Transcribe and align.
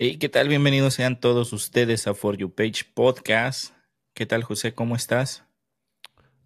Hey, 0.00 0.16
¿qué 0.18 0.28
tal? 0.28 0.46
Bienvenidos 0.46 0.94
sean 0.94 1.18
todos 1.18 1.52
ustedes 1.52 2.06
a 2.06 2.14
For 2.14 2.36
You 2.36 2.54
Page 2.54 2.84
Podcast. 2.94 3.74
¿Qué 4.14 4.26
tal, 4.26 4.44
José? 4.44 4.72
¿Cómo 4.72 4.94
estás? 4.94 5.42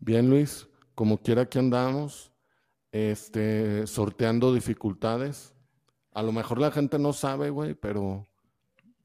Bien, 0.00 0.30
Luis. 0.30 0.68
Como 0.94 1.18
quiera 1.18 1.44
que 1.44 1.58
andamos, 1.58 2.32
este, 2.92 3.86
sorteando 3.86 4.54
dificultades. 4.54 5.54
A 6.12 6.22
lo 6.22 6.32
mejor 6.32 6.62
la 6.62 6.70
gente 6.70 6.98
no 6.98 7.12
sabe, 7.12 7.50
güey, 7.50 7.74
pero 7.74 8.26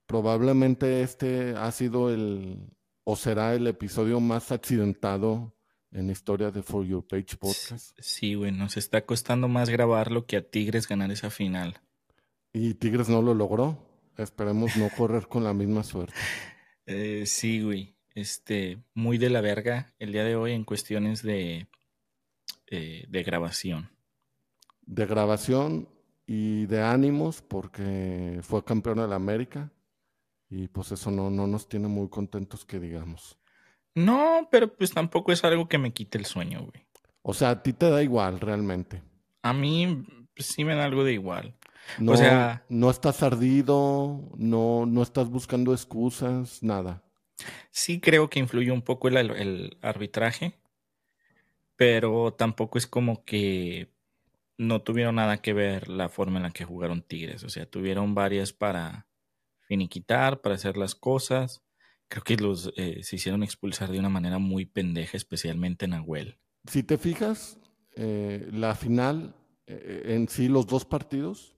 probablemente 0.05 1.01
este 1.01 1.53
ha 1.57 1.69
sido 1.73 2.09
el, 2.09 2.69
o 3.03 3.17
será 3.17 3.53
el 3.53 3.67
episodio 3.67 4.21
más 4.21 4.53
accidentado 4.53 5.53
en 5.91 6.05
la 6.05 6.13
historia 6.13 6.51
de 6.51 6.63
For 6.63 6.85
Your 6.85 7.05
Page 7.05 7.35
Podcast. 7.35 7.99
Sí, 7.99 8.35
güey, 8.35 8.53
nos 8.53 8.77
está 8.77 9.05
costando 9.05 9.49
más 9.49 9.69
grabarlo 9.69 10.25
que 10.25 10.37
a 10.37 10.41
Tigres 10.41 10.87
ganar 10.87 11.11
esa 11.11 11.29
final. 11.31 11.81
Y 12.53 12.75
Tigres 12.75 13.09
no 13.09 13.21
lo 13.21 13.33
logró. 13.33 13.86
Esperemos 14.17 14.75
no 14.77 14.89
correr 14.89 15.27
con 15.27 15.43
la 15.43 15.53
misma 15.53 15.83
suerte. 15.83 16.15
Eh, 16.85 17.25
sí, 17.25 17.61
güey. 17.61 17.95
Este, 18.15 18.79
muy 18.95 19.17
de 19.19 19.29
la 19.29 19.41
verga 19.41 19.93
el 19.99 20.11
día 20.11 20.23
de 20.23 20.35
hoy 20.35 20.53
en 20.53 20.63
cuestiones 20.63 21.21
de, 21.21 21.67
eh, 22.65 23.05
de 23.07 23.23
grabación. 23.23 23.91
De 24.81 25.05
grabación 25.05 25.87
y 26.25 26.65
de 26.65 26.81
ánimos, 26.81 27.41
porque 27.41 28.39
fue 28.41 28.63
campeón 28.63 28.97
de 28.97 29.07
la 29.07 29.15
América. 29.15 29.71
Y 30.49 30.67
pues 30.67 30.91
eso 30.91 31.11
no, 31.11 31.29
no 31.29 31.45
nos 31.45 31.67
tiene 31.67 31.87
muy 31.87 32.09
contentos 32.09 32.65
que 32.65 32.79
digamos. 32.79 33.37
No, 33.93 34.47
pero 34.49 34.75
pues 34.75 34.91
tampoco 34.91 35.31
es 35.31 35.43
algo 35.43 35.67
que 35.67 35.77
me 35.77 35.91
quite 35.91 36.17
el 36.17 36.25
sueño, 36.25 36.61
güey. 36.61 36.85
O 37.21 37.33
sea, 37.33 37.49
a 37.49 37.63
ti 37.63 37.73
te 37.73 37.89
da 37.89 38.01
igual 38.01 38.39
realmente. 38.39 39.03
A 39.41 39.53
mí 39.53 40.05
pues, 40.35 40.47
sí 40.47 40.63
me 40.63 40.75
da 40.75 40.85
algo 40.85 41.03
de 41.03 41.13
igual. 41.13 41.56
No, 41.99 42.13
o 42.13 42.17
sea, 42.17 42.65
no 42.69 42.89
estás 42.89 43.23
ardido, 43.23 44.29
no, 44.37 44.85
no 44.85 45.03
estás 45.03 45.29
buscando 45.29 45.73
excusas, 45.73 46.61
nada. 46.63 47.03
Sí 47.71 47.99
creo 47.99 48.29
que 48.29 48.39
influye 48.39 48.71
un 48.71 48.81
poco 48.81 49.07
el, 49.07 49.17
el 49.17 49.77
arbitraje, 49.81 50.59
pero 51.75 52.33
tampoco 52.33 52.77
es 52.77 52.87
como 52.87 53.23
que 53.23 53.93
no 54.57 54.81
tuvieron 54.81 55.15
nada 55.15 55.37
que 55.37 55.53
ver 55.53 55.87
la 55.87 56.09
forma 56.09 56.37
en 56.37 56.43
la 56.43 56.51
que 56.51 56.65
jugaron 56.65 57.01
Tigres. 57.01 57.43
O 57.43 57.49
sea, 57.49 57.69
tuvieron 57.69 58.15
varias 58.15 58.53
para 58.53 59.07
finiquitar, 59.61 60.41
para 60.41 60.55
hacer 60.55 60.77
las 60.77 60.95
cosas. 60.95 61.63
Creo 62.07 62.23
que 62.23 62.37
los 62.37 62.73
eh, 62.77 63.03
se 63.03 63.17
hicieron 63.17 63.43
expulsar 63.43 63.91
de 63.91 63.99
una 63.99 64.09
manera 64.09 64.39
muy 64.39 64.65
pendeja, 64.65 65.17
especialmente 65.17 65.87
Nahuel. 65.87 66.37
Si 66.65 66.83
te 66.83 66.97
fijas, 66.97 67.59
eh, 67.95 68.47
la 68.51 68.75
final, 68.75 69.35
eh, 69.67 70.03
en 70.15 70.27
sí, 70.27 70.47
los 70.47 70.67
dos 70.67 70.85
partidos, 70.85 71.56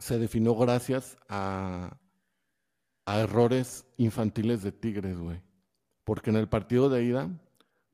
se 0.00 0.18
definió 0.18 0.56
gracias 0.56 1.16
a, 1.28 1.96
a 3.06 3.20
errores 3.20 3.86
infantiles 3.98 4.62
de 4.62 4.72
Tigres, 4.72 5.16
güey. 5.18 5.40
Porque 6.04 6.30
en 6.30 6.36
el 6.36 6.48
partido 6.48 6.88
de 6.88 7.04
ida 7.04 7.30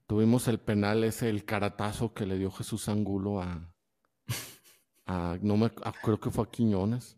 tuvimos 0.07 0.49
el 0.49 0.59
penal 0.59 1.05
ese, 1.05 1.29
el 1.29 1.45
caratazo 1.45 2.15
que 2.15 2.25
le 2.25 2.39
dio 2.39 2.51
Jesús 2.51 2.89
Angulo 2.89 3.43
a, 3.43 3.75
a 5.07 5.37
no 5.43 5.57
me 5.57 5.67
a- 5.67 5.93
creo 6.03 6.19
que 6.19 6.31
fue 6.31 6.45
a 6.45 6.51
Quiñones. 6.51 7.17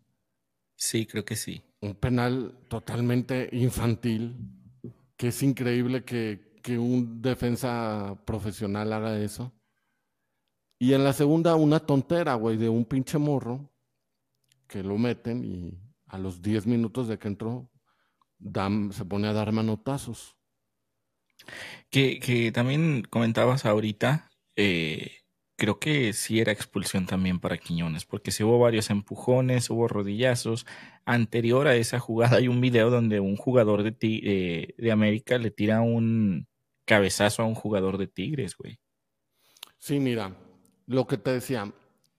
Sí, 0.74 1.06
creo 1.06 1.24
que 1.24 1.36
sí. 1.36 1.62
Un 1.80 1.94
penal 1.94 2.58
totalmente 2.68 3.48
infantil, 3.52 4.36
que 5.16 5.28
es 5.28 5.42
increíble 5.42 6.04
que, 6.04 6.58
que 6.62 6.78
un 6.78 7.20
defensa 7.22 8.18
profesional 8.24 8.92
haga 8.92 9.18
eso. 9.20 9.52
Y 10.80 10.94
en 10.94 11.04
la 11.04 11.12
segunda, 11.12 11.56
una 11.56 11.80
tontera, 11.80 12.34
güey, 12.34 12.56
de 12.56 12.68
un 12.68 12.84
pinche 12.84 13.18
morro 13.18 13.68
que 14.68 14.82
lo 14.82 14.98
meten 14.98 15.44
y 15.44 15.78
a 16.06 16.18
los 16.18 16.42
10 16.42 16.66
minutos 16.66 17.08
de 17.08 17.18
que 17.18 17.28
entró, 17.28 17.70
dan- 18.38 18.92
se 18.92 19.04
pone 19.04 19.28
a 19.28 19.32
dar 19.32 19.52
manotazos. 19.52 20.36
Que, 21.90 22.18
que 22.20 22.52
también 22.52 23.02
comentabas 23.08 23.64
ahorita, 23.64 24.30
eh, 24.56 25.12
creo 25.56 25.78
que 25.78 26.12
sí 26.12 26.40
era 26.40 26.52
expulsión 26.52 27.06
también 27.06 27.40
para 27.40 27.58
Quiñones, 27.58 28.04
porque 28.04 28.30
sí 28.30 28.44
hubo 28.44 28.58
varios 28.58 28.90
empujones, 28.90 29.70
hubo 29.70 29.88
rodillazos. 29.88 30.66
Anterior 31.04 31.66
a 31.66 31.76
esa 31.76 31.98
jugada 31.98 32.36
hay 32.36 32.48
un 32.48 32.60
video 32.60 32.90
donde 32.90 33.20
un 33.20 33.36
jugador 33.36 33.82
de, 33.82 33.92
Ti- 33.92 34.20
eh, 34.24 34.74
de 34.76 34.92
América 34.92 35.38
le 35.38 35.50
tira 35.50 35.80
un 35.80 36.46
cabezazo 36.84 37.42
a 37.42 37.46
un 37.46 37.54
jugador 37.54 37.98
de 37.98 38.06
Tigres, 38.08 38.56
güey. 38.56 38.78
Sí, 39.78 40.00
mira, 40.00 40.36
lo 40.86 41.06
que 41.06 41.16
te 41.18 41.32
decía, 41.32 41.72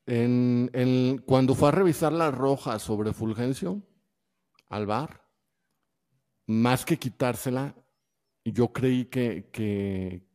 en, 0.10 0.70
en- 0.74 1.18
cuando 1.20 1.56
fue 1.56 1.70
a 1.70 1.72
revisar 1.72 2.12
la 2.14 2.32
roja 2.32 2.80
sobre 2.80 3.14
Fulgencio 3.14 3.82
al 4.70 4.86
bar, 4.86 5.28
más 6.48 6.86
que 6.86 6.98
quitársela, 6.98 7.76
yo 8.44 8.74
creí 8.74 9.06
que, 9.06 9.50
que, 9.52 10.28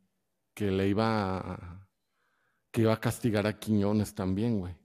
que 0.54 0.70
le 0.70 0.88
iba 0.88 1.38
a, 1.38 1.88
que 2.70 2.82
iba 2.82 2.92
a 2.92 3.00
castigar 3.00 3.46
a 3.46 3.58
Quiñones 3.58 4.14
también, 4.14 4.58
güey. 4.60 4.76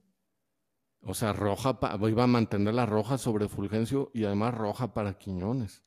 O 1.02 1.14
sea, 1.14 1.32
roja, 1.34 1.80
pa- 1.80 1.98
iba 2.10 2.24
a 2.24 2.28
mantener 2.28 2.74
la 2.74 2.86
roja 2.86 3.18
sobre 3.18 3.48
Fulgencio 3.48 4.12
y 4.14 4.26
además 4.26 4.54
roja 4.56 4.94
para 4.94 5.18
Quiñones. 5.18 5.84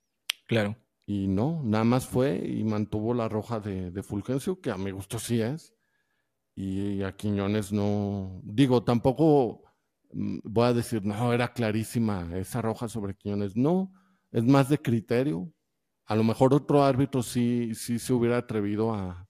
Claro. 0.47 0.77
Y 1.05 1.27
no, 1.27 1.61
nada 1.65 1.85
más 1.85 2.07
fue 2.07 2.37
y 2.37 2.63
mantuvo 2.65 3.13
la 3.13 3.29
roja 3.29 3.59
de, 3.61 3.91
de 3.91 4.03
Fulgencio, 4.03 4.61
que 4.61 4.71
a 4.71 4.77
mi 4.79 4.91
gusto 4.93 5.19
sí 5.19 5.41
es. 5.43 5.75
Y 6.55 7.03
a 7.03 7.13
Quiñones 7.17 7.73
no. 7.73 8.41
Digo, 8.45 8.83
tampoco 8.85 9.63
mm, 10.13 10.41
voy 10.45 10.67
a 10.67 10.73
decir, 10.73 11.05
no, 11.05 11.33
era 11.33 11.53
clarísima 11.53 12.29
esa 12.37 12.63
roja 12.63 12.89
sobre 12.89 13.15
Quiñones. 13.15 13.57
No, 13.57 13.93
es 14.31 14.45
más 14.45 14.69
de 14.69 14.79
criterio. 14.79 15.53
A 16.07 16.17
lo 16.17 16.25
mejor 16.25 16.55
otro 16.55 16.83
árbitro 16.85 17.23
sí, 17.23 17.75
sí 17.75 17.99
se 17.99 18.13
hubiera 18.13 18.39
atrevido 18.39 18.95
a, 18.95 19.27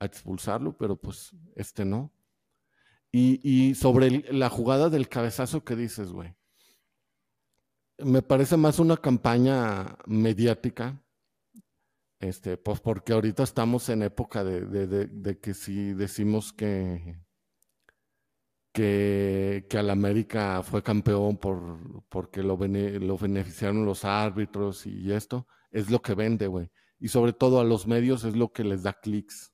expulsarlo, 0.00 0.76
pero 0.76 0.96
pues 0.96 1.30
este 1.54 1.84
no. 1.84 2.12
Y, 3.12 3.40
y 3.48 3.76
sobre 3.76 4.32
la 4.32 4.48
jugada 4.48 4.90
del 4.90 5.08
cabezazo 5.08 5.62
que 5.62 5.76
dices, 5.76 6.10
güey. 6.10 6.34
Me 7.98 8.20
parece 8.20 8.56
más 8.56 8.80
una 8.80 8.96
campaña 8.96 9.96
mediática 10.06 11.00
este, 12.22 12.56
pues 12.56 12.80
porque 12.80 13.12
ahorita 13.12 13.42
estamos 13.42 13.88
en 13.90 14.02
época 14.02 14.44
de, 14.44 14.62
de- 14.66 14.86
de- 14.86 15.06
de 15.08 15.38
que 15.40 15.52
si 15.54 15.92
decimos 15.92 16.52
que, 16.54 17.18
que, 18.72 19.66
que 19.68 19.78
al 19.78 19.90
América 19.90 20.62
fue 20.62 20.82
campeón 20.82 21.36
por, 21.36 22.04
porque 22.08 22.42
lo, 22.42 22.56
bene- 22.56 22.98
lo 23.00 23.18
beneficiaron 23.18 23.84
los 23.84 24.04
árbitros 24.04 24.86
y 24.86 25.12
esto, 25.12 25.46
es 25.70 25.90
lo 25.90 26.00
que 26.00 26.14
vende, 26.14 26.46
güey. 26.46 26.70
Y 26.98 27.08
sobre 27.08 27.32
todo 27.32 27.60
a 27.60 27.64
los 27.64 27.86
medios 27.86 28.24
es 28.24 28.36
lo 28.36 28.52
que 28.52 28.64
les 28.64 28.82
da 28.84 28.94
clics. 28.94 29.52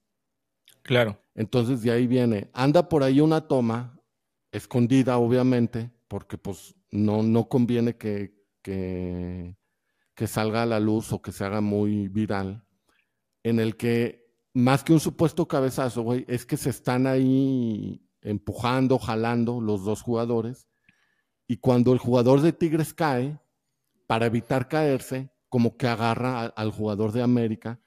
Claro. 0.83 1.21
Entonces 1.35 1.83
de 1.83 1.91
ahí 1.91 2.07
viene, 2.07 2.51
anda 2.53 2.89
por 2.89 3.03
ahí 3.03 3.21
una 3.21 3.47
toma, 3.49 4.01
escondida 4.53 5.19
obviamente, 5.19 5.91
porque 6.09 6.39
pues 6.39 6.75
no, 6.91 7.23
no 7.23 7.49
conviene 7.49 7.97
que, 7.97 8.35
que, 8.63 9.57
que 10.19 10.27
salga 10.27 10.65
a 10.65 10.67
la 10.67 10.81
luz 10.81 11.13
o 11.13 11.23
que 11.23 11.31
se 11.31 11.45
haga 11.45 11.61
muy 11.61 12.09
viral, 12.09 12.65
en 13.45 13.61
el 13.61 13.77
que 13.77 14.35
más 14.53 14.83
que 14.83 14.93
un 14.93 14.99
supuesto 14.99 15.47
cabezazo, 15.47 16.03
güey, 16.03 16.25
es 16.27 16.45
que 16.45 16.57
se 16.57 16.71
están 16.71 17.07
ahí 17.07 18.05
empujando, 18.21 18.99
jalando 18.99 19.61
los 19.61 19.85
dos 19.85 20.03
jugadores, 20.03 20.67
y 21.47 21.59
cuando 21.59 21.93
el 21.93 22.01
jugador 22.01 22.41
de 22.41 22.53
Tigres 22.53 22.93
cae, 22.93 23.39
para 24.09 24.27
evitar 24.27 24.67
caerse, 24.67 25.31
como 25.49 25.77
que 25.77 25.87
agarra 25.87 26.47
al 26.47 26.73
jugador 26.73 27.13
de 27.13 27.23
América, 27.23 27.81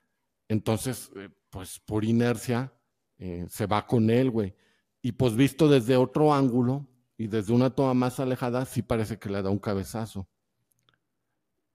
entonces, 0.48 1.12
eh, 1.18 1.28
pues 1.50 1.82
por 1.82 2.06
inercia, 2.06 2.74
eh, 3.18 3.46
se 3.50 3.66
va 3.66 3.86
con 3.86 4.10
él, 4.10 4.32
güey. 4.32 4.56
Y 5.02 5.12
pues 5.12 5.36
visto 5.36 5.68
desde 5.68 5.98
otro 5.98 6.34
ángulo 6.34 6.88
y 7.18 7.28
desde 7.28 7.52
una 7.52 7.72
toma 7.72 7.94
más 7.94 8.22
alejada, 8.22 8.64
sí 8.64 8.82
parece 8.84 9.20
que 9.20 9.30
le 9.30 9.42
da 9.42 9.50
un 9.50 9.60
cabezazo. 9.60 10.30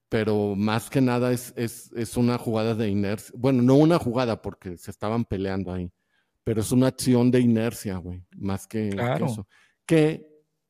Pero 0.09 0.55
más 0.55 0.89
que 0.89 1.01
nada 1.01 1.33
es, 1.33 1.53
es, 1.57 1.91
es 1.97 2.17
una 2.17 2.39
jugada 2.39 2.75
de 2.75 2.89
inercia. 2.89 3.35
Bueno, 3.37 3.63
no 3.63 3.75
una 3.75 3.99
jugada 3.99 4.41
porque 4.41 4.77
se 4.77 4.91
estaban 4.91 5.25
peleando 5.25 5.73
ahí, 5.73 5.91
pero 6.45 6.61
es 6.61 6.71
una 6.71 6.87
acción 6.89 7.31
de 7.31 7.41
inercia, 7.41 7.97
güey, 7.97 8.23
más 8.37 8.67
que, 8.69 8.91
que 8.91 8.97
Claro. 8.97 9.27
eso. 9.27 9.49
Que 9.85 10.29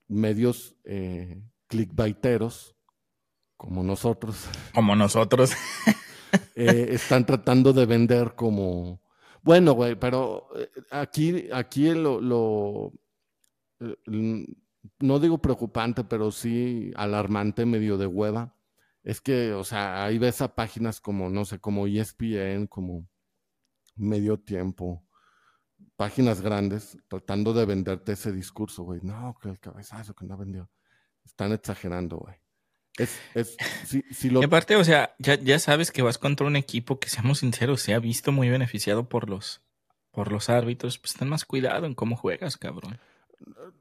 medios 0.08 0.74
eh, 0.84 1.42
clickbaiteros, 1.66 2.74
como 3.56 3.82
nosotros, 3.82 4.46
Como 4.74 4.96
nosotros. 4.96 5.52
eh, 6.54 6.88
están 6.90 7.26
tratando 7.26 7.72
de 7.72 7.86
vender 7.86 8.34
como... 8.34 9.02
Bueno, 9.42 9.74
güey, 9.74 9.94
pero 9.94 10.48
eh, 10.56 10.68
aquí, 10.90 11.48
aquí 11.52 11.90
lo, 11.90 12.20
lo, 12.20 12.92
eh, 13.80 14.46
no 14.98 15.18
digo 15.20 15.38
preocupante, 15.38 16.02
pero 16.04 16.32
sí 16.32 16.90
alarmante, 16.96 17.64
medio 17.64 17.96
de 17.96 18.06
hueva. 18.06 18.56
Es 19.06 19.20
que, 19.20 19.53
o 19.53 19.62
sea, 19.62 20.05
ahí 20.05 20.19
ves 20.19 20.41
a 20.43 20.56
páginas 20.56 21.00
como, 21.00 21.31
no 21.31 21.44
sé, 21.44 21.61
como 21.61 21.87
ESPN, 21.87 22.67
como 22.67 23.08
Medio 23.94 24.37
Tiempo, 24.37 25.06
páginas 25.94 26.41
grandes, 26.41 26.99
tratando 27.06 27.55
de 27.55 27.67
venderte 27.67 28.12
ese 28.12 28.32
discurso, 28.32 28.82
güey. 28.82 28.99
No, 29.05 29.38
que 29.41 29.49
el 29.49 29.61
cabezazo 29.61 30.12
que 30.12 30.26
no 30.26 30.37
vendió. 30.37 30.69
Están 31.25 31.53
exagerando, 31.53 32.17
güey. 32.17 32.35
Es, 32.99 33.17
es, 33.37 33.56
si, 33.85 34.03
si 34.11 34.26
Y 34.26 34.31
lo, 34.31 34.43
aparte, 34.43 34.75
o 34.75 34.82
sea, 34.82 35.14
ya, 35.20 35.37
ya 35.37 35.61
sabes 35.61 35.93
que 35.93 36.03
vas 36.03 36.19
contra 36.19 36.44
un 36.44 36.56
equipo 36.56 36.99
que, 36.99 37.08
seamos 37.08 37.38
sinceros, 37.38 37.82
se 37.82 37.94
ha 37.94 38.00
visto 38.00 38.32
muy 38.32 38.49
beneficiado 38.49 39.08
por 39.08 39.31
los, 39.31 39.62
por 40.11 40.32
los 40.32 40.50
árbitros. 40.50 40.99
Pues 40.99 41.14
ten 41.14 41.29
más 41.29 41.44
cuidado 41.44 41.87
en 41.87 41.94
cómo 41.94 42.17
juegas, 42.17 42.56
cabrón. 42.56 42.99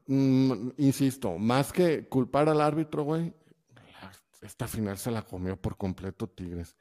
mm, 0.06 0.68
insisto, 0.78 1.36
más 1.36 1.72
que 1.72 2.06
culpar 2.06 2.48
al 2.48 2.60
árbitro, 2.60 3.02
güey, 3.02 3.34
esta 4.42 4.68
final 4.68 4.98
se 4.98 5.10
la 5.10 5.22
comió 5.22 5.60
por 5.60 5.76
completo 5.76 6.28
Tigres. 6.28 6.76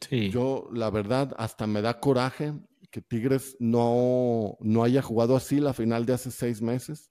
Sí. 0.00 0.30
Yo, 0.30 0.68
la 0.72 0.90
verdad, 0.90 1.34
hasta 1.38 1.66
me 1.66 1.82
da 1.82 2.00
coraje 2.00 2.54
que 2.90 3.00
Tigres 3.02 3.56
no, 3.60 4.56
no 4.60 4.82
haya 4.82 5.02
jugado 5.02 5.36
así 5.36 5.60
la 5.60 5.72
final 5.74 6.06
de 6.06 6.14
hace 6.14 6.30
seis 6.30 6.60
meses 6.62 7.08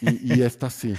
y, 0.00 0.34
y 0.34 0.42
esta 0.42 0.68
sí. 0.70 0.94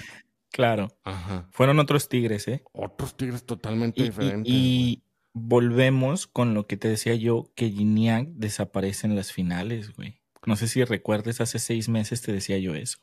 Claro. 0.51 0.87
Ajá. 1.03 1.47
Fueron 1.51 1.79
otros 1.79 2.07
tigres, 2.09 2.47
¿eh? 2.47 2.63
Otros 2.73 3.15
Tigres 3.17 3.43
totalmente 3.45 4.01
Y, 4.01 4.03
y- 4.03 4.05
diferentes. 4.09 4.53
y 4.53 5.03
volvemos 5.33 6.27
con 6.27 6.53
lo 6.53 6.67
que 6.67 6.77
te 6.77 6.87
decía 6.87 7.15
yo, 7.15 7.51
que 7.55 7.69
Gignac 7.71 8.27
desaparece 8.29 9.07
en 9.07 9.15
las 9.15 9.31
finales, 9.31 9.95
güey. 9.95 10.21
No 10.45 10.55
sé 10.55 10.67
si 10.67 10.83
recuerdes, 10.83 11.41
hace 11.41 11.57
seis 11.57 11.89
meses 11.89 12.21
te 12.21 12.31
decía 12.31 12.57
yo 12.59 12.75
eso. 12.75 12.99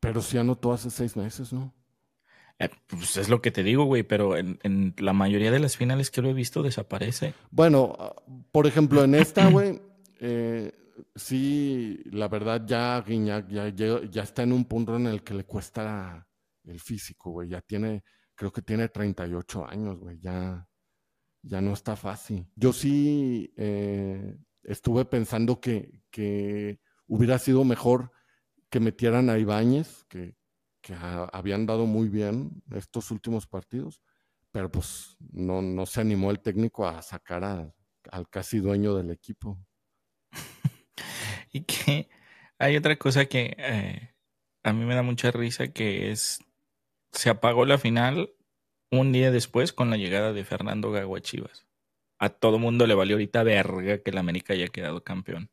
Pero 0.00 0.20
sí 0.22 0.38
anotó 0.38 0.72
hace 0.72 0.90
seis 0.90 1.16
meses, 1.16 1.52
¿no? 1.52 1.74
Eh, 2.62 2.70
pues 2.86 3.16
es 3.16 3.28
lo 3.28 3.42
que 3.42 3.50
te 3.50 3.64
digo, 3.64 3.84
güey, 3.84 4.04
pero 4.04 4.36
en, 4.36 4.58
en 4.62 4.94
la 4.98 5.12
mayoría 5.12 5.50
de 5.50 5.58
las 5.58 5.76
finales 5.76 6.10
que 6.10 6.22
lo 6.22 6.30
he 6.30 6.34
visto 6.34 6.62
desaparece. 6.62 7.34
Bueno, 7.50 8.14
por 8.52 8.66
ejemplo, 8.66 9.02
en 9.02 9.16
esta, 9.16 9.46
güey, 9.50 9.80
eh, 10.20 10.72
sí, 11.14 12.00
la 12.04 12.28
verdad, 12.28 12.62
ya 12.64 13.00
Guiñac 13.00 13.48
ya, 13.48 13.68
ya, 13.68 14.00
ya 14.08 14.22
está 14.22 14.44
en 14.44 14.52
un 14.52 14.64
punto 14.66 14.96
en 14.96 15.08
el 15.08 15.24
que 15.24 15.34
le 15.34 15.44
cuesta 15.44 16.28
el 16.64 16.78
físico, 16.78 17.32
güey. 17.32 17.48
Ya 17.48 17.60
tiene, 17.60 18.04
creo 18.36 18.52
que 18.52 18.62
tiene 18.62 18.88
38 18.88 19.66
años, 19.68 19.98
güey. 19.98 20.20
Ya, 20.20 20.64
ya 21.42 21.60
no 21.60 21.72
está 21.72 21.96
fácil. 21.96 22.46
Yo 22.54 22.72
sí 22.72 23.52
eh, 23.56 24.36
estuve 24.62 25.04
pensando 25.04 25.60
que, 25.60 26.02
que 26.10 26.78
hubiera 27.08 27.40
sido 27.40 27.64
mejor 27.64 28.12
que 28.70 28.78
metieran 28.78 29.28
a 29.30 29.38
Ibáñez, 29.38 30.04
que, 30.04 30.36
que 30.82 30.94
a- 30.94 31.24
habían 31.32 31.66
dado 31.66 31.86
muy 31.86 32.08
bien 32.10 32.62
estos 32.74 33.10
últimos 33.10 33.46
partidos, 33.46 34.02
pero 34.50 34.70
pues 34.70 35.16
no, 35.32 35.62
no 35.62 35.86
se 35.86 36.00
animó 36.02 36.30
el 36.30 36.40
técnico 36.40 36.86
a 36.86 37.00
sacar 37.02 37.44
a- 37.44 37.74
al 38.10 38.28
casi 38.28 38.58
dueño 38.58 38.94
del 38.96 39.10
equipo. 39.10 39.58
Y 41.52 41.62
que 41.64 42.08
hay 42.58 42.76
otra 42.76 42.96
cosa 42.96 43.26
que 43.26 43.54
eh, 43.58 44.14
a 44.62 44.72
mí 44.72 44.84
me 44.84 44.94
da 44.94 45.02
mucha 45.02 45.30
risa, 45.30 45.68
que 45.68 46.10
es, 46.10 46.40
se 47.12 47.30
apagó 47.30 47.66
la 47.66 47.78
final 47.78 48.32
un 48.90 49.12
día 49.12 49.30
después 49.30 49.72
con 49.72 49.90
la 49.90 49.96
llegada 49.96 50.32
de 50.32 50.44
Fernando 50.44 50.92
Gago 50.92 51.16
a 51.16 51.20
Chivas. 51.20 51.66
A 52.18 52.30
todo 52.30 52.58
mundo 52.58 52.86
le 52.86 52.94
valió 52.94 53.16
ahorita 53.16 53.42
verga 53.42 53.98
que 53.98 54.10
el 54.10 54.18
América 54.18 54.54
haya 54.54 54.68
quedado 54.68 55.02
campeón. 55.04 55.50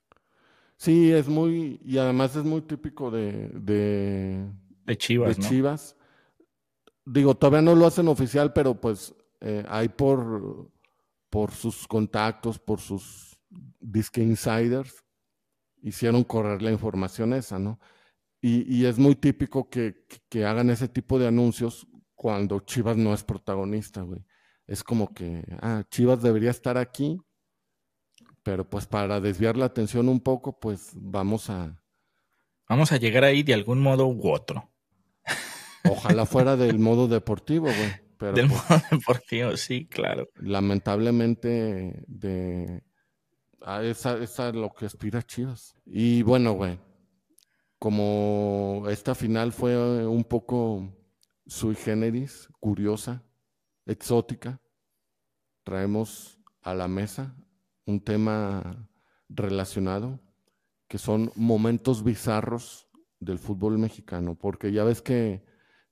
Sí, 0.77 1.11
es 1.11 1.27
muy, 1.27 1.79
y 1.83 1.97
además 1.97 2.35
es 2.35 2.43
muy 2.45 2.61
típico 2.61 3.11
de, 3.11 3.49
de, 3.49 4.45
De 4.89 4.97
Chivas, 4.97 5.37
de 5.37 5.43
¿no? 5.43 5.49
Chivas. 5.49 5.95
Digo, 7.05 7.35
todavía 7.35 7.61
no 7.61 7.75
lo 7.75 7.87
hacen 7.87 8.07
oficial, 8.07 8.53
pero 8.53 8.79
pues 8.79 9.15
eh, 9.41 9.63
hay 9.67 9.89
por, 9.89 10.71
por 11.29 11.51
sus 11.51 11.87
contactos, 11.87 12.59
por 12.59 12.79
sus 12.79 13.39
disque 13.79 14.21
insiders, 14.21 15.03
hicieron 15.81 16.23
correr 16.23 16.61
la 16.61 16.71
información 16.71 17.33
esa, 17.33 17.57
¿no? 17.57 17.79
Y, 18.41 18.63
y 18.73 18.85
es 18.85 18.97
muy 18.99 19.15
típico 19.15 19.69
que, 19.69 20.05
que- 20.07 20.19
que 20.29 20.45
hagan 20.45 20.69
ese 20.69 20.87
tipo 20.87 21.17
de 21.19 21.27
anuncios 21.27 21.87
cuando 22.15 22.59
Chivas 22.59 22.97
no 22.97 23.13
es 23.13 23.23
protagonista, 23.23 24.01
güey. 24.01 24.25
Es 24.67 24.83
como 24.83 25.13
que, 25.13 25.43
ah, 25.61 25.83
Chivas 25.89 26.21
debería 26.21 26.51
estar 26.51 26.77
aquí, 26.77 27.19
pero 28.43 28.69
pues 28.69 28.85
para 28.85 29.19
desviar 29.19 29.57
la 29.57 29.65
atención 29.65 30.09
un 30.09 30.19
poco, 30.19 30.59
pues 30.59 30.91
vamos 30.95 31.49
a, 31.49 31.75
Vamos 32.67 32.91
a 32.91 32.97
llegar 32.97 33.23
ahí 33.23 33.41
de 33.41 33.55
algún 33.55 33.81
modo 33.81 34.05
u 34.07 34.29
otro. 34.31 34.69
Ojalá 35.91 36.25
fuera 36.25 36.55
del 36.55 36.79
modo 36.79 37.07
deportivo, 37.07 37.65
güey. 37.65 38.09
Pero 38.17 38.33
Del 38.33 38.49
pues, 38.49 38.69
modo 38.69 38.81
deportivo, 38.91 39.57
sí, 39.57 39.85
claro. 39.85 40.27
lamentablemente 40.35 42.03
de 42.07 42.83
a 43.61 43.83
esa, 43.83 44.17
esa 44.17 44.49
es 44.49 44.55
lo 44.55 44.73
que 44.73 44.85
aspira 44.85 45.21
Chivas. 45.21 45.75
Y 45.85 46.21
bueno, 46.23 46.53
güey, 46.53 46.79
como 47.77 48.83
esta 48.89 49.15
final 49.15 49.51
fue 49.51 50.05
un 50.05 50.23
poco 50.23 50.93
sui 51.45 51.75
generis, 51.75 52.49
curiosa, 52.59 53.23
exótica, 53.85 54.61
traemos 55.63 56.39
a 56.61 56.73
la 56.73 56.87
mesa 56.87 57.35
un 57.85 58.01
tema 58.01 58.89
relacionado 59.29 60.19
que 60.87 60.97
son 60.97 61.31
momentos 61.35 62.03
bizarros 62.03 62.87
del 63.19 63.39
fútbol 63.39 63.77
mexicano, 63.77 64.35
porque 64.35 64.71
ya 64.71 64.83
ves 64.83 65.01
que, 65.01 65.43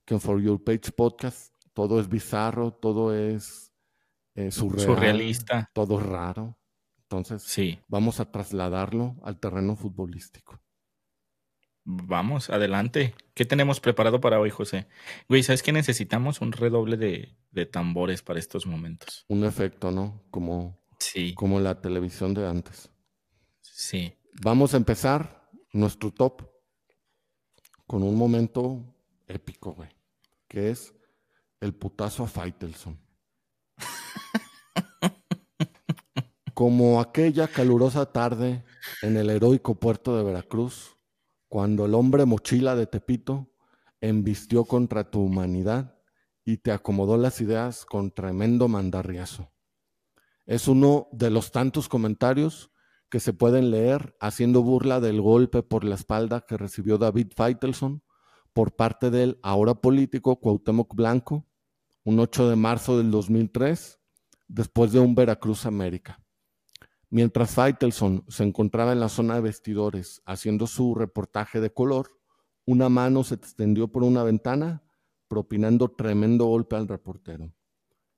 que 0.07 0.13
en 0.15 0.21
For 0.21 0.41
Your 0.41 0.63
Page 0.63 0.91
Podcast 0.95 1.53
todo 1.73 1.99
es 1.99 2.07
bizarro, 2.09 2.71
todo 2.73 3.13
es 3.13 3.71
eh, 4.33 4.49
surreal, 4.51 4.85
Surrealista. 4.87 5.69
todo 5.73 5.99
es 5.99 6.05
raro. 6.07 6.57
Entonces, 7.03 7.43
Sí, 7.43 7.79
vamos 7.87 8.19
a 8.19 8.31
trasladarlo 8.31 9.15
al 9.23 9.39
terreno 9.39 9.75
futbolístico. 9.75 10.59
vamos, 11.83 12.49
adelante. 12.49 13.13
¿Qué 13.33 13.45
tenemos 13.45 13.79
preparado 13.79 14.19
para 14.19 14.39
hoy, 14.39 14.49
José? 14.49 14.87
Güey, 15.29 15.43
¿sabes 15.43 15.61
qué 15.63 15.71
necesitamos? 15.71 16.41
Un 16.41 16.51
redoble 16.51 16.97
de, 16.97 17.37
de 17.51 17.65
tambores 17.65 18.21
para 18.23 18.39
estos 18.39 18.65
momentos. 18.65 19.23
Un 19.29 19.43
efecto, 19.45 19.91
¿no? 19.91 20.23
Como, 20.31 20.81
Sí, 20.99 21.33
como 21.35 21.59
la 21.59 21.79
televisión 21.81 22.33
de 22.33 22.47
antes. 22.47 22.89
sí. 23.61 24.13
Vamos 24.41 24.73
a 24.73 24.77
empezar 24.77 25.49
nuestro 25.73 26.11
top 26.11 26.43
con 27.87 28.03
un 28.03 28.15
momento 28.15 28.95
épico, 29.27 29.71
güey, 29.73 29.89
que 30.47 30.69
es 30.69 30.93
el 31.59 31.73
putazo 31.73 32.23
a 32.23 32.27
Faitelson. 32.27 32.99
Como 36.53 36.99
aquella 36.99 37.47
calurosa 37.47 38.11
tarde 38.11 38.65
en 39.01 39.17
el 39.17 39.29
heroico 39.29 39.75
puerto 39.75 40.17
de 40.17 40.23
Veracruz, 40.23 40.97
cuando 41.47 41.85
el 41.85 41.93
hombre 41.93 42.25
mochila 42.25 42.75
de 42.75 42.87
Tepito 42.87 43.53
embistió 44.01 44.65
contra 44.65 45.09
tu 45.09 45.21
humanidad 45.21 45.97
y 46.45 46.57
te 46.57 46.71
acomodó 46.71 47.17
las 47.17 47.41
ideas 47.41 47.85
con 47.85 48.11
tremendo 48.11 48.67
mandarriazo. 48.67 49.51
Es 50.45 50.67
uno 50.67 51.09
de 51.11 51.29
los 51.29 51.51
tantos 51.51 51.89
comentarios 51.89 52.71
que 53.09 53.19
se 53.19 53.33
pueden 53.33 53.71
leer 53.71 54.15
haciendo 54.19 54.61
burla 54.61 54.99
del 54.99 55.21
golpe 55.21 55.61
por 55.61 55.83
la 55.83 55.95
espalda 55.95 56.41
que 56.41 56.57
recibió 56.57 56.97
David 56.97 57.33
Feitelson 57.35 58.03
por 58.57 58.75
parte 58.75 59.11
del 59.11 59.37
ahora 59.43 59.75
político 59.75 60.39
Cuauhtémoc 60.39 60.95
Blanco, 60.95 61.45
un 62.03 62.19
8 62.19 62.49
de 62.49 62.55
marzo 62.55 62.97
del 62.97 63.11
2003, 63.11 63.99
después 64.47 64.91
de 64.91 64.99
un 64.99 65.13
Veracruz 65.13 65.67
América. 65.67 66.19
Mientras 67.11 67.51
Feitelson 67.51 68.25
se 68.27 68.43
encontraba 68.43 68.93
en 68.93 68.99
la 68.99 69.09
zona 69.09 69.35
de 69.35 69.41
vestidores 69.41 70.23
haciendo 70.25 70.65
su 70.65 70.95
reportaje 70.95 71.61
de 71.61 71.71
color, 71.71 72.19
una 72.65 72.89
mano 72.89 73.23
se 73.23 73.35
extendió 73.35 73.89
por 73.89 74.01
una 74.03 74.23
ventana, 74.23 74.81
propinando 75.27 75.89
tremendo 75.89 76.45
golpe 76.45 76.77
al 76.77 76.87
reportero. 76.87 77.53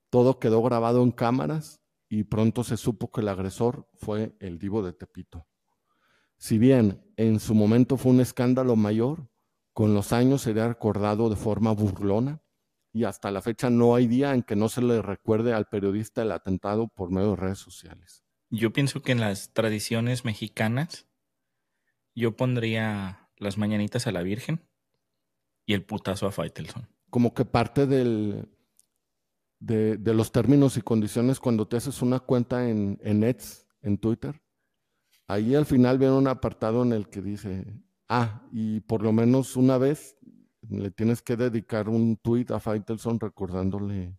Todo 0.10 0.39
quedó 0.39 0.63
grabado 0.63 1.03
en 1.03 1.12
cámaras 1.12 1.81
y 2.08 2.24
pronto 2.24 2.63
se 2.63 2.77
supo 2.77 3.12
que 3.12 3.19
el 3.19 3.27
agresor 3.27 3.89
fue 3.96 4.38
el 4.39 4.58
divo 4.58 4.84
de 4.84 4.93
Tepito. 4.93 5.48
Si 6.38 6.58
bien 6.58 7.03
en 7.17 7.41
su 7.41 7.53
momento 7.53 7.98
fue 7.98 8.13
un 8.13 8.22
escándalo 8.22 8.77
mayor, 8.77 9.27
con 9.80 9.94
los 9.94 10.12
años 10.12 10.42
sería 10.42 10.68
recordado 10.68 11.30
de 11.30 11.38
forma 11.38 11.72
burlona 11.72 12.44
y 12.92 13.06
hasta 13.06 13.32
la 13.32 13.42
fecha 13.42 13.70
no 13.70 13.96
hay 13.96 14.08
día 14.08 14.34
en 14.34 14.44
que 14.44 14.58
no 14.58 14.68
se 14.68 14.82
le 14.82 15.02
recuerde 15.02 15.54
al 15.54 15.70
periodista 15.70 16.22
el 16.22 16.34
atentado 16.34 16.90
por 16.90 17.12
medio 17.12 17.30
de 17.30 17.36
redes 17.38 17.60
sociales. 17.60 18.26
Yo 18.50 18.74
pienso 18.74 19.02
que 19.02 19.14
en 19.14 19.22
las 19.22 19.54
tradiciones 19.54 20.26
mexicanas 20.26 21.08
yo 22.14 22.36
pondría 22.36 23.30
las 23.38 23.58
mañanitas 23.58 24.06
a 24.06 24.12
la 24.12 24.22
Virgen 24.22 24.68
y 25.66 25.76
el 25.76 25.86
putazo 25.86 26.28
a 26.28 26.34
Faitelson. 26.34 26.90
Como 27.10 27.34
que 27.34 27.46
parte 27.46 27.88
del, 27.88 28.50
de, 29.60 29.96
de 29.96 30.14
los 30.14 30.34
términos 30.34 30.76
y 30.76 30.82
condiciones 30.82 31.40
cuando 31.40 31.70
te 31.70 31.78
haces 31.78 32.02
una 32.02 32.20
cuenta 32.20 32.68
en, 32.68 33.00
en 33.02 33.22
Nets, 33.22 33.66
en 33.82 33.98
Twitter, 33.98 34.42
ahí 35.30 35.56
al 35.56 35.66
final 35.66 35.98
viene 35.98 36.16
un 36.16 36.28
apartado 36.28 36.84
en 36.84 36.92
el 36.92 37.08
que 37.08 37.22
dice, 37.22 37.82
ah, 38.10 38.42
y 38.51 38.82
por 38.82 39.01
lo 39.01 39.13
menos 39.13 39.56
una 39.56 39.78
vez 39.78 40.18
le 40.70 40.92
tienes 40.92 41.22
que 41.22 41.38
dedicar 41.38 41.88
un 41.88 42.18
tweet 42.18 42.48
a 42.50 42.60
Faitelson 42.60 43.20
recordándole 43.20 44.18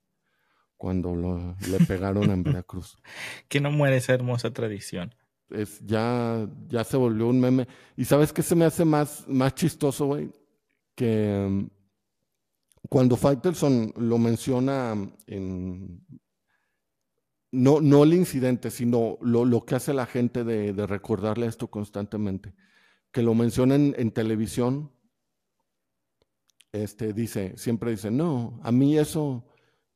cuando 0.76 1.14
lo- 1.14 1.56
le 1.70 1.84
pegaron 1.86 2.30
en 2.30 2.42
Veracruz. 2.42 2.96
Que 3.48 3.60
no 3.60 3.70
muere 3.70 3.98
esa 3.98 4.14
hermosa 4.14 4.52
tradición. 4.52 5.14
Es, 5.50 5.84
ya, 5.84 6.48
ya 6.68 6.84
se 6.84 6.96
volvió 6.96 7.28
un 7.28 7.40
meme. 7.40 7.66
¿Y 7.96 8.04
sabes 8.04 8.32
qué 8.32 8.42
se 8.42 8.54
me 8.54 8.64
hace 8.64 8.84
más, 8.84 9.28
más 9.28 9.54
chistoso, 9.54 10.06
güey? 10.06 10.30
Que 10.94 11.46
mm, 11.50 11.66
cuando 12.88 13.16
Faitelson 13.16 13.92
lo 13.96 14.16
menciona 14.18 14.94
en, 15.26 16.04
no, 17.52 17.80
no 17.80 18.04
el 18.04 18.14
incidente, 18.14 18.70
sino 18.70 19.18
lo, 19.20 19.64
que 19.64 19.74
hace 19.74 19.92
la 19.92 20.06
gente 20.06 20.44
de, 20.44 20.72
recordarle 20.86 21.46
esto 21.46 21.68
constantemente, 21.68 22.54
que 23.12 23.22
lo 23.22 23.34
menciona 23.34 23.74
en, 23.74 24.10
televisión, 24.12 24.92
este, 26.72 27.12
dice, 27.12 27.56
siempre 27.56 27.90
dice, 27.90 28.10
no, 28.10 28.60
a 28.62 28.70
mí 28.70 28.96
eso 28.98 29.46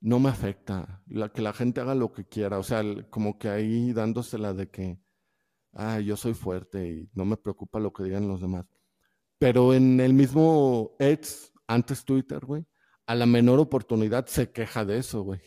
no 0.01 0.19
me 0.19 0.29
afecta, 0.29 1.03
la, 1.07 1.31
que 1.31 1.43
la 1.43 1.53
gente 1.53 1.81
haga 1.81 1.95
lo 1.95 2.13
que 2.13 2.27
quiera, 2.27 2.59
o 2.59 2.63
sea, 2.63 2.83
como 3.11 3.39
que 3.39 3.49
ahí 3.49 3.93
dándosela 3.93 4.53
de 4.53 4.69
que, 4.69 4.99
ah, 5.73 6.01
yo 6.01 6.17
soy 6.17 6.35
fuerte 6.35 6.87
y 6.87 7.11
no 7.15 7.25
me 7.25 7.37
preocupa 7.37 7.79
lo 7.81 7.93
que 7.93 8.05
digan 8.05 8.29
los 8.29 8.41
demás. 8.41 8.67
Pero 9.39 9.75
en 9.75 10.01
el 10.01 10.15
mismo 10.15 10.97
Eds, 10.99 11.53
antes 11.67 12.05
Twitter, 12.05 12.45
güey, 12.45 12.67
a 13.07 13.15
la 13.15 13.27
menor 13.27 13.61
oportunidad 13.61 14.27
se 14.27 14.51
queja 14.51 14.85
de 14.85 14.99
eso, 14.99 15.23
güey. 15.23 15.41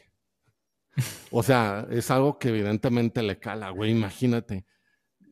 O 1.32 1.44
sea, 1.44 1.88
es 1.92 2.10
algo 2.12 2.40
que 2.40 2.50
evidentemente 2.50 3.22
le 3.22 3.40
cala, 3.40 3.70
güey, 3.70 3.92
imagínate. 3.92 4.66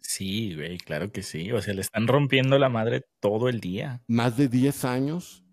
Sí, 0.08 0.56
güey, 0.56 0.78
claro 0.78 1.12
que 1.12 1.24
sí. 1.24 1.52
O 1.52 1.62
sea, 1.62 1.74
le 1.74 1.82
están 1.82 2.08
rompiendo 2.08 2.60
la 2.60 2.70
madre 2.70 3.02
todo 3.20 3.50
el 3.50 3.60
día. 3.60 4.04
Más 4.08 4.38
de 4.38 4.48
10 4.48 4.86
años 4.86 5.44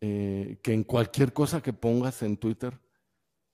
eh, 0.00 0.58
que 0.62 0.72
en 0.72 0.84
cualquier 0.84 1.32
cosa 1.32 1.60
que 1.60 1.72
pongas 1.72 2.22
en 2.22 2.36
Twitter 2.36 2.80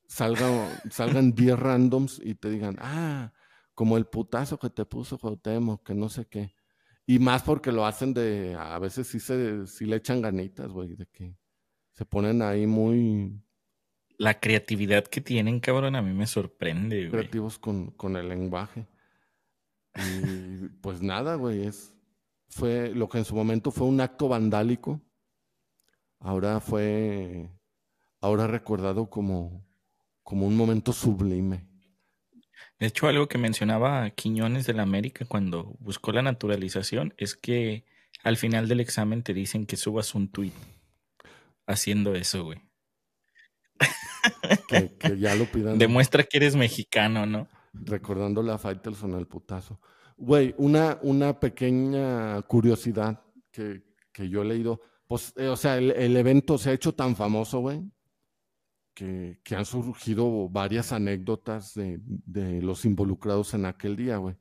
salga, 0.06 0.46
salgan 0.90 1.34
10 1.34 1.58
randoms 1.58 2.20
y 2.22 2.34
te 2.34 2.50
digan, 2.50 2.76
ah, 2.80 3.32
como 3.74 3.96
el 3.96 4.06
putazo 4.06 4.58
que 4.58 4.70
te 4.70 4.84
puso 4.84 5.18
Cuauhtémoc, 5.18 5.84
que 5.84 5.94
no 5.94 6.08
sé 6.08 6.26
qué. 6.26 6.54
Y 7.06 7.18
más 7.18 7.42
porque 7.42 7.72
lo 7.72 7.86
hacen 7.86 8.12
de, 8.12 8.54
a 8.58 8.78
veces 8.78 9.06
sí, 9.06 9.20
se, 9.20 9.66
sí 9.66 9.86
le 9.86 9.96
echan 9.96 10.20
ganitas, 10.20 10.68
güey, 10.68 10.94
de 10.94 11.06
que 11.06 11.36
se 11.92 12.04
ponen 12.04 12.42
ahí 12.42 12.66
muy... 12.66 13.40
La 14.16 14.38
creatividad 14.38 15.04
que 15.04 15.20
tienen, 15.20 15.58
cabrón, 15.58 15.96
a 15.96 16.02
mí 16.02 16.12
me 16.12 16.26
sorprende, 16.26 17.08
güey. 17.08 17.10
Creativos 17.10 17.58
con, 17.58 17.90
con 17.92 18.16
el 18.16 18.28
lenguaje. 18.28 18.86
Y 19.96 20.68
pues 20.80 21.02
nada, 21.02 21.36
güey, 21.36 21.66
es, 21.66 21.94
fue 22.48 22.94
lo 22.94 23.08
que 23.08 23.18
en 23.18 23.24
su 23.24 23.34
momento 23.34 23.70
fue 23.70 23.86
un 23.86 24.00
acto 24.00 24.28
vandálico. 24.28 25.00
Ahora 26.20 26.60
fue, 26.60 27.50
ahora 28.20 28.46
recordado 28.46 29.10
como, 29.10 29.66
como 30.22 30.46
un 30.46 30.56
momento 30.56 30.92
sublime. 30.92 31.66
De 32.78 32.86
hecho, 32.86 33.08
algo 33.08 33.28
que 33.28 33.38
mencionaba 33.38 34.10
Quiñones 34.10 34.66
de 34.66 34.74
la 34.74 34.82
América 34.82 35.24
cuando 35.26 35.76
buscó 35.80 36.12
la 36.12 36.22
naturalización 36.22 37.14
es 37.16 37.36
que 37.36 37.84
al 38.22 38.36
final 38.36 38.68
del 38.68 38.80
examen 38.80 39.22
te 39.22 39.34
dicen 39.34 39.66
que 39.66 39.76
subas 39.76 40.14
un 40.14 40.28
tweet 40.28 40.52
haciendo 41.66 42.14
eso, 42.14 42.44
güey. 42.44 42.60
Que, 44.68 45.18
ya 45.18 45.34
lo 45.34 45.44
pidan. 45.44 45.78
Demuestra 45.78 46.22
que 46.24 46.38
eres 46.38 46.56
mexicano, 46.56 47.26
¿no? 47.26 47.48
Recordándole 47.74 48.52
a 48.52 48.58
Faitelson 48.58 49.14
el 49.14 49.26
putazo. 49.26 49.80
Güey, 50.16 50.54
una, 50.58 50.98
una 51.02 51.38
pequeña 51.38 52.40
curiosidad 52.42 53.22
que, 53.50 53.82
yo 54.16 54.42
he 54.42 54.44
leído. 54.44 54.80
Pues, 55.06 55.32
eh, 55.36 55.48
o 55.48 55.56
sea, 55.56 55.76
el, 55.76 56.16
evento 56.16 56.56
se 56.56 56.70
ha 56.70 56.72
hecho 56.72 56.94
tan 56.94 57.16
famoso, 57.16 57.60
güey, 57.60 57.82
que, 58.94 59.40
han 59.56 59.64
surgido 59.64 60.48
varias 60.48 60.92
anécdotas 60.92 61.74
de, 61.74 62.62
los 62.62 62.84
involucrados 62.84 63.54
en 63.54 63.66
aquel 63.66 63.96
día, 63.96 64.18
güey. 64.18 64.36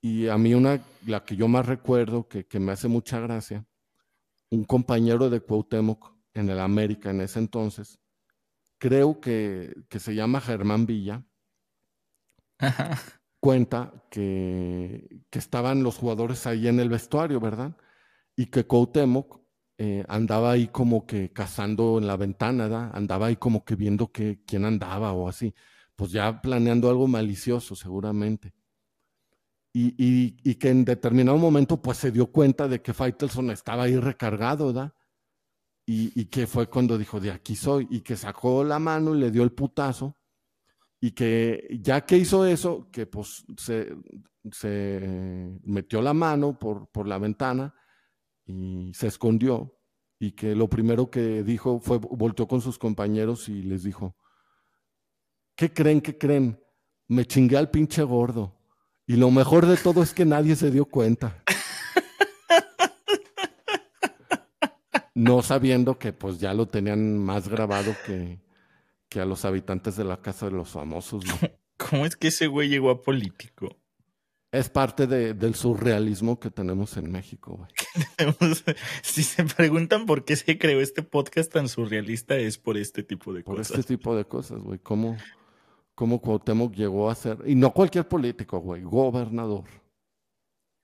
Y 0.00 0.28
a 0.28 0.36
mí 0.36 0.54
una, 0.54 0.84
la 1.06 1.24
que 1.24 1.36
yo 1.36 1.48
más 1.48 1.66
recuerdo, 1.66 2.28
que, 2.28 2.46
me 2.60 2.72
hace 2.72 2.88
mucha 2.88 3.20
gracia, 3.20 3.64
un 4.50 4.64
compañero 4.64 5.30
de 5.30 5.40
Cuauhtémoc 5.40 6.14
en 6.34 6.50
el 6.50 6.60
América 6.60 7.10
en 7.10 7.20
ese 7.20 7.38
entonces, 7.38 7.98
creo 8.78 9.20
que, 9.20 9.74
se 9.90 10.14
llama 10.14 10.40
Germán 10.40 10.86
Villa, 10.86 11.24
cuenta 13.40 13.92
que, 14.10 15.24
que, 15.30 15.38
estaban 15.38 15.82
los 15.82 15.96
jugadores 15.96 16.46
ahí 16.46 16.68
en 16.68 16.80
el 16.80 16.88
vestuario, 16.88 17.40
¿verdad? 17.40 17.76
Y 18.36 18.46
que 18.46 18.66
Cuauhtémoc 18.66 19.42
eh, 19.78 20.04
andaba 20.08 20.52
ahí 20.52 20.68
como 20.68 21.06
que 21.06 21.32
cazando 21.32 21.98
en 21.98 22.06
la 22.06 22.16
ventana, 22.16 22.90
andaba 22.94 23.26
ahí 23.26 23.36
como 23.36 23.64
que 23.64 23.74
viendo 23.74 24.12
que, 24.12 24.42
quién 24.46 24.64
andaba 24.64 25.12
o 25.12 25.28
así, 25.28 25.54
pues 25.96 26.12
ya 26.12 26.40
planeando 26.40 26.88
algo 26.88 27.08
malicioso 27.08 27.74
seguramente. 27.74 28.54
Y, 29.74 29.94
y, 30.44 30.54
que 30.56 30.68
en 30.68 30.84
determinado 30.84 31.38
momento 31.38 31.80
pues 31.80 31.98
se 31.98 32.12
dio 32.12 32.30
cuenta 32.30 32.68
de 32.68 32.82
que 32.82 32.92
Faitelson 32.92 33.50
estaba 33.50 33.84
ahí 33.84 33.96
recargado, 33.96 34.66
¿verdad? 34.66 34.94
Y, 35.86 36.12
y, 36.20 36.26
que 36.26 36.46
fue 36.46 36.68
cuando 36.68 36.98
dijo, 36.98 37.18
de 37.20 37.32
aquí 37.32 37.56
soy, 37.56 37.88
y 37.90 38.02
que 38.02 38.16
sacó 38.16 38.64
la 38.64 38.78
mano 38.78 39.16
y 39.16 39.18
le 39.18 39.30
dio 39.30 39.42
el 39.42 39.52
putazo, 39.52 40.16
y 41.04 41.10
que 41.10 41.66
ya 41.82 42.06
que 42.06 42.16
hizo 42.16 42.46
eso, 42.46 42.88
que 42.92 43.06
pues 43.06 43.44
se, 43.56 43.92
se 44.52 45.58
metió 45.64 46.00
la 46.00 46.14
mano 46.14 46.56
por, 46.56 46.88
por 46.92 47.08
la 47.08 47.18
ventana, 47.18 47.74
y 48.46 48.92
se 48.94 49.08
escondió 49.08 49.76
y 50.20 50.30
que 50.32 50.54
lo 50.54 50.68
primero 50.68 51.10
que 51.10 51.42
dijo 51.42 51.80
fue, 51.80 51.98
volteó 51.98 52.46
con 52.46 52.60
sus 52.60 52.78
compañeros 52.78 53.48
y 53.48 53.62
les 53.62 53.82
dijo, 53.82 54.16
¿qué 55.56 55.72
creen? 55.72 56.00
¿Qué 56.00 56.16
creen? 56.16 56.60
Me 57.08 57.26
chingué 57.26 57.56
al 57.56 57.70
pinche 57.70 58.04
gordo. 58.04 58.56
Y 59.04 59.16
lo 59.16 59.32
mejor 59.32 59.66
de 59.66 59.76
todo 59.76 60.04
es 60.04 60.14
que 60.14 60.24
nadie 60.24 60.54
se 60.54 60.70
dio 60.70 60.84
cuenta. 60.84 61.42
No 65.14 65.42
sabiendo 65.42 65.98
que 65.98 66.14
pues 66.14 66.40
ya 66.40 66.54
lo 66.54 66.66
tenían 66.66 67.18
más 67.18 67.46
grabado 67.46 67.94
que, 68.06 68.41
que 69.12 69.20
a 69.20 69.26
los 69.26 69.44
habitantes 69.44 69.96
de 69.96 70.04
la 70.04 70.22
casa 70.22 70.46
de 70.46 70.52
los 70.52 70.70
famosos. 70.70 71.22
¿Cómo 71.76 72.06
es 72.06 72.16
que 72.16 72.28
ese 72.28 72.46
güey 72.46 72.68
llegó 72.68 72.90
a 72.90 73.02
político? 73.02 73.76
Es 74.50 74.68
parte 74.68 75.06
del 75.06 75.54
surrealismo 75.54 76.38
que 76.38 76.50
tenemos 76.50 76.96
en 76.96 77.10
México, 77.10 77.56
güey. 77.56 77.70
si 79.02 79.22
se 79.22 79.44
preguntan 79.44 80.04
por 80.04 80.24
qué 80.24 80.36
se 80.36 80.58
creó 80.58 80.80
este 80.80 81.02
podcast 81.02 81.52
tan 81.52 81.68
surrealista, 81.68 82.36
es 82.36 82.58
por 82.58 82.76
este 82.76 83.02
tipo 83.02 83.32
de 83.32 83.42
cosas. 83.42 83.68
Por 83.68 83.80
este 83.80 83.94
tipo 83.94 84.14
de 84.14 84.26
cosas, 84.26 84.60
güey. 84.60 84.78
¿Cómo, 84.78 85.16
cómo 85.94 86.20
Cuauhtémoc 86.20 86.74
llegó 86.74 87.10
a 87.10 87.14
ser, 87.14 87.38
y 87.46 87.54
no 87.54 87.72
cualquier 87.72 88.06
político, 88.06 88.60
güey, 88.60 88.82
gobernador. 88.82 89.64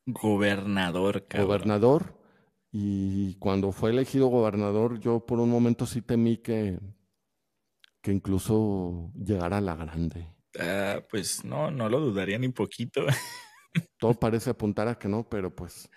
Gobernador, 0.06 1.26
cabrón. 1.26 1.46
Gobernador. 1.46 2.18
Y 2.72 3.34
cuando 3.34 3.72
fue 3.72 3.90
elegido 3.90 4.28
gobernador, 4.28 4.98
yo 4.98 5.20
por 5.20 5.40
un 5.40 5.50
momento 5.50 5.84
sí 5.84 6.00
temí 6.00 6.38
que, 6.38 6.78
que 8.00 8.12
incluso 8.12 9.12
llegara 9.14 9.58
a 9.58 9.60
la 9.60 9.74
grande. 9.74 10.34
Ah, 10.58 11.02
pues 11.08 11.44
no, 11.44 11.70
no 11.70 11.88
lo 11.88 12.00
dudaría 12.00 12.38
ni 12.38 12.48
poquito. 12.48 13.06
Todo 13.98 14.14
parece 14.14 14.50
apuntar 14.50 14.88
a 14.88 14.98
que 14.98 15.08
no, 15.08 15.28
pero 15.28 15.54
pues 15.54 15.90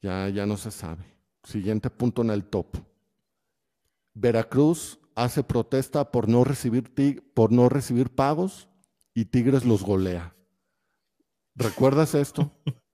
ya, 0.00 0.28
ya 0.28 0.46
no 0.46 0.56
se 0.56 0.70
sabe. 0.70 1.04
Siguiente 1.42 1.90
punto 1.90 2.22
en 2.22 2.30
el 2.30 2.44
top. 2.44 2.76
Veracruz 4.14 4.98
hace 5.14 5.42
protesta 5.42 6.10
por 6.10 6.28
no 6.28 6.44
recibir, 6.44 6.92
por 7.34 7.52
no 7.52 7.68
recibir 7.68 8.10
pagos 8.10 8.68
y 9.14 9.26
Tigres 9.26 9.64
los 9.64 9.82
golea. 9.82 10.36
¿Recuerdas 11.54 12.14
esto? 12.14 12.52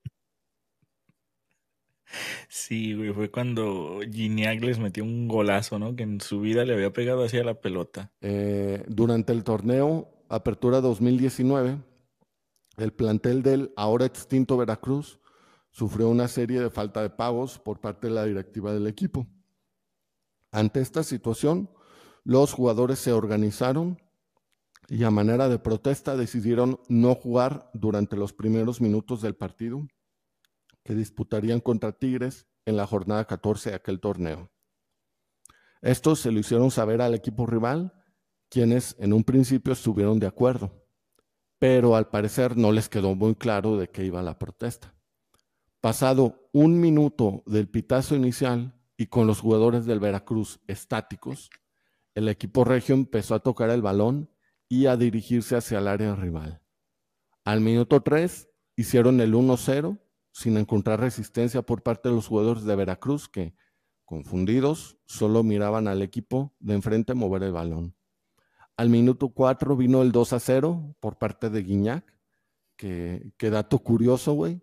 Sí, 2.48 2.94
güey, 2.94 3.12
fue 3.12 3.30
cuando 3.30 4.00
Gignac 4.10 4.62
les 4.62 4.78
metió 4.78 5.04
un 5.04 5.28
golazo, 5.28 5.78
¿no? 5.78 5.96
Que 5.96 6.04
en 6.04 6.20
su 6.20 6.40
vida 6.40 6.64
le 6.64 6.74
había 6.74 6.92
pegado 6.92 7.24
hacia 7.24 7.44
la 7.44 7.60
pelota. 7.60 8.12
Eh, 8.20 8.84
durante 8.88 9.32
el 9.32 9.44
torneo 9.44 10.10
Apertura 10.28 10.80
2019, 10.80 11.78
el 12.76 12.92
plantel 12.92 13.42
del 13.42 13.72
ahora 13.76 14.06
extinto 14.06 14.56
Veracruz 14.56 15.20
sufrió 15.70 16.08
una 16.08 16.28
serie 16.28 16.60
de 16.60 16.70
falta 16.70 17.02
de 17.02 17.10
pagos 17.10 17.58
por 17.58 17.80
parte 17.80 18.06
de 18.08 18.14
la 18.14 18.24
directiva 18.24 18.72
del 18.72 18.86
equipo. 18.86 19.26
Ante 20.50 20.80
esta 20.80 21.02
situación, 21.02 21.70
los 22.22 22.52
jugadores 22.52 22.98
se 22.98 23.12
organizaron 23.12 24.00
y 24.88 25.04
a 25.04 25.10
manera 25.10 25.48
de 25.48 25.58
protesta 25.58 26.16
decidieron 26.16 26.80
no 26.88 27.14
jugar 27.14 27.70
durante 27.74 28.16
los 28.16 28.32
primeros 28.32 28.80
minutos 28.80 29.20
del 29.20 29.34
partido 29.34 29.86
que 30.84 30.94
disputarían 30.94 31.60
contra 31.60 31.92
Tigres 31.92 32.46
en 32.66 32.76
la 32.76 32.86
jornada 32.86 33.24
14 33.24 33.70
de 33.70 33.76
aquel 33.76 34.00
torneo. 34.00 34.50
Estos 35.82 36.20
se 36.20 36.30
lo 36.30 36.38
hicieron 36.38 36.70
saber 36.70 37.02
al 37.02 37.14
equipo 37.14 37.46
rival, 37.46 37.92
quienes 38.48 38.94
en 38.98 39.12
un 39.12 39.24
principio 39.24 39.72
estuvieron 39.72 40.18
de 40.18 40.26
acuerdo 40.26 40.84
pero 41.64 41.96
al 41.96 42.08
parecer 42.10 42.58
no 42.58 42.72
les 42.72 42.90
quedó 42.90 43.14
muy 43.14 43.36
claro 43.36 43.78
de 43.78 43.88
qué 43.88 44.04
iba 44.04 44.22
la 44.22 44.38
protesta. 44.38 44.94
Pasado 45.80 46.50
un 46.52 46.78
minuto 46.78 47.42
del 47.46 47.70
pitazo 47.70 48.14
inicial 48.14 48.78
y 48.98 49.06
con 49.06 49.26
los 49.26 49.40
jugadores 49.40 49.86
del 49.86 49.98
Veracruz 49.98 50.60
estáticos, 50.66 51.48
el 52.14 52.28
equipo 52.28 52.64
regio 52.64 52.94
empezó 52.94 53.34
a 53.34 53.40
tocar 53.40 53.70
el 53.70 53.80
balón 53.80 54.30
y 54.68 54.84
a 54.84 54.98
dirigirse 54.98 55.56
hacia 55.56 55.78
el 55.78 55.88
área 55.88 56.14
rival. 56.14 56.60
Al 57.46 57.62
minuto 57.62 58.02
3 58.02 58.46
hicieron 58.76 59.22
el 59.22 59.32
1-0 59.32 59.98
sin 60.34 60.58
encontrar 60.58 61.00
resistencia 61.00 61.62
por 61.62 61.82
parte 61.82 62.10
de 62.10 62.16
los 62.16 62.26
jugadores 62.26 62.64
de 62.64 62.76
Veracruz 62.76 63.28
que 63.28 63.54
Confundidos, 64.04 64.98
solo 65.06 65.42
miraban 65.42 65.88
al 65.88 66.02
equipo 66.02 66.54
de 66.60 66.74
enfrente 66.74 67.14
mover 67.14 67.42
el 67.42 67.52
balón. 67.52 67.96
Al 68.76 68.90
minuto 68.90 69.30
4 69.30 69.76
vino 69.76 70.02
el 70.02 70.12
2 70.12 70.34
a 70.34 70.40
0 70.40 70.96
por 71.00 71.16
parte 71.16 71.48
de 71.48 71.62
Guiñac, 71.62 72.04
que, 72.76 73.32
dato 73.38 73.78
curioso, 73.78 74.34
güey. 74.34 74.60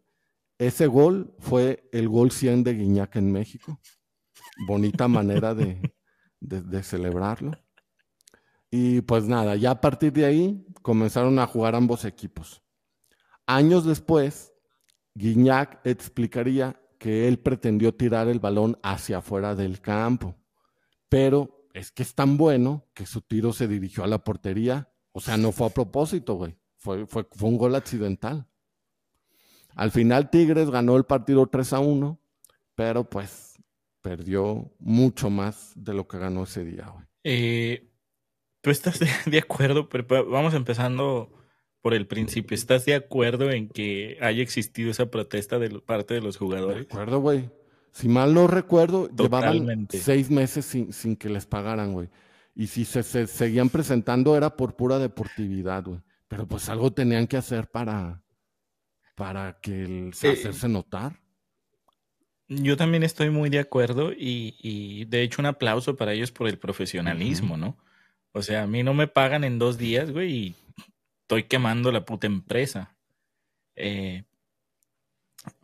Ese 0.59 0.85
gol 0.85 1.33
fue 1.39 1.89
el 1.91 2.07
gol 2.07 2.29
100 2.29 2.63
de 2.63 2.73
Guiñac 2.75 3.15
en 3.15 3.31
México. 3.31 3.79
Bonita 4.67 5.07
manera 5.07 5.55
de, 5.55 5.91
de, 6.39 6.83
celebrarlo. 6.83 7.53
Y 8.69 9.01
pues 9.01 9.25
nada, 9.25 9.55
ya 9.55 9.71
a 9.71 9.81
partir 9.81 10.13
de 10.13 10.25
ahí 10.25 10.67
comenzaron 10.83 11.39
a 11.39 11.47
jugar 11.47 11.73
ambos 11.73 12.05
equipos. 12.05 12.61
Años 13.47 13.85
después, 13.85 14.50
Guiñac 15.15 15.79
explicaría 15.85 16.79
que 16.97 17.27
él 17.27 17.39
pretendió 17.39 17.93
tirar 17.93 18.27
el 18.27 18.39
balón 18.39 18.77
hacia 18.83 19.17
afuera 19.17 19.55
del 19.55 19.81
campo, 19.81 20.35
pero 21.09 21.67
es 21.73 21.91
que 21.91 22.03
es 22.03 22.13
tan 22.13 22.37
bueno 22.37 22.85
que 22.93 23.05
su 23.05 23.21
tiro 23.21 23.53
se 23.53 23.67
dirigió 23.67 24.03
a 24.03 24.07
la 24.07 24.23
portería. 24.23 24.89
O 25.11 25.19
sea, 25.19 25.37
no 25.37 25.51
fue 25.51 25.67
a 25.67 25.71
propósito, 25.71 26.35
güey. 26.35 26.57
Fue, 26.77 27.05
fue, 27.05 27.25
un 27.41 27.57
gol 27.57 27.75
accidental. 27.75 28.47
Al 29.75 29.91
final 29.91 30.29
Tigres 30.29 30.69
ganó 30.69 30.97
el 30.97 31.05
partido 31.05 31.47
3 31.47 31.73
a 31.73 31.79
1, 31.79 32.19
pero 32.75 33.09
pues 33.09 33.55
perdió 34.01 34.73
mucho 34.79 35.29
más 35.29 35.73
de 35.75 35.93
lo 35.93 36.07
que 36.07 36.17
ganó 36.17 36.43
ese 36.43 36.63
día, 36.63 36.87
güey. 36.87 37.05
Eh, 37.23 37.91
Tú 38.61 38.69
estás 38.69 38.99
de, 39.25 39.39
acuerdo, 39.39 39.89
pero 39.89 40.29
vamos 40.29 40.53
empezando 40.53 41.31
por 41.81 41.93
el 41.93 42.07
principio. 42.07 42.55
¿Estás 42.55 42.85
de 42.85 42.95
acuerdo 42.95 43.51
en 43.51 43.67
que 43.67 44.17
haya 44.21 44.41
existido 44.41 44.91
esa 44.91 45.07
protesta 45.07 45.59
de 45.59 45.69
parte 45.79 46.13
de 46.13 46.21
los 46.21 46.37
jugadores? 46.37 46.87
De 46.87 46.93
acuerdo, 46.93 47.19
güey. 47.19 47.49
Si 47.91 48.07
mal 48.07 48.33
no 48.33 48.47
recuerdo, 48.47 49.09
llevaban 49.09 49.87
seis 49.89 50.29
meses 50.29 50.65
sin, 50.65 50.93
sin 50.93 51.15
que 51.15 51.29
les 51.29 51.45
pagaran, 51.45 51.91
güey. 51.91 52.09
Y 52.55 52.67
si 52.67 52.85
se, 52.85 53.03
seguían 53.03 53.69
presentando 53.69 54.35
era 54.37 54.55
por 54.55 54.75
pura 54.75 54.99
deportividad, 54.99 55.83
güey. 55.83 55.99
Pero 56.27 56.47
pues 56.47 56.69
algo 56.69 56.91
tenían 56.93 57.27
que 57.27 57.35
hacer 57.35 57.67
para, 57.69 58.21
para 59.15 59.59
que 59.61 59.83
el, 59.83 60.11
eh, 60.21 60.31
hacerse 60.31 60.69
notar. 60.69 61.19
Yo 62.47 62.77
también 62.77 63.03
estoy 63.03 63.29
muy 63.29 63.49
de 63.49 63.59
acuerdo 63.59 64.11
y, 64.11 64.55
y, 64.61 65.05
de 65.05 65.23
hecho 65.23 65.41
un 65.41 65.45
aplauso 65.45 65.95
para 65.95 66.13
ellos 66.13 66.31
por 66.31 66.47
el 66.47 66.57
profesionalismo, 66.57 67.57
¿no? 67.57 67.77
O 68.33 68.41
sea, 68.41 68.63
a 68.63 68.67
mí 68.67 68.83
no 68.83 68.93
me 68.93 69.07
pagan 69.07 69.43
en 69.43 69.59
dos 69.59 69.77
días, 69.77 70.11
güey, 70.11 70.31
y 70.31 70.55
estoy 71.31 71.43
quemando 71.43 71.93
la 71.93 72.03
puta 72.03 72.27
empresa. 72.27 72.97
Eh, 73.75 74.25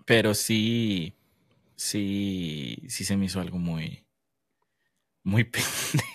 pero 0.06 0.34
sí, 0.34 1.14
sí, 1.76 2.84
sí 2.88 3.04
se 3.04 3.18
me 3.18 3.26
hizo 3.26 3.42
algo 3.42 3.58
muy, 3.58 4.06
muy 5.24 5.44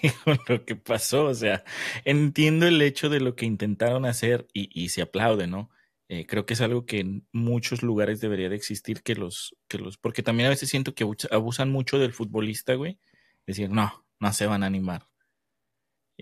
pendejo 0.00 0.42
lo 0.48 0.64
que 0.64 0.74
pasó. 0.74 1.26
O 1.26 1.34
sea, 1.34 1.64
entiendo 2.06 2.66
el 2.66 2.80
hecho 2.80 3.10
de 3.10 3.20
lo 3.20 3.36
que 3.36 3.44
intentaron 3.44 4.06
hacer 4.06 4.48
y, 4.54 4.88
se 4.88 5.02
aplaude, 5.02 5.46
¿no? 5.46 5.70
Eh, 6.08 6.26
creo 6.26 6.46
que 6.46 6.54
es 6.54 6.62
algo 6.62 6.86
que 6.86 7.00
en 7.00 7.26
muchos 7.32 7.82
lugares 7.82 8.20
debería 8.20 8.48
de 8.48 8.56
existir 8.56 9.02
que 9.02 9.14
los, 9.14 9.54
que 9.68 9.76
los, 9.76 9.98
porque 9.98 10.22
también 10.22 10.46
a 10.46 10.50
veces 10.50 10.70
siento 10.70 10.94
que 10.94 11.06
abusan 11.30 11.70
mucho 11.70 11.98
del 11.98 12.14
futbolista, 12.14 12.74
güey. 12.74 12.98
Decir, 13.46 13.68
no, 13.68 14.06
no 14.18 14.32
se 14.32 14.46
van 14.46 14.62
a 14.62 14.66
animar. 14.66 15.11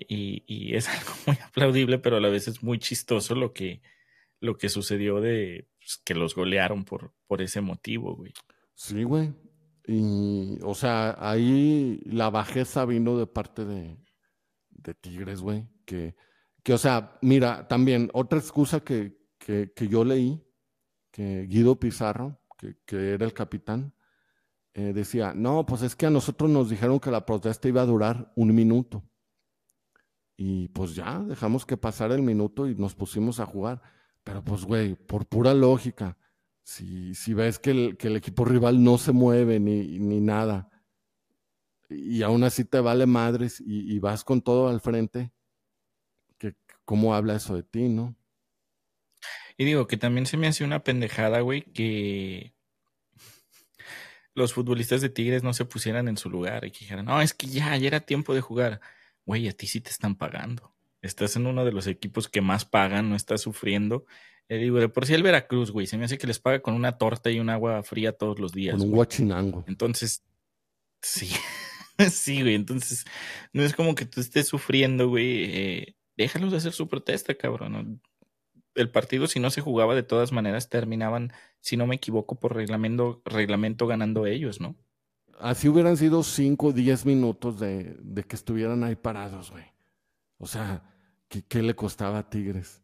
Y, 0.08 0.44
y, 0.46 0.74
es 0.74 0.88
algo 0.88 1.12
muy 1.26 1.36
aplaudible, 1.44 1.98
pero 1.98 2.16
a 2.16 2.20
la 2.20 2.28
vez 2.28 2.48
es 2.48 2.62
muy 2.62 2.78
chistoso 2.78 3.34
lo 3.34 3.52
que, 3.52 3.82
lo 4.40 4.56
que 4.56 4.68
sucedió 4.68 5.20
de 5.20 5.68
pues, 5.78 6.00
que 6.04 6.14
los 6.14 6.34
golearon 6.34 6.84
por, 6.84 7.14
por 7.26 7.42
ese 7.42 7.60
motivo, 7.60 8.16
güey. 8.16 8.32
Sí, 8.74 9.02
güey. 9.02 9.32
Y, 9.86 10.58
o 10.62 10.74
sea, 10.74 11.16
ahí 11.18 12.00
la 12.04 12.30
bajeza 12.30 12.84
vino 12.84 13.18
de 13.18 13.26
parte 13.26 13.64
de, 13.64 13.96
de 14.70 14.94
Tigres, 14.94 15.40
güey. 15.40 15.66
Que, 15.84 16.14
que, 16.62 16.72
o 16.74 16.78
sea, 16.78 17.18
mira, 17.22 17.66
también 17.68 18.10
otra 18.12 18.38
excusa 18.38 18.80
que, 18.80 19.18
que, 19.38 19.72
que 19.74 19.88
yo 19.88 20.04
leí, 20.04 20.42
que 21.10 21.46
Guido 21.46 21.78
Pizarro, 21.78 22.40
que, 22.58 22.76
que 22.86 23.14
era 23.14 23.24
el 23.24 23.32
capitán, 23.32 23.94
eh, 24.72 24.92
decía, 24.94 25.32
no, 25.34 25.66
pues 25.66 25.82
es 25.82 25.96
que 25.96 26.06
a 26.06 26.10
nosotros 26.10 26.48
nos 26.48 26.70
dijeron 26.70 27.00
que 27.00 27.10
la 27.10 27.26
protesta 27.26 27.68
iba 27.68 27.82
a 27.82 27.86
durar 27.86 28.32
un 28.36 28.54
minuto. 28.54 29.02
Y 30.42 30.68
pues 30.68 30.94
ya, 30.94 31.18
dejamos 31.18 31.66
que 31.66 31.76
pasara 31.76 32.14
el 32.14 32.22
minuto 32.22 32.66
y 32.66 32.74
nos 32.74 32.94
pusimos 32.94 33.40
a 33.40 33.44
jugar. 33.44 33.82
Pero 34.24 34.42
pues, 34.42 34.64
güey, 34.64 34.94
por 34.94 35.26
pura 35.26 35.52
lógica, 35.52 36.16
si, 36.62 37.14
si 37.14 37.34
ves 37.34 37.58
que 37.58 37.72
el, 37.72 37.98
que 37.98 38.06
el 38.06 38.16
equipo 38.16 38.46
rival 38.46 38.82
no 38.82 38.96
se 38.96 39.12
mueve 39.12 39.60
ni, 39.60 39.98
ni 39.98 40.18
nada, 40.18 40.70
y 41.90 42.22
aún 42.22 42.42
así 42.42 42.64
te 42.64 42.80
vale 42.80 43.04
madres 43.04 43.62
y, 43.66 43.98
vas 43.98 44.24
con 44.24 44.40
todo 44.40 44.68
al 44.70 44.80
frente, 44.80 45.30
que, 46.38 46.54
¿cómo 46.86 47.14
habla 47.14 47.36
eso 47.36 47.54
de 47.54 47.62
ti, 47.62 47.90
no? 47.90 48.16
Y 49.58 49.66
digo 49.66 49.86
que 49.86 49.98
también 49.98 50.24
se 50.24 50.38
me 50.38 50.46
hace 50.46 50.64
una 50.64 50.82
pendejada, 50.82 51.40
güey, 51.40 51.64
que 51.64 52.54
los 54.32 54.54
futbolistas 54.54 55.02
de 55.02 55.10
Tigres 55.10 55.42
no 55.42 55.52
se 55.52 55.66
pusieran 55.66 56.08
en 56.08 56.16
su 56.16 56.30
lugar 56.30 56.64
y 56.64 56.70
que 56.70 56.78
dijeran, 56.78 57.04
no, 57.04 57.20
es 57.20 57.34
que 57.34 57.46
ya, 57.46 57.76
ya 57.76 57.88
era 57.88 58.00
tiempo 58.00 58.32
de 58.32 58.40
jugar 58.40 58.80
güey, 59.30 59.46
a 59.46 59.52
ti 59.52 59.68
sí 59.68 59.80
te 59.80 59.90
están 59.90 60.16
pagando. 60.16 60.74
Estás 61.02 61.36
en 61.36 61.46
uno 61.46 61.64
de 61.64 61.70
los 61.70 61.86
equipos 61.86 62.28
que 62.28 62.40
más 62.40 62.64
pagan, 62.64 63.10
no 63.10 63.14
estás 63.14 63.40
sufriendo. 63.40 64.04
Eh, 64.48 64.56
digo, 64.56 64.80
de 64.80 64.88
por 64.88 65.06
sí 65.06 65.14
el 65.14 65.22
Veracruz, 65.22 65.70
güey, 65.70 65.86
se 65.86 65.96
me 65.96 66.04
hace 66.04 66.18
que 66.18 66.26
les 66.26 66.40
paga 66.40 66.62
con 66.62 66.74
una 66.74 66.98
torta 66.98 67.30
y 67.30 67.38
un 67.38 67.48
agua 67.48 67.80
fría 67.84 68.10
todos 68.10 68.40
los 68.40 68.50
días. 68.50 68.76
Con 68.76 68.88
un 68.88 68.90
guachinango. 68.90 69.64
Entonces, 69.68 70.24
sí, 71.00 71.30
sí, 72.10 72.42
güey, 72.42 72.56
entonces 72.56 73.04
no 73.52 73.62
es 73.62 73.72
como 73.72 73.94
que 73.94 74.04
tú 74.04 74.20
estés 74.20 74.48
sufriendo, 74.48 75.08
güey. 75.08 75.44
Eh, 75.44 75.96
déjalos 76.16 76.50
de 76.50 76.56
hacer 76.56 76.72
su 76.72 76.88
protesta, 76.88 77.36
cabrón. 77.36 78.02
El 78.74 78.90
partido, 78.90 79.28
si 79.28 79.38
no 79.38 79.50
se 79.50 79.60
jugaba 79.60 79.94
de 79.94 80.02
todas 80.02 80.32
maneras, 80.32 80.68
terminaban, 80.68 81.32
si 81.60 81.76
no 81.76 81.86
me 81.86 81.94
equivoco, 81.94 82.40
por 82.40 82.56
reglamento, 82.56 83.22
reglamento 83.24 83.86
ganando 83.86 84.26
ellos, 84.26 84.60
¿no? 84.60 84.74
Así 85.40 85.68
hubieran 85.68 85.96
sido 85.96 86.22
5 86.22 86.66
o 86.66 86.72
10 86.72 87.06
minutos 87.06 87.58
de, 87.58 87.96
que 88.28 88.36
estuvieran 88.36 88.84
ahí 88.84 88.96
parados, 88.96 89.50
güey. 89.50 89.64
O 90.38 90.46
sea, 90.46 90.82
¿qué, 91.28 91.62
le 91.62 91.74
costaba 91.74 92.18
a 92.18 92.30
Tigres? 92.30 92.82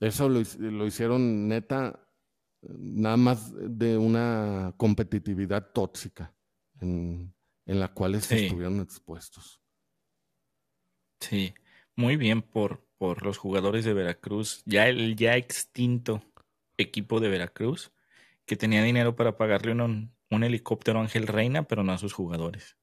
Eso 0.00 0.28
lo, 0.28 0.40
hicieron 0.86 1.48
neta, 1.48 2.08
nada 2.62 3.16
más 3.16 3.52
de 3.54 3.98
una 3.98 4.74
competitividad 4.76 5.72
tóxica 5.72 6.34
en, 6.80 7.34
la 7.66 7.88
cual 7.88 8.14
estuvieron 8.14 8.80
expuestos. 8.80 9.60
Sí, 11.20 11.54
muy 11.94 12.16
bien 12.16 12.42
por, 12.42 12.84
por 12.96 13.24
los 13.24 13.38
jugadores 13.38 13.84
de 13.84 13.94
Veracruz, 13.94 14.62
ya 14.64 14.88
el 14.88 15.16
ya 15.16 15.36
extinto 15.36 16.22
equipo 16.78 17.20
de 17.20 17.28
Veracruz, 17.28 17.92
que 18.46 18.56
tenía 18.56 18.82
dinero 18.82 19.14
para 19.14 19.36
pagarle 19.36 19.72
un, 19.72 20.12
un 20.30 20.44
helicóptero 20.44 21.00
Ángel 21.00 21.26
Reina, 21.26 21.64
pero 21.64 21.82
no 21.82 21.92
a 21.92 21.98
sus 21.98 22.12
jugadores. 22.12 22.76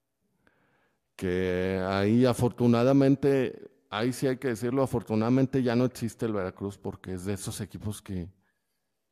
Que 1.15 1.81
ahí 1.87 2.25
afortunadamente, 2.25 3.71
ahí 3.89 4.13
sí 4.13 4.27
hay 4.27 4.37
que 4.37 4.49
decirlo, 4.49 4.83
afortunadamente 4.83 5.63
ya 5.63 5.75
no 5.75 5.85
existe 5.85 6.25
el 6.25 6.33
Veracruz 6.33 6.77
porque 6.77 7.13
es 7.13 7.25
de 7.25 7.33
esos 7.33 7.59
equipos 7.61 8.01
que, 8.01 8.29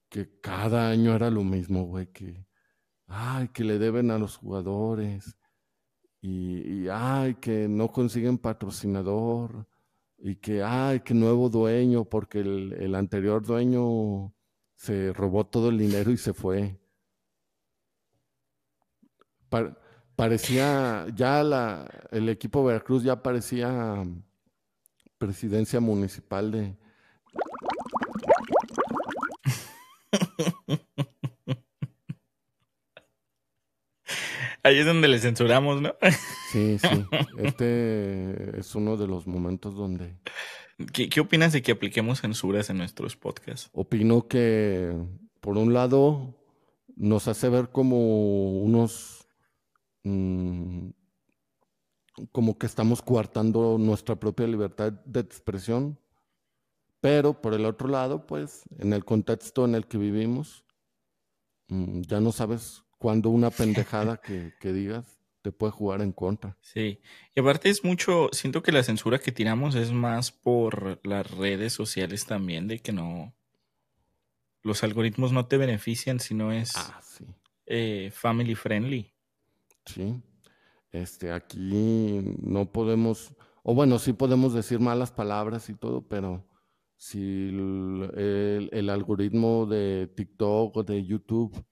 que 0.10 0.40
cada 0.40 0.90
año 0.90 1.16
era 1.16 1.32
lo 1.32 1.44
mismo, 1.44 1.86
güey, 1.86 2.08
que, 2.08 2.46
ay, 3.08 3.48
que 3.50 3.64
le 3.64 3.80
deben 3.80 4.12
a 4.12 4.20
los 4.20 4.38
jugadores 4.38 5.36
y, 6.22 6.88
ay, 6.90 7.36
que 7.36 7.68
no 7.68 7.92
consiguen 7.92 8.38
patrocinador 8.38 9.68
y 10.18 10.36
que, 10.36 10.62
ay, 10.64 11.00
que 11.00 11.14
nuevo 11.14 11.50
dueño 11.50 12.06
porque 12.06 12.40
el, 12.40 12.74
el 12.74 12.96
anterior 12.96 13.46
dueño 13.46 14.34
se 14.76 15.14
robó 15.14 15.46
todo 15.46 15.70
el 15.70 15.78
dinero 15.78 16.12
y 16.12 16.18
se 16.18 16.34
fue 16.34 16.80
parecía, 20.16 21.06
ya 21.14 21.44
la, 21.44 21.88
el 22.12 22.30
equipo 22.30 22.64
Veracruz 22.64 23.04
ya 23.04 23.22
parecía 23.22 24.04
presidencia 25.18 25.80
municipal 25.80 26.52
de... 26.52 26.76
Ahí 34.64 34.80
es 34.80 34.86
donde 34.86 35.08
le 35.08 35.20
censuramos, 35.20 35.82
¿no? 35.82 35.96
Sí, 36.52 36.78
sí. 36.80 37.06
Este 37.38 38.60
es 38.60 38.74
uno 38.76 38.98
de 38.98 39.08
los 39.08 39.28
momentos 39.28 39.76
donde... 39.76 40.16
¿Qué, 40.94 41.10
¿Qué, 41.10 41.20
opinas 41.20 41.52
de 41.54 41.62
que 41.62 41.74
apliquemos 41.74 42.22
censuras 42.22 42.70
en 42.70 42.78
nuestros 42.78 43.18
podcasts? 43.18 43.70
Opino 43.74 44.28
que, 44.28 44.94
por 45.42 45.58
un 45.58 45.74
lado, 45.74 46.34
nos 46.96 47.28
hace 47.28 47.50
ver 47.50 47.70
como 47.70 48.58
unos 48.60 49.25
Mm, 50.06 50.92
como 52.32 52.58
que 52.58 52.68
estamos 52.68 53.02
coartando 53.02 53.78
nuestra 53.80 54.16
propia 54.16 54.48
libertad 54.48 54.94
de 54.94 55.20
expresión, 55.20 56.00
pero 57.02 57.42
por 57.42 57.56
el 57.56 57.66
otro 57.66 57.88
lado, 57.88 58.26
pues 58.26 58.64
en 58.78 58.94
el 58.94 59.04
contexto 59.04 59.66
en 59.66 59.76
el 59.76 59.88
que 59.88 59.98
vivimos, 59.98 60.64
mm, 61.68 62.02
ya 62.02 62.22
no 62.22 62.32
sabes 62.32 62.84
cuándo 63.00 63.30
una 63.30 63.50
pendejada 63.50 64.18
que, 64.62 64.74
digas 64.74 65.20
te 65.42 65.52
puede 65.52 65.72
jugar 65.72 66.02
en 66.02 66.12
contra. 66.12 66.58
Sí, 66.62 67.00
y 67.36 67.40
aparte 67.40 67.70
es 67.70 67.84
mucho, 67.84 68.30
siento 68.32 68.64
que 68.64 68.72
la 68.72 68.82
censura 68.84 69.20
que 69.20 69.32
tiramos 69.32 69.76
es 69.76 69.92
más 69.92 70.32
por 70.32 71.00
las 71.06 71.30
redes 71.30 71.74
sociales 71.74 72.26
también, 72.26 72.68
de 72.68 72.80
que 72.80 72.92
no, 72.92 73.36
los 74.64 74.84
algoritmos 74.84 75.32
no 75.32 75.48
te 75.48 75.58
benefician 75.58 76.20
si 76.20 76.34
no 76.34 76.52
es 76.52 76.76
Ah, 76.76 77.00
sí. 77.04 77.26
eh, 77.68 78.10
family 78.12 78.56
friendly. 78.56 79.15
Sí. 79.86 80.22
Este, 80.92 81.32
aquí 81.32 82.22
no 82.42 82.72
podemos, 82.72 83.36
o 83.64 83.76
bueno, 83.76 84.00
sí 84.00 84.14
podemos 84.14 84.54
decir 84.54 84.80
malas 84.80 85.12
palabras 85.12 85.70
y 85.70 85.76
todo, 85.76 86.08
pero 86.08 86.48
si 86.96 87.50
el, 87.50 88.90
algoritmo 88.90 89.66
de 89.66 90.08
TikTok 90.16 90.78
o 90.78 90.84
de 90.84 91.06
YouTube, 91.06 91.66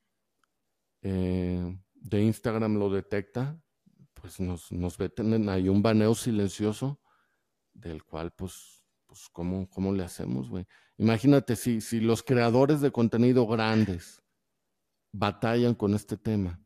eh, 1.01 1.77
de 1.93 2.21
Instagram 2.21 2.75
lo 2.77 2.89
detecta, 2.89 3.59
pues 4.13 4.39
nos, 4.39 4.71
nos 4.71 4.99
meten 4.99 5.49
ahí 5.49 5.69
un 5.69 5.81
baneo 5.81 6.15
silencioso, 6.15 6.99
del 7.73 8.03
cual, 8.03 8.31
pues, 8.31 8.83
pues 9.05 9.29
¿cómo, 9.31 9.69
cómo 9.69 9.93
le 9.93 10.03
hacemos, 10.03 10.49
güey? 10.49 10.65
Imagínate 10.97 11.55
si, 11.55 11.81
si 11.81 11.99
los 11.99 12.23
creadores 12.23 12.81
de 12.81 12.91
contenido 12.91 13.47
grandes 13.47 14.21
batallan 15.11 15.75
con 15.75 15.93
este 15.93 16.17
tema. 16.17 16.62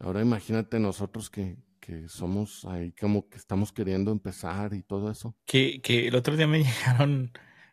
Ahora 0.00 0.22
imagínate 0.22 0.80
nosotros 0.80 1.28
que, 1.30 1.56
que 1.78 2.08
somos 2.08 2.64
ahí 2.64 2.92
como 2.92 3.28
que 3.28 3.36
estamos 3.36 3.72
queriendo 3.72 4.10
empezar 4.12 4.74
y 4.74 4.82
todo 4.82 5.10
eso. 5.10 5.36
Que, 5.46 5.80
que 5.82 6.08
el 6.08 6.14
otro 6.14 6.36
día 6.36 6.46
me 6.46 6.58
llegaron 6.64 7.32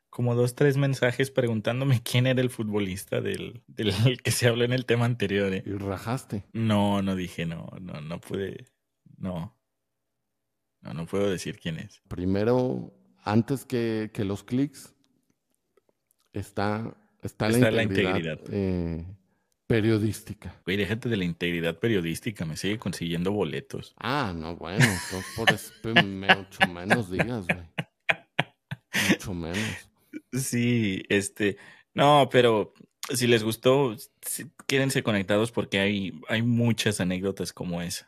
como 0.09 0.35
dos, 0.35 0.55
tres 0.55 0.77
mensajes 0.77 1.31
preguntándome 1.31 2.01
quién 2.01 2.27
era 2.27 2.41
el 2.41 2.49
futbolista 2.49 3.21
del, 3.21 3.63
del 3.67 3.91
que 4.23 4.31
se 4.31 4.47
habló 4.47 4.63
en 4.65 4.73
el 4.73 4.85
tema 4.85 5.05
anterior. 5.05 5.53
¿eh? 5.53 5.63
Y 5.65 5.71
rajaste. 5.73 6.43
No, 6.53 7.01
no 7.01 7.15
dije, 7.15 7.45
no, 7.45 7.69
no, 7.81 8.01
no 8.01 8.19
pude, 8.19 8.65
no. 9.17 9.55
No, 10.81 10.93
no 10.93 11.05
puedo 11.05 11.29
decir 11.29 11.59
quién 11.59 11.77
es. 11.79 12.01
Primero, 12.07 12.93
antes 13.23 13.65
que, 13.65 14.11
que 14.13 14.23
los 14.25 14.43
clics, 14.43 14.95
está, 16.33 16.95
está, 17.21 17.49
Está 17.49 17.71
la 17.71 17.71
la 17.71 17.83
integridad, 17.83 18.39
integridad. 18.39 18.39
eh, 18.49 19.05
periodística. 19.67 20.55
Güey, 20.65 20.77
déjate 20.77 21.09
de 21.09 21.17
la 21.17 21.25
integridad 21.25 21.77
periodística, 21.77 22.45
me 22.45 22.55
sigue 22.55 22.79
consiguiendo 22.79 23.31
boletos. 23.31 23.93
Ah, 23.97 24.33
no, 24.35 24.55
bueno, 24.55 24.83
entonces 24.83 25.25
por 25.35 25.51
eso 25.51 25.73
mucho 26.05 26.67
menos 26.73 27.11
digas, 27.11 27.45
güey. 27.45 27.69
Mucho 29.09 29.33
menos. 29.33 29.89
Sí, 30.31 31.03
este, 31.09 31.57
no, 31.93 32.29
pero 32.31 32.73
si 33.13 33.27
les 33.27 33.43
gustó, 33.43 33.95
quédense 34.65 35.03
conectados 35.03 35.51
porque 35.51 35.79
hay, 35.79 36.19
hay 36.29 36.41
muchas 36.41 36.99
anécdotas 37.01 37.51
como 37.53 37.81
esa. 37.81 38.07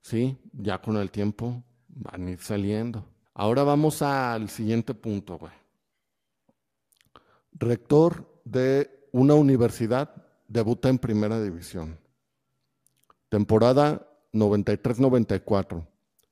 Sí, 0.00 0.38
ya 0.52 0.78
con 0.78 0.96
el 0.96 1.10
tiempo 1.10 1.62
van 1.88 2.26
a 2.26 2.30
ir 2.30 2.40
saliendo. 2.40 3.06
Ahora 3.34 3.62
vamos 3.62 4.02
al 4.02 4.48
siguiente 4.48 4.94
punto, 4.94 5.38
güey. 5.38 5.52
Rector 7.52 8.40
de 8.44 8.90
una 9.12 9.34
universidad 9.34 10.27
debuta 10.48 10.88
en 10.88 10.98
primera 10.98 11.40
división. 11.40 11.98
Temporada 13.28 14.08
93-94. 14.32 15.86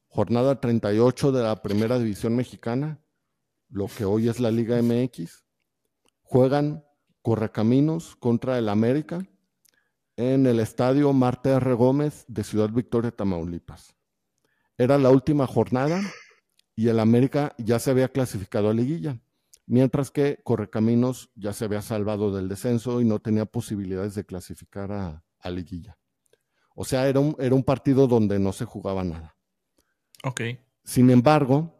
Jornada 0.08 0.60
38 0.60 1.30
de 1.32 1.42
la 1.42 1.62
primera 1.62 1.98
división 1.98 2.34
mexicana, 2.34 2.98
lo 3.68 3.86
que 3.86 4.06
hoy 4.06 4.28
es 4.28 4.40
la 4.40 4.50
Liga 4.50 4.80
MX. 4.80 5.44
Juegan 6.22 6.84
Correcaminos 7.20 8.16
contra 8.16 8.56
el 8.56 8.68
América 8.68 9.26
en 10.16 10.46
el 10.46 10.60
estadio 10.60 11.12
Marte 11.12 11.50
R. 11.50 11.74
Gómez 11.74 12.24
de 12.28 12.44
Ciudad 12.44 12.70
Victoria, 12.70 13.10
Tamaulipas. 13.10 13.94
Era 14.78 14.96
la 14.96 15.10
última 15.10 15.46
jornada 15.46 16.00
y 16.74 16.88
el 16.88 17.00
América 17.00 17.54
ya 17.58 17.78
se 17.78 17.90
había 17.90 18.08
clasificado 18.08 18.70
a 18.70 18.74
liguilla, 18.74 19.18
mientras 19.66 20.10
que 20.10 20.40
Correcaminos 20.44 21.30
ya 21.34 21.52
se 21.52 21.64
había 21.64 21.82
salvado 21.82 22.34
del 22.34 22.48
descenso 22.48 23.00
y 23.00 23.04
no 23.04 23.18
tenía 23.18 23.44
posibilidades 23.44 24.14
de 24.14 24.24
clasificar 24.24 24.92
a, 24.92 25.24
a 25.40 25.50
liguilla. 25.50 25.98
O 26.74 26.84
sea, 26.84 27.08
era 27.08 27.20
un, 27.20 27.36
era 27.38 27.54
un 27.54 27.64
partido 27.64 28.06
donde 28.06 28.38
no 28.38 28.52
se 28.52 28.64
jugaba 28.64 29.02
nada. 29.04 29.36
Ok. 30.24 30.40
Sin 30.84 31.10
embargo, 31.10 31.78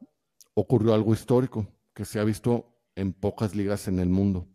ocurrió 0.55 0.95
algo 0.95 1.13
histórico 1.13 1.67
que 1.95 2.05
se 2.05 2.19
ha 2.19 2.25
visto 2.25 2.73
en 2.95 3.13
pocas 3.13 3.55
ligas 3.55 3.89
en 3.89 3.99
el 3.99 4.09
mundo. 4.09 4.49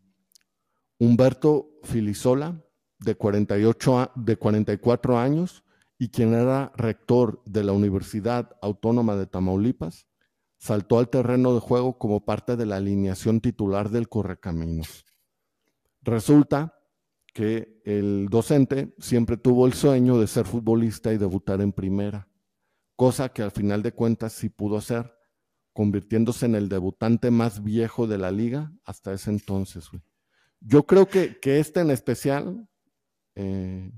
Humberto 1.00 1.70
Filisola, 1.84 2.64
de, 3.00 3.16
48 3.16 4.00
a- 4.00 4.12
de 4.16 4.36
44 4.38 5.18
años 5.18 5.64
y 5.98 6.10
quien 6.10 6.34
era 6.34 6.72
rector 6.76 7.42
de 7.46 7.64
la 7.64 7.72
Universidad 7.74 8.56
Autónoma 8.62 9.16
de 9.16 9.26
Tamaulipas, 9.28 10.08
saltó 10.62 11.00
al 11.00 11.10
terreno 11.10 11.56
de 11.56 11.60
juego 11.60 11.98
como 11.98 12.24
parte 12.24 12.56
de 12.56 12.68
la 12.68 12.76
alineación 12.76 13.42
titular 13.42 13.90
del 13.90 14.08
Correcaminos. 14.08 15.06
Resulta 16.04 16.76
que 17.34 17.82
el 17.84 18.28
docente 18.30 18.94
siempre 19.00 19.38
tuvo 19.38 19.66
el 19.66 19.74
sueño 19.74 20.20
de 20.20 20.28
ser 20.28 20.46
futbolista 20.46 21.12
y 21.12 21.18
debutar 21.18 21.62
en 21.62 21.72
primera, 21.74 22.28
cosa 22.96 23.30
que 23.30 23.42
al 23.42 23.52
final 23.52 23.82
de 23.82 23.94
cuentas 23.94 24.34
sí 24.34 24.50
pudo 24.50 24.78
hacer, 24.78 25.12
convirtiéndose 25.74 26.46
en 26.46 26.54
el 26.56 26.70
debutante 26.70 27.32
más 27.32 27.64
viejo 27.64 28.06
de 28.06 28.20
la 28.20 28.30
liga 28.30 28.72
hasta 28.86 29.14
ese 29.14 29.32
entonces. 29.32 29.90
Yo 30.60 30.86
creo 30.86 31.08
que, 31.08 31.40
que 31.40 31.60
este 31.60 31.80
en 31.80 31.90
especial 31.90 32.70
eh, 33.36 33.92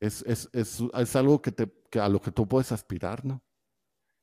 es, 0.00 0.22
es- 0.26 0.48
es- 0.52 0.82
es 0.94 1.16
algo 1.16 1.40
que 1.40 1.52
te, 1.52 1.72
que 1.90 2.00
a 2.00 2.08
lo 2.08 2.20
que 2.20 2.32
tú 2.32 2.48
puedes 2.48 2.72
aspirar, 2.72 3.24
¿no? 3.24 3.44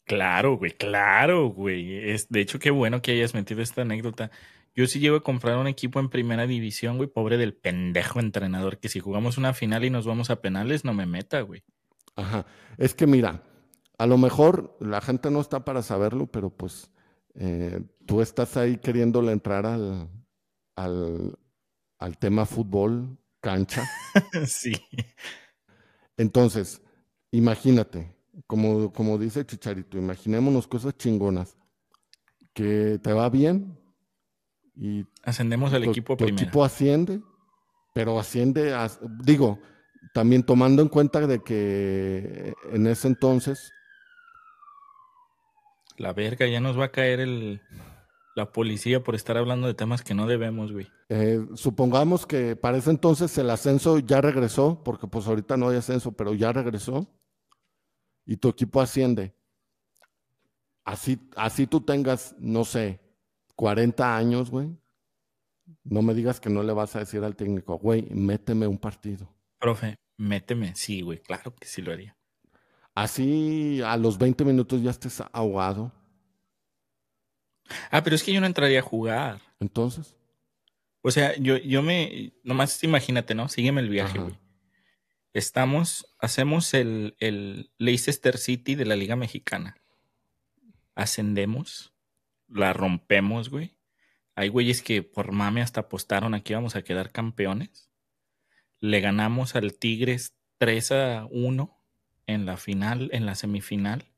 Claro, 0.09 0.57
güey, 0.57 0.71
claro, 0.71 1.49
güey. 1.49 2.09
Es, 2.09 2.29
de 2.29 2.41
hecho, 2.41 2.57
qué 2.57 2.71
bueno 2.71 2.99
que 2.99 3.11
hayas 3.11 3.35
metido 3.35 3.61
esta 3.61 3.83
anécdota. 3.83 4.31
Yo 4.73 4.87
sí 4.87 4.99
llego 4.99 5.17
a 5.17 5.23
comprar 5.23 5.57
un 5.57 5.67
equipo 5.67 5.99
en 5.99 6.09
primera 6.09 6.47
división, 6.47 6.97
güey, 6.97 7.07
pobre 7.07 7.37
del 7.37 7.53
pendejo 7.53 8.19
entrenador, 8.19 8.79
que 8.79 8.89
si 8.89 8.99
jugamos 8.99 9.37
una 9.37 9.53
final 9.53 9.85
y 9.85 9.91
nos 9.91 10.07
vamos 10.07 10.31
a 10.31 10.41
penales, 10.41 10.83
no 10.83 10.95
me 10.95 11.05
meta, 11.05 11.41
güey. 11.41 11.63
Ajá. 12.15 12.47
Es 12.79 12.95
que 12.95 13.05
mira, 13.05 13.43
a 13.99 14.07
lo 14.07 14.17
mejor 14.17 14.75
la 14.79 14.99
gente 14.99 15.29
no 15.29 15.41
está 15.41 15.63
para 15.63 15.83
saberlo, 15.83 16.25
pero 16.25 16.49
pues 16.49 16.89
eh, 17.35 17.79
tú 18.07 18.23
estás 18.23 18.57
ahí 18.57 18.77
queriéndole 18.77 19.31
entrar 19.31 19.67
al, 19.67 20.09
al, 20.75 21.37
al 21.99 22.17
tema 22.17 22.47
fútbol, 22.47 23.15
cancha. 23.41 23.87
sí. 24.47 24.73
Entonces, 26.17 26.81
imagínate, 27.29 28.18
como, 28.47 28.91
como 28.93 29.17
dice 29.17 29.45
Chicharito, 29.45 29.97
imaginémonos 29.97 30.67
cosas 30.67 30.97
chingonas, 30.97 31.57
que 32.53 32.99
te 33.01 33.13
va 33.13 33.29
bien 33.29 33.77
y 34.75 35.05
Ascendemos 35.23 35.73
al 35.73 35.83
equipo 35.83 36.15
tu 36.15 36.25
primero. 36.25 36.43
equipo 36.43 36.63
asciende, 36.63 37.21
pero 37.93 38.19
asciende, 38.19 38.73
a- 38.73 38.89
digo, 39.23 39.59
también 40.13 40.43
tomando 40.43 40.81
en 40.81 40.87
cuenta 40.87 41.25
de 41.27 41.43
que 41.43 42.53
en 42.71 42.87
ese 42.87 43.07
entonces, 43.07 43.71
La 45.97 46.13
verga, 46.13 46.47
ya 46.47 46.61
nos 46.61 46.79
va 46.79 46.85
a 46.85 46.91
caer 46.91 47.19
el, 47.19 47.61
la 48.35 48.51
policía 48.53 49.03
por 49.03 49.15
estar 49.15 49.35
hablando 49.37 49.67
de 49.67 49.73
temas 49.73 50.01
que 50.01 50.13
no 50.13 50.27
debemos, 50.27 50.71
güey. 50.71 50.87
eh, 51.09 51.45
supongamos 51.55 52.25
que 52.25 52.55
para 52.55 52.77
ese 52.77 52.89
entonces 52.91 53.37
el 53.37 53.49
ascenso 53.49 53.99
ya 53.99 54.21
regresó, 54.21 54.81
porque 54.85 55.07
pues 55.07 55.27
ahorita 55.27 55.57
no 55.57 55.67
hay 55.69 55.77
ascenso, 55.77 56.13
pero 56.13 56.33
ya 56.33 56.53
regresó, 56.53 57.05
y 58.29 58.37
tu 58.37 58.47
equipo 58.47 58.79
asciende. 58.79 59.33
Así, 60.85 61.19
así 61.35 61.65
tú 61.65 61.81
tengas, 61.81 62.35
no 62.37 62.63
sé, 62.63 62.99
40 63.55 64.15
años, 64.15 64.51
güey. 64.51 64.69
No 65.83 66.03
me 66.03 66.13
digas 66.13 66.39
que 66.39 66.49
no 66.51 66.61
le 66.61 66.71
vas 66.71 66.95
a 66.95 66.99
decir 66.99 67.23
al 67.23 67.35
técnico, 67.35 67.79
güey, 67.79 68.03
méteme 68.11 68.67
un 68.67 68.77
partido. 68.77 69.27
Profe, 69.57 69.95
méteme. 70.17 70.75
Sí, 70.75 71.01
güey, 71.01 71.17
claro 71.19 71.55
que 71.55 71.67
sí 71.67 71.81
lo 71.81 71.91
haría. 71.91 72.15
Así 72.93 73.81
a 73.81 73.97
los 73.97 74.19
20 74.19 74.45
minutos 74.45 74.81
ya 74.83 74.91
estés 74.91 75.23
ahogado. 75.31 75.91
Ah, 77.89 78.03
pero 78.03 78.15
es 78.15 78.23
que 78.23 78.31
yo 78.33 78.39
no 78.41 78.45
entraría 78.47 78.79
a 78.79 78.83
jugar. 78.83 79.41
Entonces, 79.59 80.15
O 81.01 81.09
sea, 81.11 81.35
yo, 81.37 81.57
yo 81.57 81.81
me. 81.81 82.33
Nomás 82.43 82.83
imagínate, 82.83 83.33
¿no? 83.33 83.47
Sígueme 83.47 83.81
el 83.81 83.89
viaje, 83.89 84.17
Ajá. 84.19 84.23
güey. 84.23 84.37
Estamos. 85.33 86.15
Hacemos 86.19 86.73
el, 86.73 87.15
el 87.19 87.71
Leicester 87.77 88.37
City 88.37 88.75
de 88.75 88.85
la 88.85 88.95
Liga 88.95 89.15
Mexicana. 89.15 89.77
Ascendemos. 90.95 91.93
La 92.47 92.73
rompemos, 92.73 93.49
güey. 93.49 93.77
Hay 94.35 94.47
güeyes 94.47 94.81
que 94.81 95.03
por 95.03 95.33
mame 95.33 95.61
hasta 95.61 95.81
apostaron 95.81 96.33
aquí 96.33 96.53
vamos 96.53 96.75
a 96.75 96.81
quedar 96.81 97.11
campeones. 97.11 97.91
Le 98.79 99.01
ganamos 99.01 99.55
al 99.55 99.73
Tigres 99.73 100.37
3 100.59 100.91
a 100.93 101.27
1 101.29 101.83
en 102.25 102.45
la 102.45 102.57
final, 102.57 103.09
en 103.11 103.25
la 103.25 103.35
semifinal. 103.35 104.13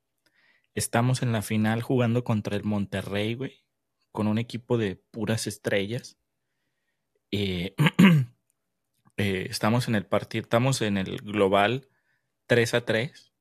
Estamos 0.76 1.24
en 1.24 1.32
la 1.32 1.42
final 1.42 1.82
jugando 1.82 2.24
contra 2.24 2.56
el 2.56 2.64
Monterrey, 2.64 3.34
güey, 3.34 3.64
con 4.12 4.28
un 4.28 4.38
equipo 4.38 4.78
de 4.78 4.96
puras 4.96 5.48
estrellas. 5.48 6.18
Eh, 7.32 7.74
eh, 9.18 9.48
estamos 9.50 9.88
en 9.88 9.96
el 9.96 10.06
partido, 10.06 10.44
estamos 10.44 10.82
en 10.82 10.98
el 10.98 11.18
global 11.18 11.88
3 12.48 12.74
a 12.74 12.86
3 12.86 13.34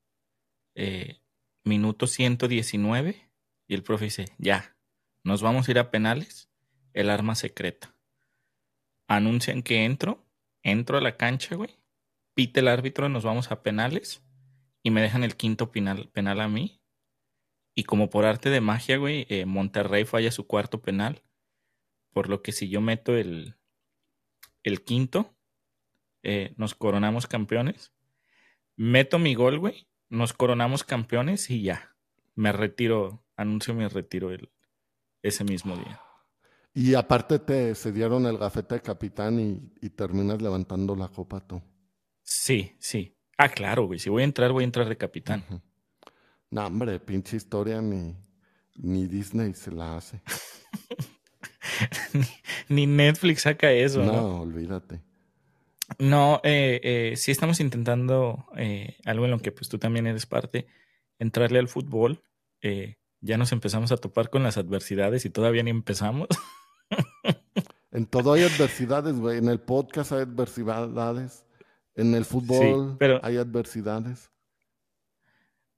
eh, 0.75 1.21
minuto 1.63 2.07
119 2.07 3.29
y 3.67 3.73
el 3.73 3.83
profe 3.83 4.05
dice, 4.05 4.25
ya, 4.37 4.75
nos 5.23 5.41
vamos 5.41 5.67
a 5.67 5.71
ir 5.71 5.79
a 5.79 5.91
penales, 5.91 6.49
el 6.93 7.09
arma 7.09 7.35
secreta. 7.35 7.95
Anuncian 9.07 9.61
que 9.63 9.85
entro, 9.85 10.25
entro 10.63 10.97
a 10.97 11.01
la 11.01 11.17
cancha, 11.17 11.55
güey, 11.55 11.77
pite 12.33 12.61
el 12.61 12.67
árbitro, 12.67 13.09
nos 13.09 13.23
vamos 13.23 13.51
a 13.51 13.63
penales 13.63 14.23
y 14.83 14.91
me 14.91 15.01
dejan 15.01 15.23
el 15.23 15.35
quinto 15.35 15.71
penal, 15.71 16.09
penal 16.09 16.41
a 16.41 16.47
mí. 16.47 16.81
Y 17.75 17.83
como 17.83 18.09
por 18.09 18.25
arte 18.25 18.49
de 18.49 18.61
magia, 18.61 18.97
güey, 18.97 19.25
eh, 19.29 19.45
Monterrey 19.45 20.05
falla 20.05 20.31
su 20.31 20.47
cuarto 20.47 20.81
penal. 20.81 21.23
Por 22.11 22.27
lo 22.27 22.41
que 22.41 22.51
si 22.51 22.67
yo 22.67 22.81
meto 22.81 23.15
el, 23.15 23.55
el 24.63 24.83
quinto, 24.83 25.37
eh, 26.23 26.53
nos 26.57 26.75
coronamos 26.75 27.27
campeones. 27.27 27.91
Meto 28.75 29.19
mi 29.19 29.35
gol, 29.35 29.59
güey, 29.59 29.87
nos 30.09 30.33
coronamos 30.33 30.83
campeones 30.83 31.49
y 31.49 31.63
ya. 31.63 31.95
Me 32.35 32.51
retiro, 32.51 33.23
anuncio 33.35 33.73
mi 33.73 33.87
retiro 33.87 34.31
el, 34.31 34.49
ese 35.21 35.43
mismo 35.43 35.75
día. 35.75 35.99
Y 36.73 36.93
aparte 36.93 37.39
te 37.39 37.75
se 37.75 37.91
dieron 37.91 38.25
el 38.25 38.37
gafete 38.37 38.75
de 38.75 38.81
capitán 38.81 39.71
y, 39.81 39.89
terminas 39.89 40.41
levantando 40.41 40.95
la 40.95 41.09
copa 41.09 41.41
tú. 41.41 41.61
Sí, 42.23 42.75
sí. 42.79 43.17
Ah, 43.37 43.49
claro, 43.49 43.87
güey. 43.87 43.99
Si 43.99 44.09
voy 44.09 44.21
a 44.21 44.25
entrar, 44.25 44.51
voy 44.51 44.63
a 44.63 44.65
entrar 44.65 44.87
de 44.87 44.97
capitán. 44.97 45.43
No, 46.49 46.65
hombre, 46.65 46.99
pinche 46.99 47.37
historia 47.37 47.81
ni, 47.81 48.15
ni 48.75 49.07
Disney 49.07 49.53
se 49.53 49.71
la 49.71 49.97
hace. 49.97 50.21
ni, 52.69 52.85
Netflix 52.85 53.41
saca 53.41 53.71
eso. 53.71 54.03
No, 54.03 54.41
olvídate. 54.41 55.01
No, 55.99 56.41
eh, 56.43 56.79
eh, 56.83 57.13
sí 57.17 57.31
estamos 57.31 57.59
intentando 57.59 58.47
eh, 58.55 58.97
algo 59.05 59.25
en 59.25 59.31
lo 59.31 59.39
que 59.39 59.51
pues 59.51 59.69
tú 59.69 59.77
también 59.77 60.07
eres 60.07 60.25
parte, 60.25 60.67
entrarle 61.19 61.59
al 61.59 61.67
fútbol. 61.67 62.23
Eh, 62.61 62.97
ya 63.19 63.37
nos 63.37 63.51
empezamos 63.51 63.91
a 63.91 63.97
topar 63.97 64.29
con 64.29 64.43
las 64.43 64.57
adversidades 64.57 65.25
y 65.25 65.29
todavía 65.29 65.63
ni 65.63 65.69
empezamos. 65.69 66.27
en 67.91 68.05
todo 68.05 68.33
hay 68.33 68.43
adversidades, 68.43 69.15
güey. 69.15 69.37
En 69.37 69.47
el 69.47 69.59
podcast 69.59 70.11
hay 70.11 70.21
adversidades. 70.21 71.45
En 71.95 72.15
el 72.15 72.25
fútbol 72.25 72.97
hay 73.21 73.37
adversidades. 73.37 74.31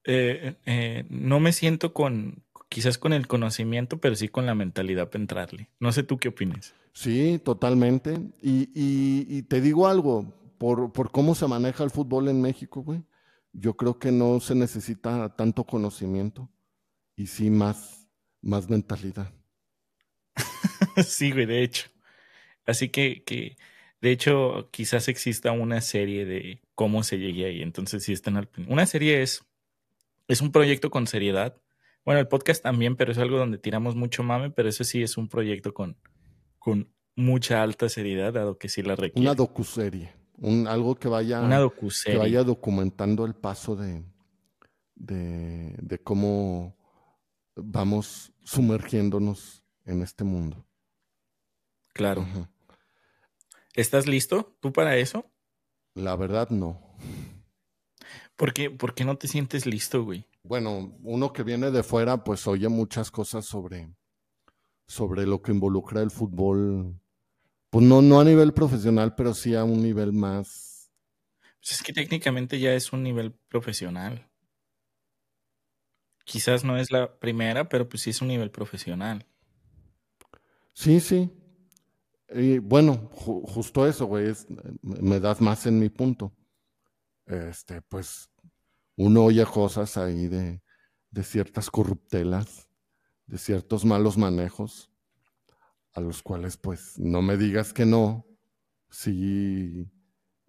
Eh, 0.06 1.06
no 1.10 1.40
me 1.40 1.54
siento 1.54 1.94
con, 1.94 2.44
quizás 2.74 2.98
con 2.98 3.14
el 3.14 3.28
conocimiento, 3.28 4.00
pero 4.00 4.16
sí 4.16 4.30
con 4.30 4.48
la 4.48 4.56
mentalidad 4.56 5.12
para 5.12 5.22
entrarle. 5.22 5.70
No 5.80 5.92
sé 5.92 6.02
tú 6.02 6.18
qué 6.18 6.30
opinas. 6.30 6.74
Sí, 6.92 7.40
totalmente. 7.44 8.20
Y, 8.42 8.72
y, 8.74 9.44
te 9.44 9.62
digo 9.62 9.88
algo, 9.88 10.34
por, 10.58 10.92
por, 10.92 11.12
cómo 11.12 11.36
se 11.36 11.46
maneja 11.46 11.84
el 11.84 11.92
fútbol 11.92 12.30
en 12.30 12.42
México, 12.42 12.82
güey, 12.82 13.04
yo 13.52 13.78
creo 13.78 14.00
que 14.00 14.12
no 14.12 14.40
se 14.40 14.56
necesita 14.56 15.36
tanto 15.36 15.66
conocimiento 15.66 16.50
y 17.16 17.28
sí 17.28 17.52
más, 17.52 18.08
más 18.42 18.68
mentalidad. 18.68 19.32
sí, 21.06 21.32
güey, 21.32 21.46
de 21.46 21.62
hecho. 21.62 21.92
Así 22.66 22.90
que, 22.90 23.24
que, 23.24 23.56
de 24.02 24.12
hecho, 24.12 24.70
quizás 24.72 25.10
exista 25.10 25.52
una 25.52 25.80
serie 25.80 26.26
de 26.26 26.64
cómo 26.74 27.04
se 27.04 27.20
llegue 27.20 27.46
ahí. 27.46 27.62
Entonces, 27.62 28.04
sí 28.04 28.14
están 28.14 28.36
al 28.38 28.50
Una 28.68 28.88
serie 28.88 29.22
es, 29.22 29.46
es 30.28 30.42
un 30.42 30.52
proyecto 30.52 30.90
con 30.90 31.06
seriedad. 31.06 31.63
Bueno, 32.06 32.20
el 32.20 32.28
podcast 32.28 32.62
también, 32.62 32.96
pero 32.96 33.12
es 33.12 33.18
algo 33.18 33.38
donde 33.38 33.58
tiramos 33.58 33.96
mucho 33.96 34.24
mame, 34.24 34.50
pero 34.52 34.70
eso 34.70 34.84
sí 34.84 35.02
es 35.02 35.18
un 35.18 35.30
proyecto 35.30 35.74
con, 35.74 35.98
con 36.60 36.94
mucha 37.16 37.64
alta 37.64 37.88
seriedad, 37.90 38.34
dado 38.34 38.58
que 38.58 38.70
sí 38.70 38.82
la 38.82 38.96
requiere. 38.96 39.22
Una 39.22 39.36
docuserie. 39.36 40.14
Un, 40.38 40.68
algo 40.68 40.96
que 40.96 41.08
vaya, 41.08 41.42
una 41.42 41.60
docuserie. 41.60 42.18
que 42.18 42.20
vaya 42.20 42.44
documentando 42.44 43.26
el 43.26 43.36
paso 43.36 43.76
de, 43.76 44.04
de, 44.96 45.76
de 45.80 46.00
cómo 46.00 46.76
vamos 47.56 48.34
sumergiéndonos 48.44 49.64
en 49.86 50.02
este 50.02 50.24
mundo. 50.24 50.66
Claro. 51.94 52.26
¿Estás 53.76 54.08
listo 54.08 54.58
tú 54.60 54.74
para 54.74 54.98
eso? 54.98 55.32
La 55.94 56.16
verdad, 56.16 56.50
no. 56.50 56.82
¿Por 58.36 58.54
qué, 58.54 58.72
¿Por 58.72 58.96
qué 58.96 59.06
no 59.06 59.18
te 59.18 59.28
sientes 59.28 59.66
listo, 59.66 60.04
güey? 60.04 60.28
Bueno, 60.44 60.98
uno 61.04 61.32
que 61.32 61.44
viene 61.44 61.72
de 61.72 61.84
fuera, 61.84 62.24
pues 62.24 62.46
oye 62.48 62.68
muchas 62.68 63.10
cosas 63.10 63.46
sobre, 63.46 63.90
sobre 64.86 65.26
lo 65.26 65.42
que 65.42 65.54
involucra 65.54 66.02
el 66.02 66.12
fútbol. 66.12 67.00
Pues 67.70 67.86
no, 67.86 68.02
no 68.02 68.20
a 68.20 68.26
nivel 68.26 68.54
profesional, 68.54 69.16
pero 69.16 69.34
sí 69.34 69.56
a 69.56 69.64
un 69.64 69.82
nivel 69.82 70.12
más. 70.12 70.92
Pues 71.62 71.72
es 71.72 71.82
que 71.82 71.94
técnicamente 71.94 72.60
ya 72.60 72.74
es 72.74 72.92
un 72.92 73.04
nivel 73.04 73.34
profesional. 73.48 74.30
Quizás 76.26 76.64
no 76.64 76.78
es 76.78 76.92
la 76.92 77.20
primera, 77.20 77.70
pero 77.70 77.88
pues 77.88 78.04
sí 78.04 78.10
es 78.10 78.22
un 78.22 78.28
nivel 78.28 78.52
profesional. 78.52 79.26
Sí, 80.74 81.00
sí. 81.00 81.32
Y 82.30 82.58
bueno, 82.58 83.10
justo 83.14 83.88
eso, 83.88 84.08
güey, 84.08 84.34
me 84.82 85.20
das 85.20 85.40
más 85.40 85.66
en 85.66 85.80
mi 85.80 85.90
punto. 85.90 86.34
Este, 87.26 87.82
pues 87.82 88.30
uno 88.96 89.24
oye 89.26 89.46
cosas 89.46 89.98
ahí 89.98 90.28
de, 90.28 90.62
de 91.12 91.24
ciertas 91.24 91.70
corruptelas, 91.70 92.70
de 93.26 93.38
ciertos 93.38 93.86
malos 93.86 94.18
manejos, 94.18 94.92
a 95.94 96.02
los 96.02 96.24
cuales 96.24 96.58
pues 96.58 96.98
no 97.00 97.22
me 97.22 97.38
digas 97.38 97.74
que 97.74 97.86
no, 97.86 98.26
sí 98.90 99.88